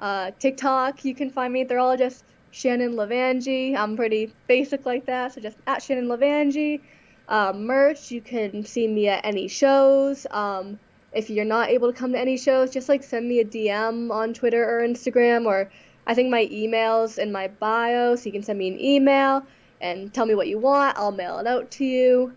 uh, 0.00 0.32
TikTok. 0.40 1.04
You 1.04 1.14
can 1.14 1.30
find 1.30 1.52
me. 1.52 1.62
They're 1.62 1.78
all 1.78 1.96
just 1.96 2.24
Shannon 2.50 2.94
LeVangie. 2.94 3.76
I'm 3.76 3.94
pretty 3.94 4.32
basic 4.48 4.84
like 4.84 5.06
that, 5.06 5.34
so 5.34 5.40
just 5.40 5.56
at 5.68 5.80
Shannon 5.80 6.08
LeVangie. 6.08 6.80
Uh, 7.28 7.52
merch. 7.54 8.10
You 8.10 8.20
can 8.20 8.64
see 8.64 8.88
me 8.88 9.06
at 9.06 9.24
any 9.24 9.46
shows. 9.46 10.26
Um, 10.32 10.80
if 11.12 11.30
you're 11.30 11.44
not 11.44 11.68
able 11.68 11.92
to 11.92 11.96
come 11.96 12.10
to 12.14 12.18
any 12.18 12.36
shows, 12.36 12.72
just 12.72 12.88
like 12.88 13.04
send 13.04 13.28
me 13.28 13.38
a 13.38 13.44
DM 13.44 14.10
on 14.10 14.34
Twitter 14.34 14.64
or 14.68 14.82
Instagram, 14.82 15.46
or 15.46 15.70
I 16.04 16.14
think 16.14 16.30
my 16.30 16.48
email's 16.50 17.16
in 17.16 17.30
my 17.30 17.46
bio, 17.46 18.16
so 18.16 18.24
you 18.26 18.32
can 18.32 18.42
send 18.42 18.58
me 18.58 18.72
an 18.72 18.80
email 18.80 19.46
and 19.80 20.12
tell 20.12 20.26
me 20.26 20.34
what 20.34 20.48
you 20.48 20.58
want. 20.58 20.98
I'll 20.98 21.12
mail 21.12 21.38
it 21.38 21.46
out 21.46 21.70
to 21.78 21.84
you. 21.84 22.32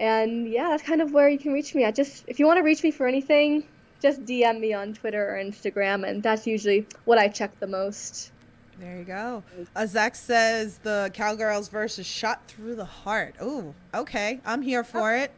And 0.00 0.48
yeah, 0.48 0.70
that's 0.70 0.82
kind 0.82 1.00
of 1.00 1.12
where 1.12 1.28
you 1.28 1.38
can 1.38 1.52
reach 1.52 1.76
me. 1.76 1.84
I 1.84 1.92
just 1.92 2.24
if 2.26 2.40
you 2.40 2.46
want 2.46 2.56
to 2.56 2.64
reach 2.64 2.82
me 2.82 2.90
for 2.90 3.06
anything, 3.06 3.62
just 4.04 4.26
DM 4.26 4.60
me 4.60 4.74
on 4.74 4.92
Twitter 4.92 5.34
or 5.34 5.42
Instagram, 5.42 6.06
and 6.06 6.22
that's 6.22 6.46
usually 6.46 6.86
what 7.06 7.16
I 7.16 7.26
check 7.28 7.58
the 7.58 7.66
most. 7.66 8.32
There 8.78 8.98
you 8.98 9.04
go. 9.04 9.42
Zach 9.86 10.14
says 10.14 10.76
the 10.82 11.10
Cowgirls 11.14 11.68
versus 11.68 12.06
Shot 12.06 12.46
Through 12.46 12.74
the 12.74 12.84
Heart. 12.84 13.36
Oh, 13.40 13.72
okay. 13.94 14.42
I'm 14.44 14.60
here 14.60 14.84
for 14.84 15.16
it. 15.16 15.32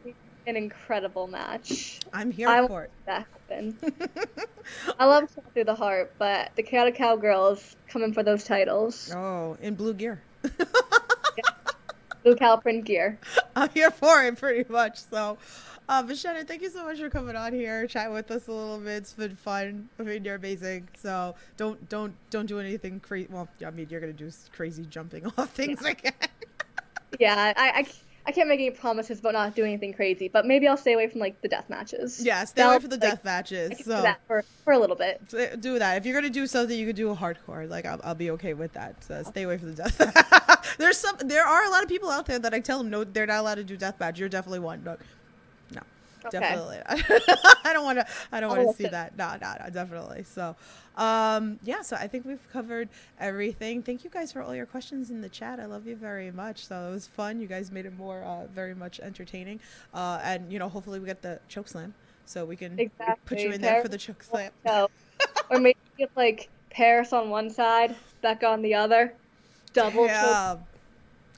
An 0.47 0.57
incredible 0.57 1.27
match. 1.27 2.01
I'm 2.11 2.29
here 2.29 2.49
I 2.49 2.67
for 2.67 2.83
it. 2.83 2.91
that 3.05 3.25
happen. 3.47 3.77
I 4.99 5.05
love 5.05 5.29
Shot 5.33 5.45
Through 5.53 5.63
the 5.63 5.75
Heart, 5.75 6.15
but 6.19 6.51
the 6.57 6.63
Chaotic 6.63 6.95
Cowgirls 6.95 7.77
coming 7.87 8.11
for 8.11 8.21
those 8.21 8.43
titles. 8.43 9.13
Oh, 9.15 9.55
in 9.61 9.75
blue 9.75 9.93
gear. 9.93 10.21
Blue 12.27 12.35
Calprint 12.35 12.83
gear. 12.83 13.17
I'm 13.55 13.69
here 13.69 13.89
for 13.89 14.21
it 14.21 14.37
pretty 14.37 14.69
much. 14.69 14.99
So, 14.99 15.37
uh, 15.89 16.03
but 16.03 16.17
Shannon, 16.17 16.45
thank 16.45 16.61
you 16.61 16.69
so 16.69 16.83
much 16.83 16.99
for 16.99 17.09
coming 17.09 17.35
on 17.35 17.53
here, 17.53 17.87
chat 17.87 18.11
with 18.11 18.29
us 18.31 18.47
a 18.47 18.51
little 18.51 18.79
bit. 18.79 18.97
It's 18.97 19.13
been 19.13 19.35
fun. 19.35 19.89
I 19.99 20.03
mean, 20.03 20.23
you're 20.25 20.35
amazing. 20.35 20.87
So 20.97 21.35
don't 21.55 21.87
don't 21.89 22.13
don't 22.29 22.45
do 22.45 22.59
anything 22.59 22.99
crazy. 22.99 23.27
Well, 23.31 23.47
yeah, 23.59 23.67
I 23.67 23.71
mean, 23.71 23.87
you're 23.89 24.01
gonna 24.01 24.13
do 24.13 24.29
crazy 24.51 24.85
jumping 24.85 25.25
off 25.37 25.51
things 25.51 25.83
again. 25.83 26.13
Yeah, 27.19 27.53
I, 27.55 27.69
I, 27.69 27.87
I 28.25 28.31
can't 28.33 28.49
make 28.49 28.59
any 28.59 28.71
promises 28.71 29.19
about 29.19 29.31
not 29.31 29.55
doing 29.55 29.71
anything 29.71 29.93
crazy, 29.93 30.27
but 30.27 30.45
maybe 30.45 30.67
I'll 30.67 30.75
stay 30.75 30.91
away 30.91 31.07
from 31.07 31.21
like 31.21 31.41
the 31.41 31.47
death 31.47 31.69
matches. 31.69 32.21
yeah, 32.23 32.43
stay 32.43 32.63
away 32.63 32.79
from 32.79 32.89
the 32.89 32.97
like, 32.97 33.09
death 33.09 33.23
matches. 33.23 33.77
So 33.85 33.95
do 33.95 34.01
that 34.01 34.19
for, 34.27 34.43
for 34.65 34.73
a 34.73 34.77
little 34.79 34.97
bit. 34.97 35.21
Do 35.61 35.79
that. 35.79 35.97
If 35.97 36.05
you're 36.05 36.13
gonna 36.13 36.29
do 36.29 36.45
something, 36.45 36.77
you 36.77 36.85
could 36.85 36.97
do 36.97 37.09
a 37.11 37.15
hardcore. 37.15 37.69
Like 37.69 37.85
I'll, 37.85 38.01
I'll 38.03 38.15
be 38.15 38.31
okay 38.31 38.53
with 38.53 38.73
that. 38.73 39.01
So 39.05 39.23
stay 39.23 39.43
away 39.43 39.57
from 39.57 39.73
the 39.73 39.83
death. 39.83 40.75
There's 40.77 40.97
some. 40.97 41.15
There 41.19 41.45
are 41.45 41.63
a 41.63 41.69
lot 41.69 41.83
of 41.83 41.87
people 41.87 42.09
out 42.09 42.25
there 42.25 42.39
that 42.39 42.53
I 42.53 42.59
tell 42.59 42.79
them 42.79 42.89
no, 42.89 43.05
they're 43.05 43.25
not 43.25 43.39
allowed 43.39 43.55
to 43.55 43.63
do 43.63 43.77
death 43.77 43.97
deathmatch. 43.97 44.17
You're 44.17 44.27
definitely 44.27 44.59
one. 44.59 44.85
Okay. 46.27 46.39
definitely. 46.39 46.79
I 47.63 47.73
don't 47.73 47.83
want 47.83 47.99
to. 47.99 48.07
I 48.31 48.39
don't 48.39 48.49
want 48.49 48.69
to 48.69 48.75
see 48.75 48.83
listen. 48.83 48.91
that. 48.91 49.17
No, 49.17 49.37
no, 49.41 49.53
no, 49.63 49.69
definitely. 49.69 50.23
So, 50.23 50.55
um, 50.95 51.59
yeah. 51.63 51.81
So 51.81 51.95
I 51.95 52.07
think 52.07 52.25
we've 52.25 52.47
covered 52.51 52.89
everything. 53.19 53.81
Thank 53.81 54.03
you 54.03 54.09
guys 54.09 54.31
for 54.31 54.41
all 54.41 54.55
your 54.55 54.65
questions 54.65 55.09
in 55.09 55.21
the 55.21 55.29
chat. 55.29 55.59
I 55.59 55.65
love 55.65 55.87
you 55.87 55.95
very 55.95 56.31
much. 56.31 56.65
So 56.65 56.89
it 56.89 56.91
was 56.91 57.07
fun. 57.07 57.39
You 57.39 57.47
guys 57.47 57.71
made 57.71 57.85
it 57.85 57.97
more, 57.97 58.23
uh, 58.23 58.47
very 58.47 58.75
much 58.75 58.99
entertaining. 58.99 59.59
Uh, 59.93 60.19
and 60.23 60.51
you 60.51 60.59
know, 60.59 60.69
hopefully 60.69 60.99
we 60.99 61.05
get 61.05 61.21
the 61.21 61.39
choke 61.47 61.67
slam, 61.67 61.93
so 62.25 62.45
we 62.45 62.55
can 62.55 62.77
put 63.25 63.39
you 63.39 63.51
in 63.51 63.61
there 63.61 63.81
for 63.81 63.89
the 63.89 63.97
choke 63.97 64.23
slam. 64.23 64.51
Or 65.49 65.59
maybe 65.59 65.77
get 65.97 66.11
like 66.15 66.49
Paris 66.69 67.13
on 67.13 67.29
one 67.29 67.49
side, 67.49 67.95
Becca 68.21 68.45
on 68.47 68.61
the 68.61 68.73
other, 68.73 69.13
double. 69.73 70.07
choke. 70.07 70.59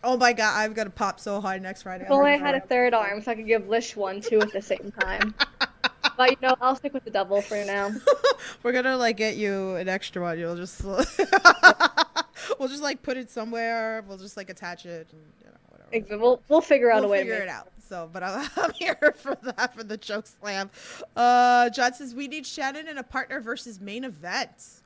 Oh 0.04 0.18
my 0.18 0.34
god, 0.34 0.58
I'm 0.58 0.74
gonna 0.74 0.90
pop 0.90 1.20
so 1.20 1.42
hard 1.42 1.62
next 1.62 1.84
Friday. 1.84 2.06
If 2.06 2.12
only 2.12 2.32
I 2.32 2.38
had 2.38 2.56
a 2.56 2.62
third 2.62 2.94
arm, 2.94 3.22
so 3.22 3.32
I 3.32 3.36
could 3.36 3.48
give 3.48 3.68
Lish 3.68 3.96
one 3.96 4.22
too 4.22 4.40
at 4.40 4.54
the 4.54 4.62
same 4.62 4.94
time. 5.00 5.34
but 6.18 6.32
you 6.32 6.38
know, 6.42 6.56
I'll 6.62 6.76
stick 6.76 6.94
with 6.94 7.04
the 7.04 7.12
double 7.12 7.42
for 7.42 7.64
now. 7.66 7.92
We're 8.64 8.72
gonna 8.72 8.98
like 8.98 9.18
get 9.18 9.36
you 9.36 9.76
an 9.76 9.90
extra 9.90 10.22
one. 10.22 10.40
You'll 10.40 10.56
just 10.56 10.84
we'll 12.60 12.70
just 12.70 12.84
like 12.84 13.02
put 13.02 13.18
it 13.18 13.30
somewhere. 13.30 14.04
We'll 14.08 14.18
just 14.18 14.38
like 14.38 14.50
attach 14.50 14.86
it. 14.86 15.08
And, 15.12 15.22
you 15.42 15.48
know, 15.48 16.00
whatever. 16.00 16.22
We'll 16.22 16.42
we'll 16.48 16.62
figure 16.62 16.92
out 16.92 17.02
We'll 17.02 17.06
a 17.06 17.12
way 17.12 17.18
to 17.20 17.24
figure 17.24 17.44
it 17.44 17.50
out. 17.50 17.70
So, 17.90 18.10
but 18.14 18.22
I'm, 18.24 18.48
I'm 18.58 18.72
here 18.74 19.14
for 19.18 19.36
that 19.42 19.76
for 19.76 19.84
the 19.84 19.98
choke 19.98 20.28
slam. 20.28 20.70
Uh, 21.16 21.70
John 21.72 21.94
says 21.94 22.14
we 22.14 22.28
need 22.28 22.46
Shannon 22.46 22.88
in 22.88 22.98
a 22.98 23.04
partner 23.04 23.42
versus 23.42 23.82
main 23.82 24.04
event. 24.04 24.82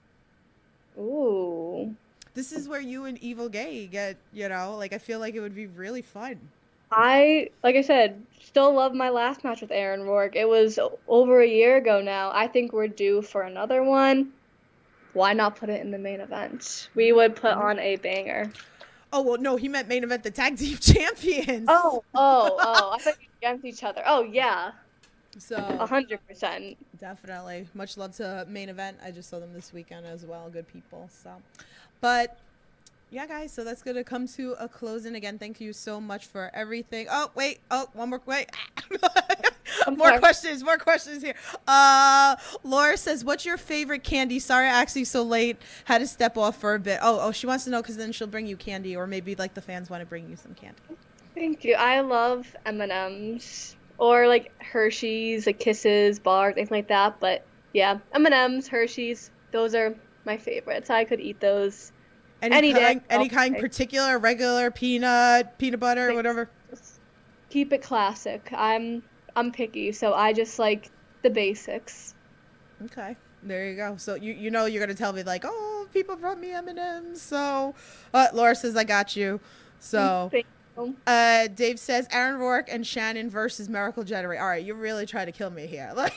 Ooh. 0.98 1.96
This 2.34 2.52
is 2.52 2.68
where 2.68 2.82
you 2.82 3.06
and 3.06 3.18
Evil 3.20 3.50
Gay 3.50 3.86
get, 3.88 4.18
you 4.32 4.50
know, 4.50 4.76
like 4.78 4.94
I 4.94 4.98
feel 4.98 5.20
like 5.20 5.36
it 5.36 5.40
would 5.40 5.56
be 5.56 5.68
really 5.68 6.02
fun. 6.02 6.40
I, 6.92 7.50
like 7.64 7.76
I 7.76 7.82
said, 7.82 8.22
still 8.42 8.74
love 8.74 8.94
my 8.94 9.10
last 9.10 9.44
match 9.44 9.62
with 9.62 9.72
Aaron 9.72 10.04
Rourke. 10.04 10.36
It 10.36 10.48
was 10.48 10.80
over 11.08 11.42
a 11.42 11.48
year 11.48 11.78
ago 11.78 12.02
now. 12.02 12.32
I 12.34 12.48
think 12.48 12.72
we're 12.72 12.88
due 12.88 13.22
for 13.22 13.42
another 13.42 13.84
one. 13.84 14.32
Why 15.14 15.34
not 15.34 15.56
put 15.56 15.70
it 15.70 15.82
in 15.82 15.92
the 15.92 15.98
main 15.98 16.22
event? 16.22 16.90
We 16.96 17.12
would 17.12 17.36
put 17.36 17.52
mm-hmm. 17.52 17.62
on 17.62 17.80
a 17.80 17.96
banger. 17.98 18.52
Oh 19.12 19.22
well, 19.22 19.38
no, 19.38 19.56
he 19.58 19.70
meant 19.70 19.88
main 19.88 20.04
event 20.04 20.24
the 20.24 20.32
tag 20.32 20.58
team 20.58 20.78
champions. 20.82 21.68
Oh, 21.70 22.04
oh, 22.16 22.58
oh! 22.60 22.92
I 22.94 22.98
thought 22.98 23.16
you 23.22 23.28
against 23.38 23.64
each 23.64 23.84
other. 23.84 24.02
Oh 24.08 24.24
yeah, 24.24 24.72
So 25.38 25.56
A 25.56 25.86
hundred 25.86 26.20
percent. 26.28 26.78
Definitely. 27.00 27.68
Much 27.74 27.98
love 27.98 28.16
to 28.18 28.46
main 28.50 28.70
event. 28.70 28.98
I 29.04 29.12
just 29.12 29.30
saw 29.30 29.40
them 29.40 29.54
this 29.54 29.72
weekend 29.72 30.06
as 30.06 30.26
well. 30.26 30.50
Good 30.50 30.68
people. 30.68 31.10
So, 31.12 31.32
but 32.04 32.38
yeah, 33.12 33.26
guys. 33.26 33.54
So 33.54 33.64
that's 33.64 33.82
gonna 33.82 34.04
come 34.04 34.28
to 34.28 34.56
a 34.60 34.68
closing 34.68 35.16
again. 35.16 35.40
Thank 35.40 35.62
you 35.62 35.72
so 35.72 36.02
much 36.02 36.26
for 36.26 36.52
everything. 36.54 37.08
Oh 37.10 37.32
wait. 37.34 37.62
Oh, 37.72 37.88
one 37.94 38.10
more. 38.10 38.22
Wait. 38.26 38.50
I'm 39.88 39.98
more 39.98 40.10
sorry. 40.10 40.20
questions. 40.20 40.64
More 40.66 40.78
questions 40.78 41.24
here. 41.24 41.36
Uh, 41.66 42.36
Laura 42.66 42.98
says, 42.98 43.24
"What's 43.24 43.46
your 43.46 43.56
favorite 43.56 44.04
candy?" 44.04 44.40
Sorry, 44.40 44.66
I 44.66 44.82
actually 44.82 45.06
so 45.06 45.24
late. 45.24 45.56
Had 45.86 46.00
to 46.00 46.08
step 46.08 46.38
off 46.38 46.58
for 46.58 46.76
a 46.76 46.80
bit. 46.80 47.00
Oh, 47.02 47.20
oh, 47.22 47.32
she 47.32 47.48
wants 47.48 47.64
to 47.64 47.70
know 47.70 47.82
because 47.82 47.96
then 47.96 48.12
she'll 48.12 48.28
bring 48.28 48.48
you 48.48 48.58
candy, 48.58 48.98
or 48.98 49.08
maybe 49.08 49.34
like 49.36 49.54
the 49.54 49.62
fans 49.62 49.90
want 49.90 50.02
to 50.02 50.06
bring 50.06 50.30
you 50.30 50.36
some 50.36 50.54
candy. 50.56 50.82
Thank 51.34 51.64
you. 51.64 51.76
I 51.76 52.02
love 52.02 52.54
M 52.66 52.82
and 52.82 52.92
M's 52.92 53.78
or 53.98 54.28
like 54.28 54.52
Hershey's, 54.62 55.46
like 55.46 55.60
Kisses, 55.60 56.20
bars, 56.20 56.56
things 56.56 56.70
like 56.70 56.90
that. 56.90 57.22
But 57.22 57.46
yeah, 57.72 58.00
M 58.14 58.26
and 58.26 58.36
M's, 58.36 58.68
Hershey's, 58.68 59.32
those 59.52 59.74
are 59.74 59.96
my 60.26 60.38
favorites. 60.38 60.90
I 60.90 61.04
could 61.04 61.20
eat 61.20 61.40
those. 61.40 61.92
Any, 62.42 62.56
Any 62.56 62.74
day. 62.74 62.80
kind, 62.82 63.02
any 63.10 63.26
Oh, 63.26 63.34
kind 63.34 63.56
okay. 63.56 63.62
particular, 63.62 64.20
regular, 64.20 64.70
peanut, 64.70 65.58
peanut 65.58 65.80
butter, 65.80 66.14
whatever. 66.14 66.50
Keep 67.50 67.72
it 67.74 67.82
classic. 67.82 68.50
I'm 68.54 69.04
I'm 69.36 69.52
picky, 69.52 69.92
so 69.92 70.14
I 70.14 70.34
just 70.34 70.60
like 70.60 70.90
the 71.22 71.30
basics. 71.30 72.16
Okay, 72.86 73.16
there 73.44 73.70
you 73.70 73.76
go. 73.78 73.96
So 73.98 74.16
you 74.16 74.34
you 74.34 74.52
know 74.52 74.66
you're 74.66 74.82
gonna 74.82 74.94
tell 74.94 75.14
me 75.14 75.24
like, 75.24 75.44
oh, 75.46 75.88
people 75.94 76.16
brought 76.18 76.40
me 76.40 76.52
M 76.52 76.68
and 76.68 76.80
M's. 76.80 77.22
So, 77.22 77.76
uh, 78.14 78.28
Laura 78.34 78.56
says 78.56 78.76
I 78.76 78.84
got 78.84 79.16
you. 79.16 79.40
So, 79.80 80.30
uh, 81.08 81.48
Dave 81.48 81.80
says 81.80 82.08
Aaron 82.12 82.40
Rourke 82.40 82.68
and 82.70 82.86
Shannon 82.86 83.30
versus 83.30 83.70
Miracle 83.70 84.04
Generator. 84.04 84.42
All 84.42 84.50
right, 84.50 84.66
you're 84.66 84.76
really 84.76 85.06
trying 85.06 85.28
to 85.28 85.32
kill 85.32 85.50
me 85.52 85.66
here. 85.68 85.94
Like, 85.96 86.14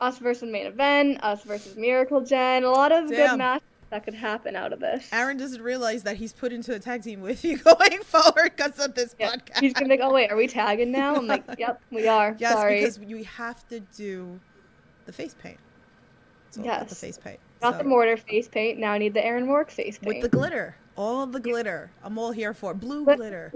Us 0.00 0.18
versus 0.18 0.50
main 0.50 0.66
event, 0.66 1.22
us 1.22 1.42
versus 1.44 1.76
Miracle 1.76 2.20
Gen. 2.22 2.64
A 2.64 2.70
lot 2.70 2.90
of 2.92 3.08
Damn. 3.08 3.30
good 3.32 3.38
matches 3.38 3.66
that 3.90 4.04
could 4.04 4.14
happen 4.14 4.56
out 4.56 4.72
of 4.72 4.80
this. 4.80 5.08
Aaron 5.12 5.36
doesn't 5.36 5.60
realize 5.60 6.04
that 6.04 6.16
he's 6.16 6.32
put 6.32 6.52
into 6.52 6.74
a 6.74 6.78
tag 6.78 7.02
team 7.02 7.20
with 7.20 7.44
you 7.44 7.58
going 7.78 8.00
forward 8.04 8.52
because 8.56 8.78
of 8.78 8.94
this 8.94 9.14
Yeah. 9.18 9.32
podcast. 9.32 9.60
He's 9.60 9.72
gonna 9.74 9.86
be 9.88 9.96
like, 9.98 10.00
oh 10.02 10.12
wait, 10.14 10.30
are 10.30 10.36
we 10.36 10.46
tagging 10.46 10.90
now? 10.90 11.16
I'm 11.16 11.26
like, 11.26 11.44
yep, 11.58 11.82
we 11.90 12.08
are. 12.08 12.34
yes, 12.38 12.52
Sorry. 12.52 12.78
because 12.80 12.98
you 12.98 13.24
have 13.24 13.66
to 13.68 13.80
do 13.80 14.40
the 15.06 15.12
face 15.12 15.34
paint. 15.34 15.58
So 16.50 16.62
yes. 16.64 16.88
the 16.88 16.94
face 16.94 17.18
paint. 17.18 17.40
Got 17.60 17.74
So- 17.74 17.78
the 17.78 17.84
mortar 17.84 18.16
face 18.16 18.48
paint. 18.48 18.78
Now 18.78 18.92
I 18.92 18.98
need 18.98 19.12
the 19.14 19.24
Aaron 19.24 19.48
Rourke 19.48 19.70
face 19.70 19.98
paint. 19.98 20.14
with 20.14 20.22
the 20.22 20.28
glitter. 20.34 20.76
All 20.96 21.26
the 21.26 21.40
glitter. 21.40 21.90
I'm 22.02 22.18
all 22.18 22.32
here 22.32 22.54
for 22.54 22.72
blue 22.74 23.04
But- 23.04 23.16
glitter. 23.18 23.52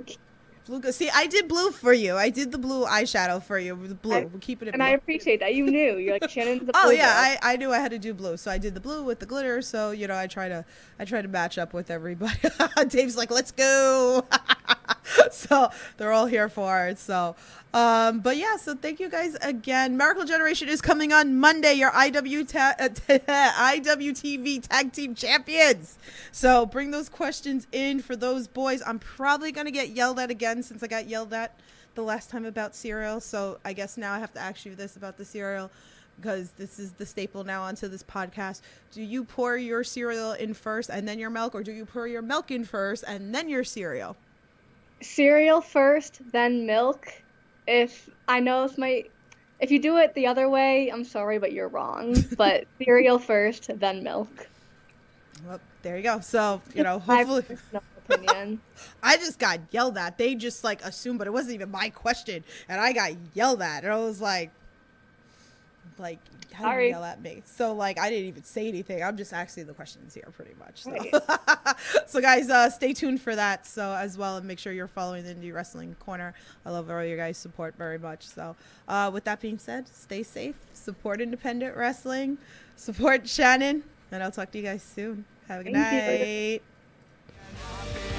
Blue. 0.66 0.80
gl- 0.80 0.92
See, 0.94 1.10
I 1.10 1.26
did 1.26 1.46
blue 1.48 1.70
for 1.70 1.92
you. 1.92 2.16
I 2.16 2.30
did 2.30 2.50
the 2.52 2.58
blue 2.58 2.86
eyeshadow 2.86 3.42
for 3.42 3.58
you 3.58 3.74
with 3.74 4.00
blue. 4.00 4.14
I- 4.16 4.24
We're 4.24 4.38
keeping 4.40 4.68
it 4.68 4.74
and 4.74 4.80
blue. 4.80 4.86
I 4.88 4.90
appreciate 4.92 5.40
that. 5.40 5.54
You 5.54 5.66
knew. 5.66 5.96
You're 5.98 6.14
like 6.18 6.30
Shannon's 6.30 6.64
the 6.66 6.72
oh, 6.74 6.82
blue. 6.84 6.90
oh 6.90 6.90
yeah, 6.90 7.04
girl. 7.34 7.38
I, 7.42 7.52
I 7.52 7.56
knew 7.56 7.72
I 7.72 7.78
had 7.80 7.90
to 7.90 7.98
do 7.98 8.14
blue, 8.14 8.36
so 8.36 8.50
I 8.50 8.58
did 8.58 8.74
the 8.74 8.80
blue 8.80 9.02
with 9.04 9.18
the 9.20 9.26
glitter. 9.26 9.60
So 9.62 9.90
you 9.90 10.06
know, 10.06 10.16
I 10.16 10.26
try 10.26 10.48
to 10.48 10.64
I 10.98 11.04
try 11.04 11.20
to 11.22 11.28
match 11.28 11.58
up 11.58 11.74
with 11.74 11.90
everybody. 11.90 12.32
Dave's 12.88 13.16
like, 13.16 13.30
let's 13.30 13.50
go. 13.52 14.24
so 15.30 15.70
they're 15.97 16.12
all 16.12 16.26
here 16.26 16.49
for 16.49 16.87
it. 16.87 16.99
So, 16.99 17.37
um, 17.72 18.20
but 18.20 18.37
yeah, 18.37 18.57
so 18.57 18.74
thank 18.74 19.01
you 19.01 19.09
guys 19.09 19.35
again. 19.37 19.97
Miracle 19.97 20.24
Generation 20.24 20.68
is 20.68 20.80
coming 20.80 21.12
on 21.12 21.39
Monday. 21.39 21.74
Your 21.74 21.91
IW 21.91 22.49
ta- 22.49 22.74
uh, 22.78 22.89
IWTV 23.18 24.68
Tag 24.68 24.93
Team 24.93 25.14
Champions. 25.14 25.99
So 26.32 26.66
bring 26.66 26.91
those 26.91 27.09
questions 27.09 27.66
in 27.72 28.01
for 28.01 28.16
those 28.16 28.47
boys. 28.47 28.82
I'm 28.87 28.99
probably 28.99 29.53
gonna 29.53 29.70
get 29.70 29.91
yelled 29.91 30.18
at 30.18 30.30
again 30.30 30.62
since 30.62 30.82
I 30.82 30.87
got 30.87 31.09
yelled 31.09 31.32
at 31.32 31.59
the 31.95 32.03
last 32.03 32.30
time 32.30 32.45
about 32.45 32.74
cereal. 32.74 33.20
So 33.20 33.59
I 33.64 33.72
guess 33.72 33.97
now 33.97 34.12
I 34.12 34.18
have 34.18 34.32
to 34.35 34.41
ask 34.41 34.64
you 34.64 34.74
this 34.74 34.97
about 34.97 35.16
the 35.16 35.24
cereal 35.24 35.70
because 36.16 36.51
this 36.53 36.78
is 36.78 36.93
the 36.93 37.07
staple 37.07 37.45
now 37.45 37.62
onto 37.62 37.89
this 37.89 38.03
podcast. 38.03 38.61
Do 38.93 39.03
you 39.03 39.24
pour 39.24 39.57
your 39.57 39.82
cereal 39.85 40.32
in 40.32 40.55
first 40.55 40.91
and 40.91 41.09
then 41.09 41.18
your 41.18 41.30
milk, 41.30 41.55
or 41.55 41.62
do 41.62 41.72
you 41.72 41.85
pour 41.85 42.07
your 42.07 42.22
milk 42.22 42.51
in 42.51 42.64
first 42.64 43.05
and 43.07 43.35
then 43.35 43.49
your 43.49 43.64
cereal? 43.64 44.16
Cereal 45.05 45.61
first, 45.61 46.20
then 46.32 46.66
milk. 46.66 47.09
If 47.66 48.09
I 48.28 48.40
know 48.40 48.64
if 48.64 48.76
my 48.78 49.05
if 49.61 49.70
you 49.70 49.80
do 49.80 49.96
it 49.98 50.14
the 50.14 50.26
other 50.26 50.48
way, 50.48 50.90
I'm 50.90 51.05
sorry, 51.05 51.38
but 51.38 51.52
you're 51.52 51.68
wrong. 51.68 52.16
But 52.36 52.66
cereal 52.78 53.18
first, 53.18 53.70
then 53.78 54.02
milk. 54.02 54.48
Well, 55.46 55.61
there 55.82 55.96
you 55.96 56.02
go. 56.02 56.20
So 56.20 56.61
you 56.74 56.82
know, 56.82 56.98
hopefully, 57.07 57.44
opinion. 58.09 58.61
I 59.02 59.16
just 59.16 59.38
got 59.38 59.61
yelled 59.70 59.96
at. 59.98 60.18
They 60.18 60.34
just 60.34 60.64
like 60.64 60.84
assumed, 60.84 61.18
but 61.18 61.26
it 61.26 61.32
wasn't 61.32 61.55
even 61.55 61.70
my 61.70 61.90
question, 61.90 62.44
and 62.68 62.80
I 62.80 62.92
got 62.92 63.12
yelled 63.34 63.62
at, 63.62 63.84
and 63.84 63.92
I 63.92 63.98
was 63.98 64.20
like, 64.20 64.50
like, 65.99 66.18
how 66.53 66.72
do 66.74 66.80
you 66.82 66.88
yell 66.90 67.05
at 67.05 67.20
me? 67.22 67.42
So 67.45 67.72
like, 67.72 67.99
I 67.99 68.11
didn't 68.11 68.26
even 68.28 68.45
say 68.45 68.68
anything. 68.68 69.03
I'm 69.03 69.16
just 69.16 69.32
asking 69.32 69.66
the 69.66 69.74
questions 69.74 70.14
here, 70.14 70.28
pretty 70.36 70.55
much. 70.59 70.82
So, 70.82 70.90
Right. 70.92 71.14
so 72.07 72.20
guys, 72.20 72.51
uh, 72.51 72.70
stay 72.70 72.92
tuned 72.92 73.20
for 73.20 73.34
that. 73.34 73.66
So 73.66 73.92
as 73.92 74.16
well, 74.18 74.36
and 74.36 74.47
make 74.47 74.59
sure 74.59 74.72
you're 74.72 74.86
following 74.88 75.24
the 75.24 75.34
Indie 75.34 75.53
Wrestling 75.55 75.97
Corner. 76.01 76.34
I 76.64 76.70
love 76.70 76.90
all 76.90 77.05
your 77.05 77.16
guys' 77.16 77.38
support 77.38 77.74
very 77.76 77.99
much. 77.99 78.26
So, 78.26 78.55
uh, 78.88 79.10
with 79.12 79.24
that 79.24 79.40
being 79.40 79.59
said, 79.59 79.89
stay 79.89 80.23
safe, 80.23 80.56
support 80.73 81.20
independent 81.20 81.77
wrestling, 81.77 82.39
support 82.77 83.28
Shannon, 83.28 83.82
and 84.12 84.23
I'll 84.23 84.31
talk 84.31 84.51
to 84.52 84.59
you 84.59 84.64
guys 84.64 84.82
soon. 84.82 85.24
Have 85.48 85.60
a 85.60 85.64
good 85.64 85.74
Thank 85.74 86.20
you. 86.20 86.60
night. 88.09 88.14